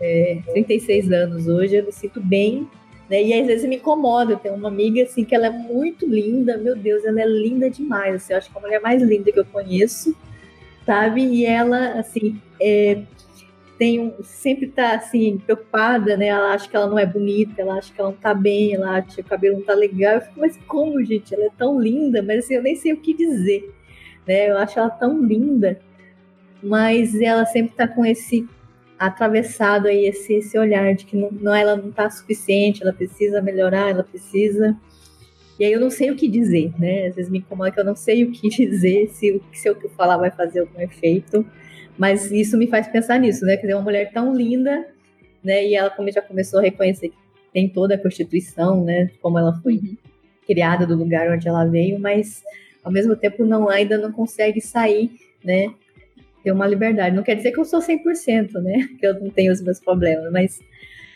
é, 0.00 0.40
36 0.52 1.12
anos 1.12 1.46
hoje, 1.46 1.76
eu 1.76 1.86
me 1.86 1.92
sinto 1.92 2.20
bem. 2.20 2.68
Né? 3.12 3.24
E 3.24 3.34
às 3.34 3.46
vezes 3.46 3.68
me 3.68 3.76
incomoda. 3.76 4.32
Eu 4.32 4.38
tenho 4.38 4.54
uma 4.54 4.68
amiga 4.68 5.02
assim 5.02 5.22
que 5.22 5.34
ela 5.34 5.48
é 5.48 5.50
muito 5.50 6.06
linda, 6.06 6.56
meu 6.56 6.74
Deus, 6.74 7.04
ela 7.04 7.20
é 7.20 7.26
linda 7.26 7.68
demais. 7.68 8.14
Assim, 8.14 8.32
eu 8.32 8.38
acho 8.38 8.50
que 8.50 8.56
é 8.56 8.58
a 8.58 8.62
mulher 8.62 8.80
mais 8.80 9.02
linda 9.02 9.30
que 9.30 9.38
eu 9.38 9.44
conheço, 9.44 10.16
sabe? 10.86 11.22
E 11.22 11.44
ela, 11.44 12.00
assim, 12.00 12.40
é, 12.58 13.02
tem 13.78 14.00
um, 14.00 14.14
sempre 14.22 14.66
tá 14.68 14.94
assim, 14.94 15.36
preocupada, 15.44 16.16
né? 16.16 16.28
Ela 16.28 16.54
acha 16.54 16.66
que 16.66 16.74
ela 16.74 16.86
não 16.86 16.98
é 16.98 17.04
bonita, 17.04 17.60
ela 17.60 17.74
acha 17.74 17.92
que 17.92 18.00
ela 18.00 18.08
não 18.08 18.16
tá 18.16 18.32
bem, 18.32 18.74
ela 18.76 18.96
acha 18.96 19.16
que 19.16 19.20
o 19.20 19.24
cabelo 19.24 19.58
não 19.58 19.64
tá 19.66 19.74
legal. 19.74 20.14
Eu 20.14 20.20
fico, 20.22 20.40
mas 20.40 20.56
como, 20.66 21.04
gente? 21.04 21.34
Ela 21.34 21.44
é 21.44 21.50
tão 21.58 21.78
linda, 21.78 22.22
mas 22.22 22.46
assim, 22.46 22.54
eu 22.54 22.62
nem 22.62 22.76
sei 22.76 22.94
o 22.94 22.96
que 22.96 23.12
dizer, 23.12 23.70
né? 24.26 24.48
Eu 24.48 24.56
acho 24.56 24.78
ela 24.78 24.88
tão 24.88 25.22
linda, 25.22 25.78
mas 26.62 27.14
ela 27.20 27.44
sempre 27.44 27.76
tá 27.76 27.86
com 27.86 28.06
esse 28.06 28.48
atravessado 29.06 29.88
aí, 29.88 30.06
esse, 30.06 30.34
esse 30.34 30.58
olhar 30.58 30.94
de 30.94 31.04
que 31.04 31.16
não, 31.16 31.30
não, 31.30 31.54
ela 31.54 31.76
não 31.76 31.90
tá 31.90 32.08
suficiente, 32.08 32.82
ela 32.82 32.92
precisa 32.92 33.42
melhorar, 33.42 33.90
ela 33.90 34.04
precisa. 34.04 34.76
E 35.58 35.64
aí 35.64 35.72
eu 35.72 35.80
não 35.80 35.90
sei 35.90 36.10
o 36.10 36.16
que 36.16 36.28
dizer, 36.28 36.72
né? 36.78 37.06
Às 37.08 37.16
vezes 37.16 37.30
me 37.30 37.38
incomoda 37.38 37.70
que 37.70 37.80
eu 37.80 37.84
não 37.84 37.96
sei 37.96 38.24
o 38.24 38.32
que 38.32 38.48
dizer, 38.66 39.08
se, 39.08 39.42
se 39.52 39.70
o 39.70 39.74
que 39.74 39.86
eu 39.86 39.90
falar 39.90 40.16
vai 40.16 40.30
fazer 40.30 40.60
algum 40.60 40.80
efeito. 40.80 41.44
Mas 41.98 42.30
isso 42.30 42.56
me 42.56 42.66
faz 42.66 42.88
pensar 42.88 43.18
nisso, 43.18 43.44
né? 43.44 43.56
Quer 43.56 43.62
dizer, 43.62 43.74
uma 43.74 43.82
mulher 43.82 44.12
tão 44.12 44.34
linda, 44.34 44.86
né? 45.42 45.66
E 45.66 45.74
ela 45.74 45.90
como 45.90 46.10
já 46.10 46.22
começou 46.22 46.60
a 46.60 46.62
reconhecer 46.62 47.08
que 47.08 47.16
tem 47.52 47.68
toda 47.68 47.94
a 47.96 47.98
Constituição, 47.98 48.84
né? 48.84 49.10
Como 49.20 49.38
ela 49.38 49.52
foi 49.62 49.74
uhum. 49.74 49.96
criada 50.46 50.86
do 50.86 50.96
lugar 50.96 51.30
onde 51.30 51.48
ela 51.48 51.64
veio, 51.64 51.98
mas 51.98 52.42
ao 52.82 52.92
mesmo 52.92 53.14
tempo 53.16 53.44
não 53.44 53.68
ainda 53.68 53.98
não 53.98 54.12
consegue 54.12 54.60
sair, 54.60 55.10
né? 55.44 55.72
Ter 56.42 56.52
uma 56.52 56.66
liberdade. 56.66 57.14
Não 57.14 57.22
quer 57.22 57.36
dizer 57.36 57.52
que 57.52 57.60
eu 57.60 57.64
sou 57.64 57.80
100%, 57.80 58.52
né? 58.62 58.88
Que 58.98 59.06
eu 59.06 59.20
não 59.20 59.30
tenho 59.30 59.52
os 59.52 59.62
meus 59.62 59.80
problemas, 59.80 60.30
mas 60.32 60.60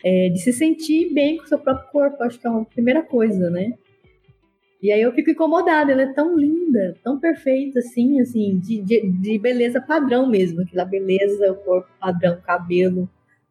é, 0.05 0.29
de 0.29 0.39
se 0.39 0.53
sentir 0.53 1.13
bem 1.13 1.37
com 1.37 1.45
o 1.45 1.49
seu 1.49 1.59
próprio 1.59 1.91
corpo, 1.91 2.23
acho 2.23 2.39
que 2.39 2.47
é 2.47 2.51
uma 2.51 2.65
primeira 2.65 3.03
coisa, 3.03 3.51
né? 3.51 3.73
E 4.83 4.93
aí 4.93 5.01
eu 5.01 5.13
fico 5.13 5.31
incomodada, 5.31 5.91
ela 5.91 6.03
é 6.03 6.13
tão 6.13 6.37
linda, 6.37 6.97
tão 7.03 7.19
perfeita, 7.19 7.79
assim, 7.79 8.21
assim, 8.21 8.59
de, 8.59 8.83
de, 8.83 9.11
de 9.11 9.39
beleza 9.39 9.81
padrão 9.81 10.29
mesmo, 10.29 10.61
aquela 10.61 10.85
beleza, 10.85 11.51
o 11.51 11.57
corpo 11.57 11.89
padrão, 11.99 12.41
cabelo, 12.41 13.09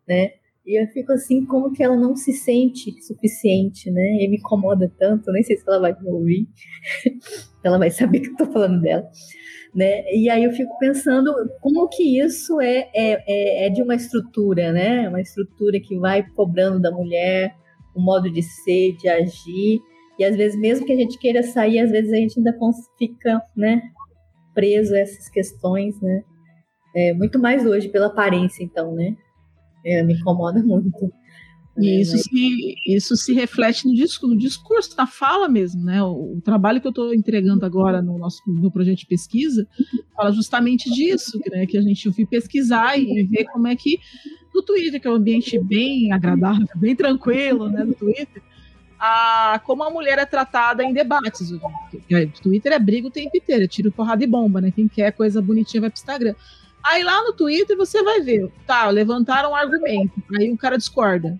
né? 0.07 0.33
E 0.65 0.81
eu 0.81 0.87
fico 0.87 1.11
assim, 1.11 1.45
como 1.45 1.71
que 1.73 1.83
ela 1.83 1.95
não 1.95 2.15
se 2.15 2.31
sente 2.31 3.01
suficiente, 3.03 3.91
né? 3.91 4.17
E 4.19 4.27
me 4.27 4.37
incomoda 4.37 4.91
tanto, 4.97 5.31
nem 5.31 5.43
sei 5.43 5.57
se 5.57 5.63
ela 5.67 5.79
vai 5.79 5.95
me 5.99 6.09
ouvir, 6.09 6.47
ela 7.63 7.77
vai 7.77 7.91
saber 7.91 8.21
que 8.21 8.29
eu 8.29 8.37
tô 8.37 8.45
falando 8.45 8.81
dela, 8.81 9.07
né? 9.75 10.03
E 10.13 10.29
aí 10.29 10.45
eu 10.45 10.51
fico 10.53 10.77
pensando 10.79 11.33
como 11.59 11.87
que 11.89 12.19
isso 12.19 12.61
é, 12.61 12.89
é, 12.95 13.23
é, 13.27 13.67
é 13.67 13.69
de 13.69 13.81
uma 13.83 13.95
estrutura, 13.95 14.71
né? 14.71 15.09
Uma 15.09 15.21
estrutura 15.21 15.79
que 15.79 15.99
vai 15.99 16.23
cobrando 16.23 16.79
da 16.79 16.91
mulher 16.91 17.53
o 17.95 18.01
modo 18.01 18.29
de 18.29 18.41
ser, 18.41 18.97
de 18.97 19.07
agir, 19.07 19.79
e 20.17 20.23
às 20.23 20.35
vezes, 20.35 20.59
mesmo 20.59 20.85
que 20.85 20.93
a 20.93 20.97
gente 20.97 21.17
queira 21.17 21.43
sair, 21.43 21.79
às 21.79 21.91
vezes 21.91 22.11
a 22.11 22.15
gente 22.15 22.39
ainda 22.39 22.57
fica, 22.97 23.41
né, 23.55 23.81
preso 24.53 24.93
a 24.95 24.99
essas 24.99 25.29
questões, 25.29 25.99
né? 26.01 26.23
É, 26.95 27.13
muito 27.13 27.37
mais 27.37 27.65
hoje 27.65 27.89
pela 27.89 28.07
aparência, 28.07 28.63
então, 28.63 28.93
né? 28.93 29.15
É, 29.85 30.01
me 30.03 30.13
incomoda 30.13 30.59
muito. 30.63 31.11
E 31.77 31.89
é, 31.89 32.01
isso, 32.01 32.13
mas... 32.13 32.23
se, 32.23 32.75
isso 32.87 33.15
se 33.17 33.33
reflete 33.33 33.85
no 33.85 33.93
discurso, 33.93 34.33
no 34.33 34.39
discurso, 34.39 34.95
na 34.97 35.05
fala 35.05 35.49
mesmo, 35.49 35.83
né? 35.83 36.01
O, 36.01 36.37
o 36.37 36.41
trabalho 36.41 36.79
que 36.79 36.87
eu 36.87 36.91
estou 36.91 37.13
entregando 37.13 37.65
agora 37.65 38.01
no 38.01 38.17
nosso 38.17 38.41
no 38.47 38.71
projeto 38.71 38.99
de 38.99 39.05
pesquisa 39.05 39.67
fala 40.15 40.31
justamente 40.31 40.89
disso, 40.89 41.39
né? 41.51 41.65
Que 41.65 41.77
a 41.77 41.81
gente 41.81 42.09
vai 42.09 42.25
pesquisar 42.25 42.97
e 42.97 43.23
ver 43.23 43.45
como 43.45 43.67
é 43.67 43.75
que 43.75 43.99
no 44.53 44.61
Twitter, 44.61 45.01
que 45.01 45.07
é 45.07 45.11
um 45.11 45.15
ambiente 45.15 45.59
bem 45.59 46.13
agradável, 46.13 46.67
bem 46.77 46.95
tranquilo, 46.95 47.69
né? 47.69 47.83
No 47.83 47.93
Twitter, 47.93 48.41
a 48.97 49.59
como 49.65 49.83
a 49.83 49.89
mulher 49.89 50.17
é 50.17 50.25
tratada 50.25 50.81
em 50.81 50.93
debates. 50.93 51.51
O 51.51 51.61
Twitter 52.41 52.71
é 52.71 52.79
briga 52.79 53.07
o 53.07 53.11
tempo 53.11 53.35
inteiro, 53.35 53.65
é 53.65 53.67
tiro, 53.67 53.91
porrada 53.91 54.23
e 54.23 54.27
bomba, 54.27 54.61
né? 54.61 54.71
Quem 54.71 54.87
quer 54.87 55.11
coisa 55.11 55.41
bonitinha 55.41 55.81
vai 55.81 55.89
pro 55.89 55.99
Instagram. 55.99 56.35
Aí 56.81 57.03
lá 57.03 57.21
no 57.23 57.33
Twitter 57.33 57.75
você 57.75 58.01
vai 58.03 58.21
ver, 58.21 58.49
tá, 58.65 58.87
levantaram 58.89 59.51
um 59.51 59.55
argumento, 59.55 60.13
aí 60.39 60.51
o 60.51 60.57
cara 60.57 60.77
discorda. 60.77 61.37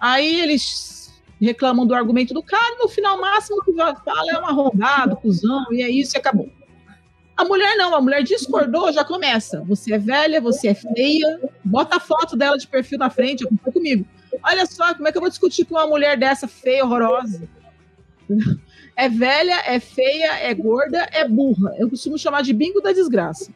Aí 0.00 0.40
eles 0.40 1.12
reclamam 1.40 1.86
do 1.86 1.94
argumento 1.94 2.32
do 2.32 2.42
cara, 2.42 2.74
e 2.74 2.82
no 2.82 2.88
final 2.88 3.20
máximo 3.20 3.62
que 3.62 3.72
fala 3.72 4.30
é 4.30 4.38
um 4.38 4.46
arrombado, 4.46 5.16
cuzão, 5.16 5.66
e 5.70 5.82
é 5.82 5.90
isso 5.90 6.16
e 6.16 6.18
acabou. 6.18 6.50
A 7.36 7.44
mulher 7.44 7.76
não, 7.76 7.94
a 7.94 8.00
mulher 8.00 8.22
discordou, 8.22 8.90
já 8.90 9.04
começa. 9.04 9.60
Você 9.64 9.92
é 9.92 9.98
velha, 9.98 10.40
você 10.40 10.68
é 10.68 10.74
feia, 10.74 11.40
bota 11.62 11.96
a 11.96 12.00
foto 12.00 12.34
dela 12.34 12.56
de 12.56 12.66
perfil 12.66 12.98
na 12.98 13.10
frente, 13.10 13.44
aconteceu 13.44 13.72
comigo. 13.72 14.06
Olha 14.42 14.64
só, 14.64 14.94
como 14.94 15.06
é 15.06 15.12
que 15.12 15.18
eu 15.18 15.20
vou 15.20 15.28
discutir 15.28 15.66
com 15.66 15.74
uma 15.74 15.86
mulher 15.86 16.16
dessa 16.16 16.48
feia, 16.48 16.84
horrorosa? 16.84 17.46
É 18.96 19.10
velha, 19.10 19.62
é 19.66 19.78
feia, 19.78 20.38
é 20.38 20.54
gorda, 20.54 21.06
é 21.12 21.28
burra. 21.28 21.74
Eu 21.76 21.90
costumo 21.90 22.18
chamar 22.18 22.42
de 22.42 22.54
bingo 22.54 22.80
da 22.80 22.92
desgraça. 22.92 23.52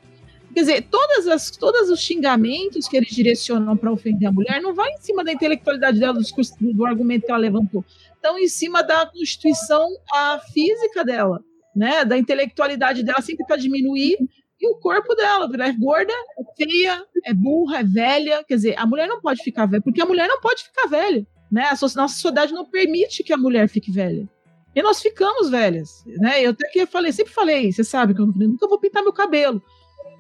Quer 0.53 0.61
dizer, 0.61 0.83
todas 0.91 1.29
as, 1.29 1.51
todos 1.51 1.91
os 1.91 2.01
xingamentos 2.01 2.89
que 2.89 2.97
eles 2.97 3.11
direcionam 3.11 3.77
para 3.77 3.93
ofender 3.93 4.29
a 4.29 4.33
mulher 4.33 4.61
não 4.61 4.75
vai 4.75 4.91
em 4.91 4.99
cima 4.99 5.23
da 5.23 5.33
intelectualidade 5.33 6.01
dela, 6.01 6.15
do, 6.15 6.21
discurso, 6.21 6.55
do 6.61 6.85
argumento 6.85 7.27
que 7.27 7.31
ela 7.31 7.41
levantou. 7.41 7.85
Estão 8.15 8.39
em 8.39 8.49
cima 8.49 8.83
da 8.83 9.07
constituição 9.07 9.89
a 10.13 10.41
física 10.53 11.05
dela, 11.05 11.41
né? 11.75 12.05
Da 12.05 12.19
intelectualidade 12.19 13.03
dela 13.05 13.23
sempre 13.23 13.47
para 13.47 13.57
diminuir 13.57 14.19
e 14.61 14.69
o 14.69 14.75
corpo 14.75 15.15
dela, 15.15 15.49
é 15.65 15.73
gorda, 15.73 16.13
é 16.13 16.65
feia, 16.65 17.03
é 17.25 17.33
burra, 17.33 17.79
é 17.79 17.85
velha. 17.85 18.45
Quer 18.45 18.57
dizer, 18.57 18.79
a 18.79 18.85
mulher 18.85 19.09
não 19.09 19.21
pode 19.21 19.43
ficar 19.43 19.65
velha, 19.65 19.83
porque 19.83 20.03
a 20.03 20.07
mulher 20.07 20.29
não 20.29 20.39
pode 20.41 20.65
ficar 20.65 20.87
velha. 20.87 21.27
Né? 21.51 21.65
A 21.65 21.71
nossa 21.71 22.09
sociedade 22.09 22.53
não 22.53 22.67
permite 22.67 23.25
que 23.25 23.33
a 23.33 23.39
mulher 23.39 23.69
fique 23.69 23.91
velha. 23.91 24.29
E 24.75 24.83
nós 24.83 25.01
ficamos 25.01 25.49
velhas. 25.49 26.05
Né? 26.07 26.45
Eu 26.45 26.51
até 26.51 26.69
que 26.69 26.85
falei, 26.85 27.11
sempre 27.11 27.33
falei, 27.33 27.73
você 27.73 27.83
sabe 27.83 28.15
que 28.15 28.21
eu 28.21 28.27
nunca 28.27 28.69
vou 28.69 28.79
pintar 28.79 29.03
meu 29.03 29.15
cabelo. 29.15 29.63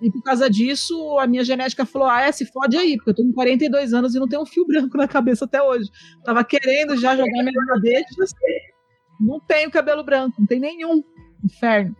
E 0.00 0.10
por 0.10 0.22
causa 0.22 0.48
disso, 0.48 1.18
a 1.18 1.26
minha 1.26 1.44
genética 1.44 1.84
falou: 1.84 2.08
ah, 2.08 2.22
é, 2.22 2.32
se 2.32 2.46
fode 2.46 2.76
aí, 2.76 2.96
porque 2.96 3.10
eu 3.10 3.14
tô 3.14 3.22
com 3.22 3.32
42 3.32 3.92
anos 3.92 4.14
e 4.14 4.18
não 4.18 4.28
tenho 4.28 4.42
um 4.42 4.46
fio 4.46 4.66
branco 4.66 4.96
na 4.96 5.06
cabeça 5.06 5.44
até 5.44 5.62
hoje. 5.62 5.90
Tava 6.24 6.42
querendo 6.44 6.96
já 6.96 7.16
jogar 7.16 7.42
minhas 7.42 7.66
madeixas. 7.66 8.32
Não 9.20 9.38
tenho 9.40 9.70
cabelo 9.70 10.02
branco, 10.02 10.36
não 10.38 10.46
tem 10.46 10.58
nenhum. 10.58 11.02
Inferno. 11.44 11.94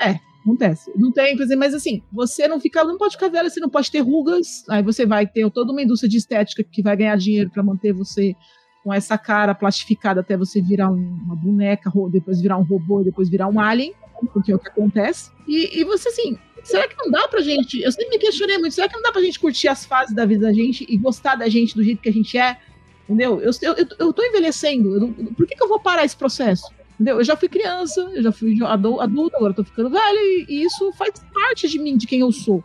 É, 0.00 0.18
Acontece. 0.48 0.90
Não 0.96 1.12
tem, 1.12 1.36
mas 1.58 1.74
assim, 1.74 2.02
você 2.10 2.48
não 2.48 2.58
fica, 2.58 2.82
não 2.82 2.96
pode 2.96 3.14
ficar 3.14 3.28
velha, 3.28 3.50
você 3.50 3.60
não 3.60 3.68
pode 3.68 3.90
ter 3.90 4.00
rugas, 4.00 4.64
aí 4.70 4.82
você 4.82 5.04
vai 5.04 5.26
ter 5.26 5.48
toda 5.50 5.72
uma 5.72 5.82
indústria 5.82 6.08
de 6.08 6.16
estética 6.16 6.64
que 6.64 6.80
vai 6.80 6.96
ganhar 6.96 7.16
dinheiro 7.16 7.50
para 7.50 7.62
manter 7.62 7.92
você 7.92 8.34
com 8.82 8.94
essa 8.94 9.18
cara 9.18 9.54
plastificada 9.54 10.20
até 10.22 10.38
você 10.38 10.62
virar 10.62 10.88
uma 10.90 11.36
boneca, 11.36 11.92
depois 12.10 12.40
virar 12.40 12.56
um 12.56 12.62
robô, 12.62 13.02
depois 13.02 13.28
virar 13.28 13.48
um 13.48 13.60
alien, 13.60 13.92
porque 14.32 14.50
é 14.50 14.54
o 14.54 14.58
que 14.58 14.68
acontece. 14.68 15.30
E, 15.46 15.80
e 15.80 15.84
você, 15.84 16.08
assim, 16.08 16.38
será 16.68 16.86
que 16.86 16.96
não 16.96 17.10
dá 17.10 17.26
pra 17.28 17.40
gente? 17.40 17.80
Eu 17.80 17.90
sempre 17.90 18.10
me 18.10 18.18
questionei 18.18 18.58
muito, 18.58 18.74
será 18.74 18.88
que 18.88 18.94
não 18.94 19.02
dá 19.02 19.10
pra 19.10 19.22
gente 19.22 19.38
curtir 19.38 19.68
as 19.68 19.84
fases 19.84 20.14
da 20.14 20.24
vida 20.24 20.46
da 20.46 20.52
gente 20.52 20.86
e 20.88 20.96
gostar 20.96 21.34
da 21.34 21.48
gente 21.48 21.74
do 21.74 21.82
jeito 21.82 22.00
que 22.00 22.08
a 22.08 22.12
gente 22.12 22.36
é? 22.36 22.58
Entendeu? 23.04 23.40
Eu, 23.40 23.50
eu, 23.62 23.86
eu 23.98 24.12
tô 24.12 24.22
envelhecendo, 24.22 24.94
eu, 24.96 25.32
por 25.34 25.46
que, 25.46 25.54
que 25.54 25.62
eu 25.62 25.68
vou 25.68 25.80
parar 25.80 26.04
esse 26.04 26.16
processo? 26.16 26.70
Entendeu? 26.94 27.18
Eu 27.18 27.24
já 27.24 27.36
fui 27.36 27.48
criança, 27.48 28.00
eu 28.14 28.22
já 28.22 28.32
fui 28.32 28.58
adulto, 28.62 29.36
agora 29.36 29.52
eu 29.52 29.56
tô 29.56 29.64
ficando 29.64 29.88
velho, 29.88 30.18
e, 30.18 30.46
e, 30.48 30.64
isso 30.64 30.92
faz 30.92 31.12
parte 31.32 31.68
de 31.68 31.78
mim, 31.78 31.96
de 31.96 32.06
quem 32.06 32.20
eu 32.20 32.30
sou. 32.30 32.62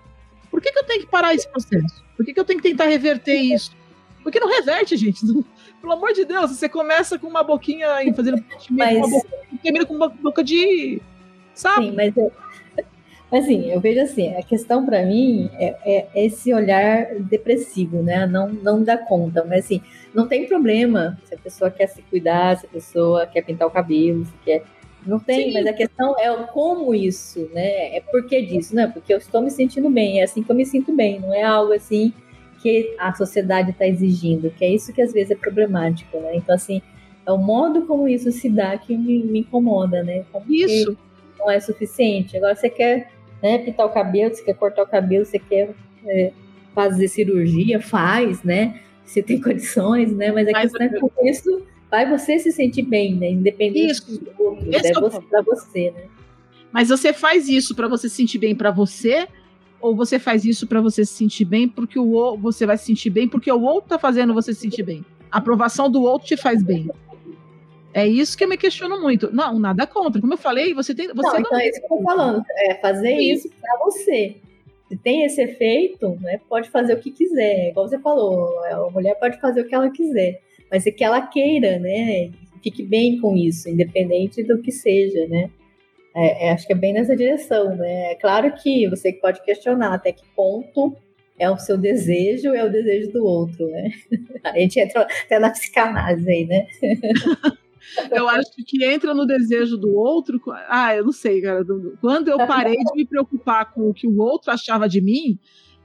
Por 0.51 0.61
que, 0.61 0.71
que 0.71 0.79
eu 0.79 0.83
tenho 0.83 1.01
que 1.01 1.07
parar 1.07 1.33
esse 1.33 1.47
processo? 1.47 2.03
Por 2.17 2.25
que, 2.25 2.33
que 2.33 2.39
eu 2.39 2.43
tenho 2.43 2.59
que 2.59 2.69
tentar 2.69 2.85
reverter 2.85 3.35
isso? 3.35 3.71
Porque 4.21 4.39
não 4.39 4.49
reverte, 4.49 4.97
gente. 4.97 5.21
Pelo 5.79 5.93
amor 5.93 6.13
de 6.13 6.25
Deus, 6.25 6.51
você 6.51 6.67
começa 6.67 7.19
com 7.19 7.27
uma 7.27 7.43
boquinha 7.43 7.87
fazendo 8.15 8.43
mas... 8.69 8.97
uma 8.97 9.09
boca, 9.09 9.29
termina 9.61 9.85
com 9.85 9.95
uma 9.95 10.09
boca 10.09 10.43
de. 10.43 11.01
Sabe? 11.53 11.87
Sim, 11.87 11.95
mas 11.95 12.15
eu, 12.15 12.31
assim, 13.39 13.71
eu 13.71 13.79
vejo 13.79 14.01
assim, 14.01 14.35
a 14.35 14.43
questão 14.43 14.85
para 14.85 15.03
mim 15.05 15.49
é, 15.59 15.75
é, 15.85 16.07
esse 16.25 16.53
olhar 16.53 17.15
depressivo, 17.19 18.01
né? 18.03 18.27
Não, 18.27 18.49
não 18.49 18.83
dá 18.83 18.97
conta, 18.97 19.43
mas 19.43 19.65
assim, 19.65 19.81
não 20.13 20.27
tem 20.27 20.45
problema 20.45 21.17
se 21.23 21.33
a 21.33 21.37
pessoa 21.37 21.71
quer 21.71 21.87
se 21.87 22.01
cuidar, 22.03 22.57
se 22.57 22.65
a 22.65 22.69
pessoa 22.69 23.25
quer 23.25 23.41
pintar 23.41 23.67
o 23.67 23.71
cabelo, 23.71 24.25
se 24.25 24.33
quer. 24.43 24.63
Não 25.05 25.19
tem, 25.19 25.47
Sim. 25.47 25.53
mas 25.53 25.65
a 25.65 25.73
questão 25.73 26.15
é 26.17 26.31
como 26.53 26.95
isso, 26.95 27.49
né? 27.53 27.97
É 27.97 28.01
por 28.01 28.25
que 28.25 28.41
disso, 28.41 28.75
né? 28.75 28.87
Porque 28.87 29.13
eu 29.13 29.17
estou 29.17 29.41
me 29.41 29.51
sentindo 29.51 29.89
bem, 29.89 30.21
é 30.21 30.23
assim 30.23 30.43
que 30.43 30.51
eu 30.51 30.55
me 30.55 30.65
sinto 30.65 30.95
bem, 30.95 31.19
não 31.19 31.33
é 31.33 31.43
algo 31.43 31.73
assim 31.73 32.13
que 32.61 32.95
a 32.97 33.13
sociedade 33.13 33.71
está 33.71 33.85
exigindo, 33.85 34.49
que 34.49 34.63
é 34.63 34.69
isso 34.69 34.93
que 34.93 35.01
às 35.01 35.11
vezes 35.11 35.31
é 35.31 35.35
problemático, 35.35 36.17
né? 36.19 36.35
Então, 36.35 36.55
assim, 36.55 36.81
é 37.25 37.31
o 37.31 37.37
modo 37.37 37.85
como 37.85 38.07
isso 38.07 38.31
se 38.31 38.49
dá 38.49 38.77
que 38.77 38.97
me, 38.97 39.23
me 39.23 39.39
incomoda, 39.39 40.03
né? 40.03 40.23
Como 40.31 40.45
isso. 40.53 40.97
não 41.37 41.51
é 41.51 41.59
suficiente. 41.59 42.37
Agora 42.37 42.55
você 42.55 42.69
quer 42.69 43.12
né, 43.43 43.59
pintar 43.59 43.85
o 43.85 43.89
cabelo, 43.89 44.33
você 44.33 44.43
quer 44.43 44.55
cortar 44.55 44.83
o 44.83 44.87
cabelo, 44.87 45.25
você 45.25 45.37
quer 45.37 45.75
é, 46.05 46.31
fazer 46.73 47.07
cirurgia, 47.09 47.79
faz, 47.79 48.41
né? 48.41 48.79
você 49.05 49.21
tem 49.21 49.39
condições, 49.41 50.15
né? 50.15 50.31
Mas 50.31 50.47
Mas 50.51 50.71
questão 50.71 50.87
é 50.87 50.89
que 50.89 51.29
isso 51.29 51.61
vai 51.89 52.09
você 52.09 52.39
se 52.39 52.51
sentir 52.51 52.83
bem, 52.83 53.15
né? 53.15 53.29
Independente 53.29 53.91
isso. 53.91 54.19
dos 54.19 54.39
outros, 54.39 54.67
Esse 54.73 54.87
é, 54.87 54.91
é 54.91 55.21
para 55.21 55.41
você, 55.41 55.91
né? 55.91 56.03
Mas 56.71 56.89
você 56.89 57.13
faz 57.13 57.47
isso 57.47 57.75
para 57.75 57.87
você 57.87 58.09
se 58.09 58.15
sentir 58.15 58.39
bem 58.39 58.55
para 58.55 58.71
você, 58.71 59.27
Ou 59.79 59.95
você 59.95 60.17
faz 60.17 60.45
isso 60.45 60.65
para 60.65 60.79
você 60.79 61.05
se 61.05 61.13
sentir 61.13 61.45
bem, 61.45 61.67
porque 61.67 61.99
o 61.99 62.37
você 62.37 62.65
vai 62.65 62.77
se 62.77 62.85
sentir 62.85 63.09
bem 63.09 63.27
porque 63.27 63.51
o 63.51 63.61
outro 63.61 63.89
tá 63.89 63.99
fazendo 63.99 64.33
você 64.33 64.53
se 64.53 64.61
sentir 64.61 64.83
bem. 64.83 65.05
A 65.29 65.39
aprovação 65.39 65.91
do 65.91 66.01
outro 66.01 66.27
te 66.27 66.37
faz 66.37 66.63
bem. 66.63 66.89
É 67.93 68.07
isso 68.07 68.37
que 68.37 68.43
eu 68.43 68.49
me 68.49 68.57
questiono 68.57 68.99
muito. 68.99 69.33
Não, 69.33 69.59
nada 69.59 69.85
contra. 69.85 70.19
Como 70.19 70.33
eu 70.33 70.37
falei, 70.37 70.73
você 70.73 70.95
tem. 70.95 71.07
Você 71.07 71.15
não, 71.15 71.33
não... 71.33 71.39
então 71.39 71.59
é 71.59 71.69
isso 71.69 71.79
que 71.79 71.85
eu 71.85 71.97
tô 71.97 72.03
falando. 72.03 72.43
É 72.57 72.75
fazer 72.75 73.13
isso 73.13 73.49
para 73.61 73.79
você. 73.85 74.35
Se 74.87 74.97
tem 74.97 75.23
esse 75.23 75.41
efeito, 75.41 76.17
né, 76.21 76.39
pode 76.49 76.69
fazer 76.69 76.93
o 76.93 76.99
que 76.99 77.11
quiser. 77.11 77.69
Igual 77.69 77.87
você 77.87 77.99
falou, 77.99 78.59
a 78.65 78.89
mulher 78.89 79.15
pode 79.15 79.39
fazer 79.39 79.61
o 79.61 79.67
que 79.67 79.75
ela 79.75 79.89
quiser. 79.89 80.41
Mas 80.69 80.85
é 80.85 80.91
que 80.91 81.03
ela 81.03 81.21
queira, 81.21 81.79
né? 81.79 82.31
Fique 82.63 82.83
bem 82.83 83.19
com 83.19 83.35
isso, 83.35 83.69
independente 83.69 84.43
do 84.43 84.61
que 84.61 84.71
seja, 84.71 85.27
né? 85.27 85.49
É, 86.15 86.47
é, 86.47 86.51
acho 86.51 86.67
que 86.67 86.73
é 86.73 86.75
bem 86.75 86.93
nessa 86.93 87.15
direção, 87.15 87.75
né? 87.75 88.11
É 88.11 88.15
claro 88.15 88.51
que 88.53 88.87
você 88.87 89.11
pode 89.13 89.43
questionar 89.43 89.93
até 89.93 90.11
que 90.11 90.23
ponto 90.35 90.95
é 91.39 91.49
o 91.49 91.57
seu 91.57 91.77
desejo, 91.77 92.53
é 92.53 92.63
o 92.63 92.71
desejo 92.71 93.11
do 93.11 93.25
outro, 93.25 93.67
né? 93.67 93.91
A 94.43 94.59
gente 94.59 94.79
entra 94.79 95.01
até 95.01 95.39
na 95.39 95.49
psicanálise 95.49 96.29
aí, 96.29 96.45
né? 96.45 96.67
Eu 98.11 98.27
acho 98.27 98.51
que 98.65 98.83
entra 98.83 99.13
no 99.13 99.25
desejo 99.25 99.77
do 99.77 99.93
outro. 99.93 100.39
Ah, 100.67 100.95
eu 100.95 101.05
não 101.05 101.11
sei, 101.11 101.41
cara. 101.41 101.65
Quando 101.99 102.29
eu 102.29 102.37
parei 102.47 102.77
de 102.77 102.95
me 102.95 103.05
preocupar 103.05 103.73
com 103.73 103.89
o 103.89 103.93
que 103.93 104.07
o 104.07 104.17
outro 104.17 104.51
achava 104.51 104.87
de 104.87 105.01
mim, 105.01 105.37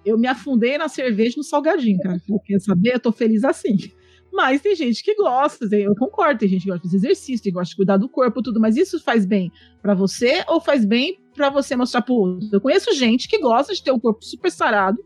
eu 0.04 0.18
me 0.18 0.26
afundei 0.26 0.78
na 0.78 0.88
cerveja 0.88 1.34
no 1.36 1.42
salgadinho, 1.42 1.98
cara. 2.00 2.20
Eu 2.28 2.38
quer 2.40 2.60
saber? 2.60 2.94
Eu 2.94 3.00
tô 3.00 3.12
feliz 3.12 3.44
assim. 3.44 3.76
Mas 4.32 4.60
tem 4.60 4.74
gente 4.74 5.02
que 5.02 5.14
gosta, 5.14 5.64
eu 5.74 5.94
concordo, 5.96 6.40
tem 6.40 6.48
gente 6.48 6.62
que 6.62 6.68
gosta 6.68 6.86
de 6.86 6.92
fazer 6.92 7.06
exercício, 7.06 7.42
tem 7.42 7.52
que 7.52 7.58
gosta 7.58 7.70
de 7.70 7.76
cuidar 7.76 7.96
do 7.96 8.08
corpo, 8.08 8.42
tudo, 8.42 8.60
mas 8.60 8.76
isso 8.76 9.02
faz 9.02 9.24
bem 9.24 9.50
para 9.80 9.94
você 9.94 10.44
ou 10.46 10.60
faz 10.60 10.84
bem 10.84 11.18
para 11.34 11.50
você 11.50 11.74
mostrar 11.74 12.02
pro 12.02 12.14
outro? 12.14 12.48
Eu 12.52 12.60
conheço 12.60 12.94
gente 12.94 13.26
que 13.26 13.38
gosta 13.38 13.74
de 13.74 13.82
ter 13.82 13.90
um 13.90 13.98
corpo 13.98 14.22
super 14.24 14.50
sarado 14.50 15.02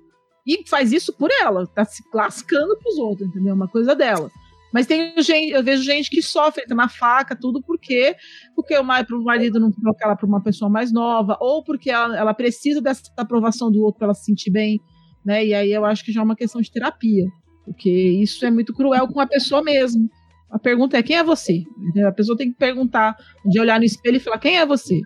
e 0.47 0.69
faz 0.69 0.93
isso 0.93 1.13
por 1.13 1.31
ela, 1.41 1.67
tá 1.69 1.85
se 1.85 2.03
lascando 2.13 2.77
pros 2.79 2.99
outros, 2.99 3.29
entendeu? 3.29 3.55
Uma 3.55 3.69
coisa 3.69 3.95
dela. 3.95 4.31
Mas 4.73 4.87
tem 4.87 5.13
gente, 5.23 5.53
eu 5.53 5.63
vejo 5.63 5.83
gente 5.83 6.09
que 6.09 6.23
sofre, 6.23 6.67
tá 6.67 6.75
na 6.75 6.89
faca, 6.89 7.37
tudo 7.37 7.63
porque 7.63 8.17
porque 8.57 8.77
o 8.77 8.83
marido 8.83 9.61
não 9.61 9.71
troca 9.71 10.05
ela 10.05 10.17
para 10.17 10.27
uma 10.27 10.43
pessoa 10.43 10.71
mais 10.71 10.93
nova, 10.93 11.37
ou 11.41 11.63
porque 11.63 11.91
ela, 11.91 12.17
ela 12.17 12.35
precisa 12.35 12.81
dessa 12.81 13.03
aprovação 13.17 13.71
do 13.71 13.83
outro 13.83 13.99
para 13.99 14.07
ela 14.07 14.15
se 14.15 14.25
sentir 14.25 14.51
bem, 14.51 14.81
né? 15.25 15.45
E 15.45 15.55
aí 15.55 15.73
eu 15.73 15.85
acho 15.85 16.05
que 16.05 16.13
já 16.13 16.21
é 16.21 16.25
uma 16.25 16.37
questão 16.37 16.61
de 16.61 16.71
terapia, 16.71 17.27
porque 17.65 17.91
isso 17.91 18.45
é 18.47 18.51
muito 18.51 18.73
cruel 18.73 19.07
com 19.09 19.21
a 19.21 19.27
pessoa 19.27 19.63
mesmo. 19.63 20.09
A 20.51 20.59
pergunta 20.59 20.97
é 20.97 21.03
quem 21.03 21.17
é 21.17 21.25
você? 21.25 21.63
A 22.07 22.13
pessoa 22.13 22.37
tem 22.37 22.51
que 22.51 22.59
perguntar, 22.59 23.17
de 23.45 23.61
olhar 23.61 23.79
no 23.79 23.85
espelho 23.85 24.17
e 24.17 24.21
falar 24.21 24.39
quem 24.39 24.59
é 24.59 24.67
você. 24.67 25.01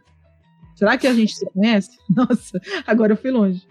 Será 0.75 0.99
que 0.99 1.07
a 1.07 1.15
gente 1.15 1.35
se 1.35 1.47
conhece? 1.51 1.99
Nossa, 2.15 2.61
agora 2.87 3.13
eu 3.13 3.17
fui 3.17 3.31
longe. 3.31 3.67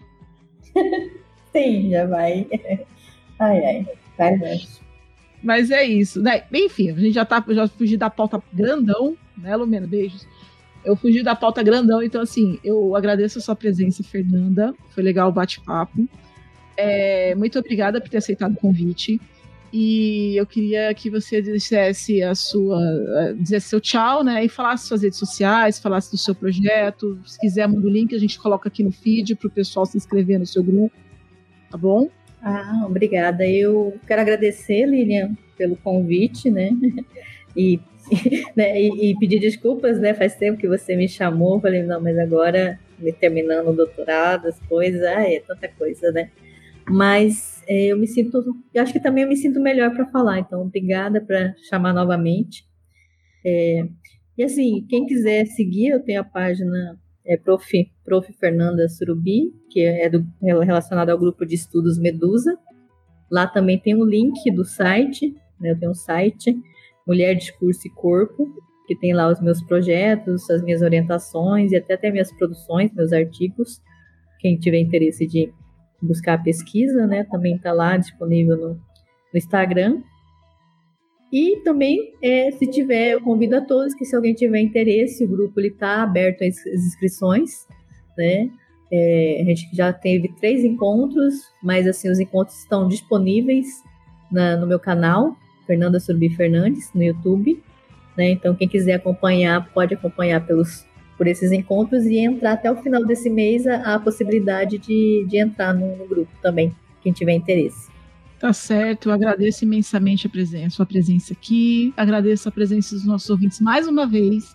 Sim, 1.52 1.90
já 1.90 2.06
vai. 2.06 2.46
Ai, 3.38 3.64
ai, 3.66 3.86
vai 4.16 4.38
longe. 4.38 4.85
Mas 5.46 5.70
é 5.70 5.84
isso, 5.84 6.20
né? 6.20 6.42
Enfim, 6.52 6.90
a 6.90 6.94
gente 6.94 7.12
já 7.12 7.24
tá, 7.24 7.42
já 7.50 7.68
fugi 7.68 7.96
da 7.96 8.10
pauta 8.10 8.42
grandão, 8.52 9.16
né, 9.38 9.54
Lumena? 9.54 9.86
Beijos. 9.86 10.26
Eu 10.84 10.96
fugi 10.96 11.22
da 11.22 11.36
pauta 11.36 11.62
grandão, 11.62 12.02
então 12.02 12.20
assim, 12.20 12.58
eu 12.64 12.96
agradeço 12.96 13.38
a 13.38 13.40
sua 13.40 13.54
presença, 13.54 14.02
Fernanda. 14.02 14.74
Foi 14.90 15.04
legal 15.04 15.28
o 15.28 15.32
bate-papo. 15.32 16.08
É, 16.76 17.32
muito 17.36 17.60
obrigada 17.60 18.00
por 18.00 18.10
ter 18.10 18.16
aceitado 18.16 18.54
o 18.54 18.56
convite. 18.56 19.20
E 19.72 20.34
eu 20.36 20.46
queria 20.46 20.92
que 20.94 21.08
você 21.08 21.40
dissesse 21.40 22.20
a 22.24 22.34
sua, 22.34 22.80
dissesse 23.38 23.68
seu 23.68 23.80
tchau, 23.80 24.24
né? 24.24 24.44
E 24.44 24.48
falasse 24.48 24.88
suas 24.88 25.02
redes 25.02 25.18
sociais, 25.18 25.78
falasse 25.78 26.10
do 26.10 26.18
seu 26.18 26.34
projeto. 26.34 27.20
Se 27.24 27.38
quiser, 27.38 27.68
manda 27.68 27.86
o 27.86 27.90
link, 27.90 28.12
a 28.16 28.18
gente 28.18 28.36
coloca 28.36 28.68
aqui 28.68 28.82
no 28.82 28.90
feed 28.90 29.36
para 29.36 29.46
o 29.46 29.50
pessoal 29.50 29.86
se 29.86 29.96
inscrever 29.96 30.40
no 30.40 30.46
seu 30.46 30.64
grupo. 30.64 30.96
Tá 31.70 31.78
bom? 31.78 32.10
Ah, 32.48 32.84
obrigada. 32.86 33.44
Eu 33.44 33.98
quero 34.06 34.20
agradecer, 34.20 34.86
Lilian, 34.86 35.36
pelo 35.58 35.74
convite, 35.74 36.48
né? 36.48 36.70
E, 37.56 37.80
né, 38.54 38.80
e, 38.80 39.10
e, 39.10 39.18
pedir 39.18 39.40
desculpas, 39.40 39.98
né? 39.98 40.14
Faz 40.14 40.36
tempo 40.36 40.56
que 40.56 40.68
você 40.68 40.94
me 40.94 41.08
chamou, 41.08 41.60
falei, 41.60 41.82
não, 41.82 42.00
mas 42.00 42.16
agora 42.16 42.78
terminando 43.18 43.70
o 43.70 43.72
doutorado, 43.72 44.46
as 44.46 44.60
coisas, 44.60 45.02
ah, 45.02 45.28
é 45.28 45.40
tanta 45.40 45.66
coisa, 45.66 46.12
né? 46.12 46.30
Mas 46.88 47.64
é, 47.66 47.86
eu 47.86 47.98
me 47.98 48.06
sinto, 48.06 48.44
eu 48.72 48.80
acho 48.80 48.92
que 48.92 49.00
também 49.00 49.24
eu 49.24 49.28
me 49.28 49.36
sinto 49.36 49.58
melhor 49.58 49.90
para 49.92 50.06
falar, 50.06 50.38
então 50.38 50.62
obrigada 50.62 51.20
para 51.20 51.52
chamar 51.68 51.92
novamente. 51.92 52.64
É, 53.44 53.88
e 54.38 54.44
assim, 54.44 54.86
quem 54.88 55.04
quiser 55.04 55.46
seguir, 55.46 55.88
eu 55.88 56.00
tenho 56.00 56.20
a 56.20 56.24
página 56.24 56.96
é 57.26 57.36
Prof, 57.36 57.90
Prof. 58.04 58.32
Fernanda 58.34 58.88
Surubi, 58.88 59.52
que 59.70 59.80
é 59.80 60.08
do, 60.08 60.24
relacionado 60.40 61.10
ao 61.10 61.18
grupo 61.18 61.44
de 61.44 61.54
estudos 61.54 61.98
Medusa. 61.98 62.56
Lá 63.30 63.46
também 63.46 63.78
tem 63.78 63.94
o 63.94 64.02
um 64.02 64.04
link 64.04 64.50
do 64.52 64.64
site, 64.64 65.34
né, 65.60 65.72
eu 65.72 65.78
tenho 65.78 65.90
um 65.90 65.94
site, 65.94 66.56
Mulher, 67.06 67.34
Discurso 67.34 67.86
e 67.86 67.90
Corpo, 67.90 68.46
que 68.86 68.96
tem 68.96 69.12
lá 69.12 69.28
os 69.28 69.40
meus 69.40 69.62
projetos, 69.62 70.48
as 70.50 70.62
minhas 70.62 70.82
orientações 70.82 71.72
e 71.72 71.76
até, 71.76 71.94
até 71.94 72.10
minhas 72.10 72.32
produções, 72.32 72.92
meus 72.94 73.12
artigos. 73.12 73.80
Quem 74.38 74.56
tiver 74.56 74.78
interesse 74.78 75.26
de 75.26 75.52
buscar 76.00 76.34
a 76.34 76.42
pesquisa, 76.42 77.06
né, 77.06 77.24
também 77.24 77.56
está 77.56 77.72
lá 77.72 77.96
disponível 77.96 78.56
no, 78.56 78.68
no 78.68 78.80
Instagram. 79.34 80.00
E 81.32 81.60
também, 81.64 82.12
é, 82.22 82.50
se 82.52 82.66
tiver, 82.66 83.12
eu 83.12 83.20
convido 83.20 83.56
a 83.56 83.60
todos 83.60 83.94
que 83.94 84.04
se 84.04 84.14
alguém 84.14 84.34
tiver 84.34 84.60
interesse, 84.60 85.24
o 85.24 85.28
grupo 85.28 85.60
está 85.60 86.02
aberto 86.02 86.42
às 86.42 86.64
inscrições, 86.66 87.66
né? 88.16 88.50
É, 88.92 89.40
a 89.42 89.44
gente 89.44 89.68
já 89.74 89.92
teve 89.92 90.32
três 90.38 90.64
encontros, 90.64 91.34
mas 91.62 91.88
assim, 91.88 92.08
os 92.08 92.20
encontros 92.20 92.56
estão 92.58 92.86
disponíveis 92.86 93.66
na, 94.30 94.56
no 94.56 94.66
meu 94.66 94.78
canal, 94.78 95.36
Fernanda 95.66 95.98
Surbi 95.98 96.28
Fernandes, 96.30 96.92
no 96.94 97.02
YouTube. 97.02 97.60
Né? 98.16 98.30
Então, 98.30 98.54
quem 98.54 98.68
quiser 98.68 98.94
acompanhar, 98.94 99.68
pode 99.72 99.94
acompanhar 99.94 100.46
pelos, 100.46 100.86
por 101.18 101.26
esses 101.26 101.50
encontros 101.50 102.04
e 102.06 102.18
entrar 102.18 102.52
até 102.52 102.70
o 102.70 102.76
final 102.76 103.04
desse 103.04 103.28
mês 103.28 103.66
a, 103.66 103.96
a 103.96 103.98
possibilidade 103.98 104.78
de, 104.78 105.26
de 105.28 105.36
entrar 105.36 105.74
no, 105.74 105.96
no 105.96 106.06
grupo 106.06 106.30
também, 106.40 106.72
quem 107.02 107.12
tiver 107.12 107.34
interesse. 107.34 107.90
Tá 108.38 108.52
certo, 108.52 109.08
eu 109.08 109.14
agradeço 109.14 109.64
imensamente 109.64 110.26
a 110.26 110.30
presença, 110.30 110.66
a 110.66 110.70
sua 110.70 110.86
presença 110.86 111.32
aqui, 111.32 111.92
agradeço 111.96 112.46
a 112.48 112.52
presença 112.52 112.94
dos 112.94 113.06
nossos 113.06 113.30
ouvintes 113.30 113.60
mais 113.60 113.88
uma 113.88 114.06
vez. 114.06 114.54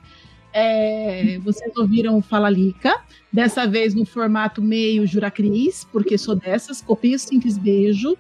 É, 0.54 1.40
vocês 1.40 1.76
ouviram 1.76 2.18
o 2.18 2.22
Fala 2.22 2.50
Lica, 2.50 3.02
dessa 3.34 3.66
vez 3.66 3.96
no 3.96 4.06
formato 4.06 4.62
meio 4.62 5.08
Juracris, 5.08 5.88
porque 5.92 6.18
sou 6.18 6.36
dessas, 6.36 6.82
copio 6.82 7.18
simples 7.18 7.58
beijo. 7.58 8.16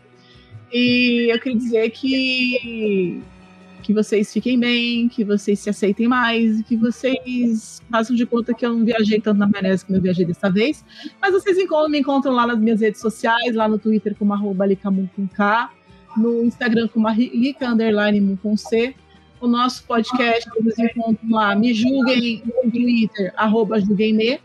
E 0.73 1.31
eu 1.31 1.39
queria 1.39 1.57
dizer 1.57 1.89
que 1.91 3.21
que 3.81 3.93
vocês 3.93 4.31
fiquem 4.31 4.59
bem, 4.59 5.07
que 5.09 5.23
vocês 5.23 5.59
se 5.59 5.69
aceitem 5.69 6.07
mais, 6.07 6.61
que 6.63 6.77
vocês 6.77 7.81
façam 7.89 8.15
de 8.15 8.25
conta 8.25 8.53
que 8.53 8.65
eu 8.65 8.73
não 8.73 8.85
viajei 8.85 9.19
tanto 9.19 9.37
na 9.37 9.47
maionese 9.47 9.85
como 9.85 9.97
eu 9.97 10.01
viajei 10.01 10.25
dessa 10.25 10.49
vez. 10.49 10.85
Mas 11.21 11.33
vocês 11.33 11.57
me 11.57 11.99
encontram 11.99 12.33
lá 12.33 12.47
nas 12.47 12.59
minhas 12.59 12.81
redes 12.81 13.01
sociais, 13.01 13.55
lá 13.55 13.67
no 13.67 13.77
Twitter 13.77 14.15
como 14.15 14.33
arroba 14.33 14.65
com 15.15 15.27
no 16.17 16.43
Instagram 16.43 16.87
como 16.87 17.09
Lica 17.09 17.67
Underline. 17.67 18.39
O 19.39 19.47
nosso 19.47 19.83
podcast, 19.85 20.47
vocês 20.63 20.91
encontram 20.95 21.29
lá, 21.31 21.55
me 21.55 21.73
julguem 21.73 22.43
no 22.45 22.71
Twitter, 22.71 23.33
arroba 23.35 23.79
julguemme, 23.79 24.39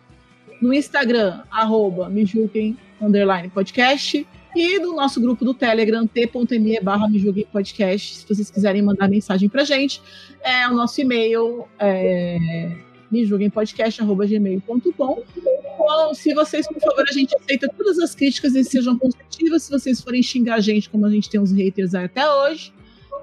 no 0.61 0.72
Instagram, 0.72 1.43
arroba 1.51 2.09
me 2.09 2.24
julguem 2.24 2.76
underline 3.01 3.51
podcast 3.51 4.26
e 4.57 4.80
do 4.80 4.94
nosso 4.94 5.20
grupo 5.20 5.44
do 5.44 5.52
Telegram, 5.52 6.07
t.me 6.07 6.80
barra 6.80 7.07
me 7.07 7.44
podcast, 7.52 8.16
se 8.16 8.26
vocês 8.26 8.50
quiserem 8.50 8.80
mandar 8.80 9.07
mensagem 9.07 9.50
pra 9.50 9.64
gente. 9.64 10.00
É 10.42 10.66
o 10.66 10.72
nosso 10.72 10.98
e-mail, 10.98 11.66
é, 11.78 12.74
me 13.11 13.22
gmail.com. 13.26 15.22
Ou 15.78 16.14
se 16.14 16.32
vocês, 16.32 16.66
por 16.66 16.80
favor, 16.80 17.04
a 17.07 17.12
gente 17.12 17.36
aceita 17.36 17.68
todas 17.76 17.98
as 17.98 18.14
críticas 18.14 18.54
e 18.54 18.64
sejam 18.64 18.98
construtivas. 18.98 19.64
Se 19.64 19.70
vocês 19.70 20.00
forem 20.00 20.22
xingar 20.22 20.54
a 20.54 20.61
gente, 20.61 20.88
como 20.88 21.04
a 21.04 21.11
gente 21.11 21.28
tem 21.28 21.38
uns 21.38 21.52
haters 21.52 21.94
até 21.94 22.26
hoje, 22.26 22.72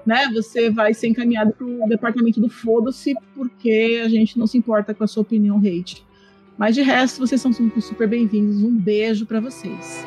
né? 0.06 0.28
Você 0.32 0.70
vai 0.70 0.94
ser 0.94 1.08
encaminhado 1.08 1.52
para 1.52 1.66
o 1.66 1.88
departamento 1.88 2.40
do 2.40 2.48
foda-se, 2.48 3.12
porque 3.34 4.02
a 4.04 4.08
gente 4.08 4.38
não 4.38 4.46
se 4.46 4.56
importa 4.56 4.94
com 4.94 5.02
a 5.02 5.06
sua 5.08 5.22
opinião 5.22 5.58
hate. 5.58 6.04
Mas 6.56 6.76
de 6.76 6.82
resto, 6.82 7.18
vocês 7.18 7.40
são 7.40 7.52
super 7.52 8.06
bem-vindos. 8.06 8.62
Um 8.62 8.78
beijo 8.78 9.26
para 9.26 9.40
vocês. 9.40 10.06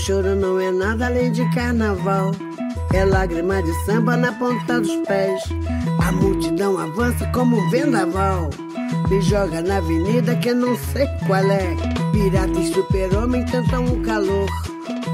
Choro 0.00 0.34
não 0.34 0.58
é 0.58 0.70
nada 0.70 1.06
além 1.06 1.30
de 1.30 1.44
carnaval. 1.50 2.32
É 2.92 3.04
lágrima 3.04 3.62
de 3.62 3.72
samba 3.84 4.16
na 4.16 4.32
ponta 4.32 4.80
dos 4.80 4.96
pés. 5.06 5.42
A 6.06 6.10
multidão 6.12 6.78
avança 6.78 7.26
como 7.28 7.56
um 7.56 7.70
vendaval. 7.70 8.50
Me 9.08 9.20
joga 9.20 9.60
na 9.60 9.76
avenida 9.76 10.34
que 10.36 10.54
não 10.54 10.76
sei 10.76 11.06
qual 11.26 11.44
é. 11.50 11.76
Pirata 12.12 12.58
e 12.58 12.72
super-homem 12.72 13.44
cantam 13.46 13.84
o 13.84 14.00
calor. 14.02 14.48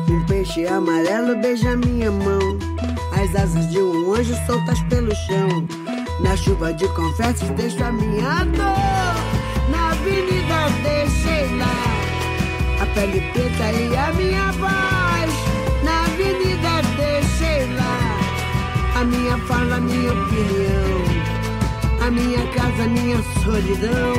Um 0.08 0.24
peixe 0.26 0.66
amarelo 0.66 1.36
beija 1.36 1.76
minha 1.76 2.10
mão. 2.10 2.58
As 3.12 3.34
asas 3.34 3.68
de 3.70 3.78
um 3.78 4.14
anjo 4.14 4.34
soltas 4.46 4.80
pelo 4.82 5.14
chão. 5.14 5.66
Na 6.20 6.36
chuva 6.36 6.72
de 6.72 6.86
confetes 6.88 7.48
deixo 7.50 7.82
a 7.82 7.90
minha 7.90 8.44
dor. 8.44 9.70
Na 9.70 9.90
avenida 9.90 10.68
deixei 10.84 11.58
lá 11.58 11.95
pele 12.96 13.20
preta 13.32 13.70
e 13.72 13.94
a 13.94 14.12
minha 14.14 14.50
voz. 14.52 15.30
Na 15.84 16.04
avenida 16.06 16.72
deixei 16.96 17.66
lá 17.74 18.18
a 18.98 19.04
minha 19.04 19.36
fala, 19.46 19.76
a 19.76 19.80
minha 19.80 20.12
opinião. 20.12 20.96
A 22.00 22.10
minha 22.10 22.46
casa, 22.54 22.84
a 22.84 22.88
minha 22.88 23.22
solidão. 23.44 24.14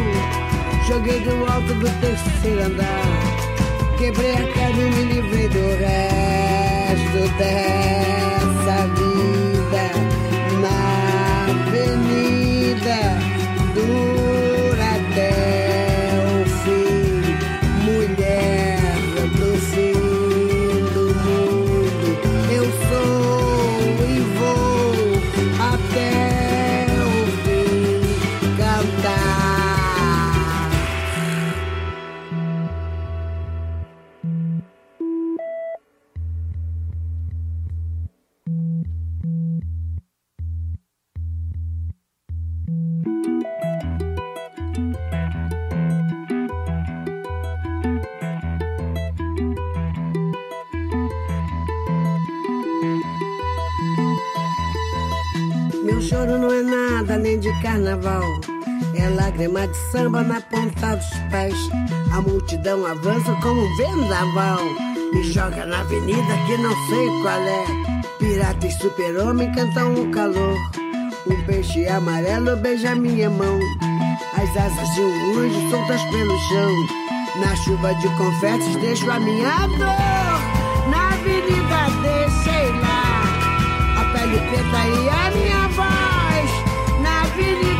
Joguei 0.87 1.19
do 1.21 1.35
alto 1.51 1.73
do 1.73 1.89
terceiro 1.99 2.63
andar. 2.63 3.97
Quebrei 3.97 4.33
a 4.33 4.53
cara 4.53 4.71
e 4.71 4.91
me 4.91 5.03
livrei 5.11 5.49
do 5.49 5.65
resto 5.83 7.37
dessa 7.37 8.26
samba 59.91 60.23
na 60.23 60.41
ponta 60.41 60.95
dos 60.95 61.09
pés. 61.31 61.55
A 62.11 62.21
multidão 62.21 62.85
avança 62.85 63.33
como 63.41 63.61
um 63.61 63.77
vendaval. 63.77 64.59
Me 65.13 65.23
joga 65.23 65.65
na 65.65 65.79
avenida 65.79 66.37
que 66.45 66.57
não 66.57 66.75
sei 66.87 67.07
qual 67.21 67.41
é. 67.41 67.65
Pirata 68.19 68.67
e 68.67 68.71
super-homem 68.71 69.51
cantam 69.51 69.93
o 69.93 70.11
calor. 70.11 70.55
Um 71.27 71.41
peixe 71.45 71.87
amarelo 71.87 72.55
beija 72.57 72.95
minha 72.95 73.29
mão. 73.29 73.59
As 74.33 74.49
asas 74.57 74.95
de 74.95 75.01
um 75.01 75.39
anjo 75.39 75.69
soltas 75.69 76.01
pelo 76.03 76.37
chão. 76.49 76.71
Na 77.41 77.55
chuva 77.57 77.93
de 77.95 78.07
confetes 78.17 78.75
deixo 78.77 79.09
a 79.11 79.19
minha 79.19 79.67
dor. 79.67 80.89
Na 80.89 81.09
avenida 81.13 81.87
deixei 82.01 82.71
lá 82.81 83.23
a 83.99 84.03
pele 84.13 84.37
preta 84.37 84.81
e 84.87 85.09
a 85.09 85.31
minha 85.31 85.67
voz. 85.69 86.49
Na 87.01 87.21
avenida 87.21 87.76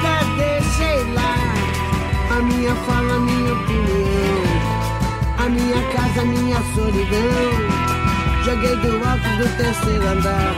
minha 2.68 2.76
fala, 2.84 3.20
minha 3.20 3.53
opinião. 3.53 4.43
A 5.38 5.47
minha 5.47 5.82
casa, 5.93 6.26
minha 6.26 6.61
solidão. 6.76 7.30
Joguei 8.43 8.76
do 8.76 8.95
alto 9.07 9.30
do 9.38 9.47
terceiro 9.57 10.07
andar. 10.07 10.53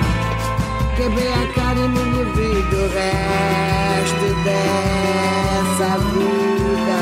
Quebrei 0.95 1.31
a 1.31 1.47
cara 1.53 1.79
e 1.79 1.87
me 1.87 2.03
livrei 2.17 2.63
do 2.63 2.81
resto 2.95 4.27
dessa 4.43 5.97
vida. 6.13 6.98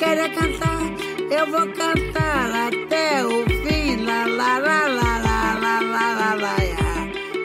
Quero 0.00 0.20
é 0.22 0.28
cantar. 0.30 0.80
Eu 1.30 1.46
vou 1.46 1.66
cantar 1.74 2.50
até 2.68 3.24
o 3.24 3.44
fim. 3.62 4.04
Lá, 4.04 4.24
lá, 4.24 4.58
lá, 4.58 4.88
lá, 4.88 5.18
lá, 5.18 5.50
lá, 5.60 5.80
lá, 5.80 6.14
lá, 6.14 6.34
lá. 6.34 6.56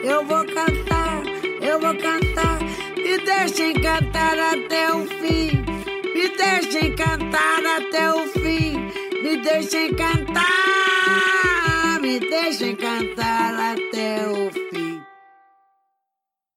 Eu 0.02 0.24
vou 0.24 0.44
cantar, 0.46 1.22
eu 1.60 1.78
vou 1.78 1.94
cantar. 1.94 2.58
Me 2.96 3.18
deixem 3.18 3.74
cantar 3.74 4.38
até 4.38 4.92
o 4.92 5.04
fim. 5.20 5.64
Me 6.14 6.28
deixem 6.36 6.96
cantar 6.96 7.62
até 7.78 8.10
o 8.10 8.26
fim. 8.28 8.90
Me 9.22 9.36
deixem 9.36 9.94
cantar. 9.94 10.46
Me 12.00 12.18
deixem 12.18 12.74
cantar. 12.74 13.65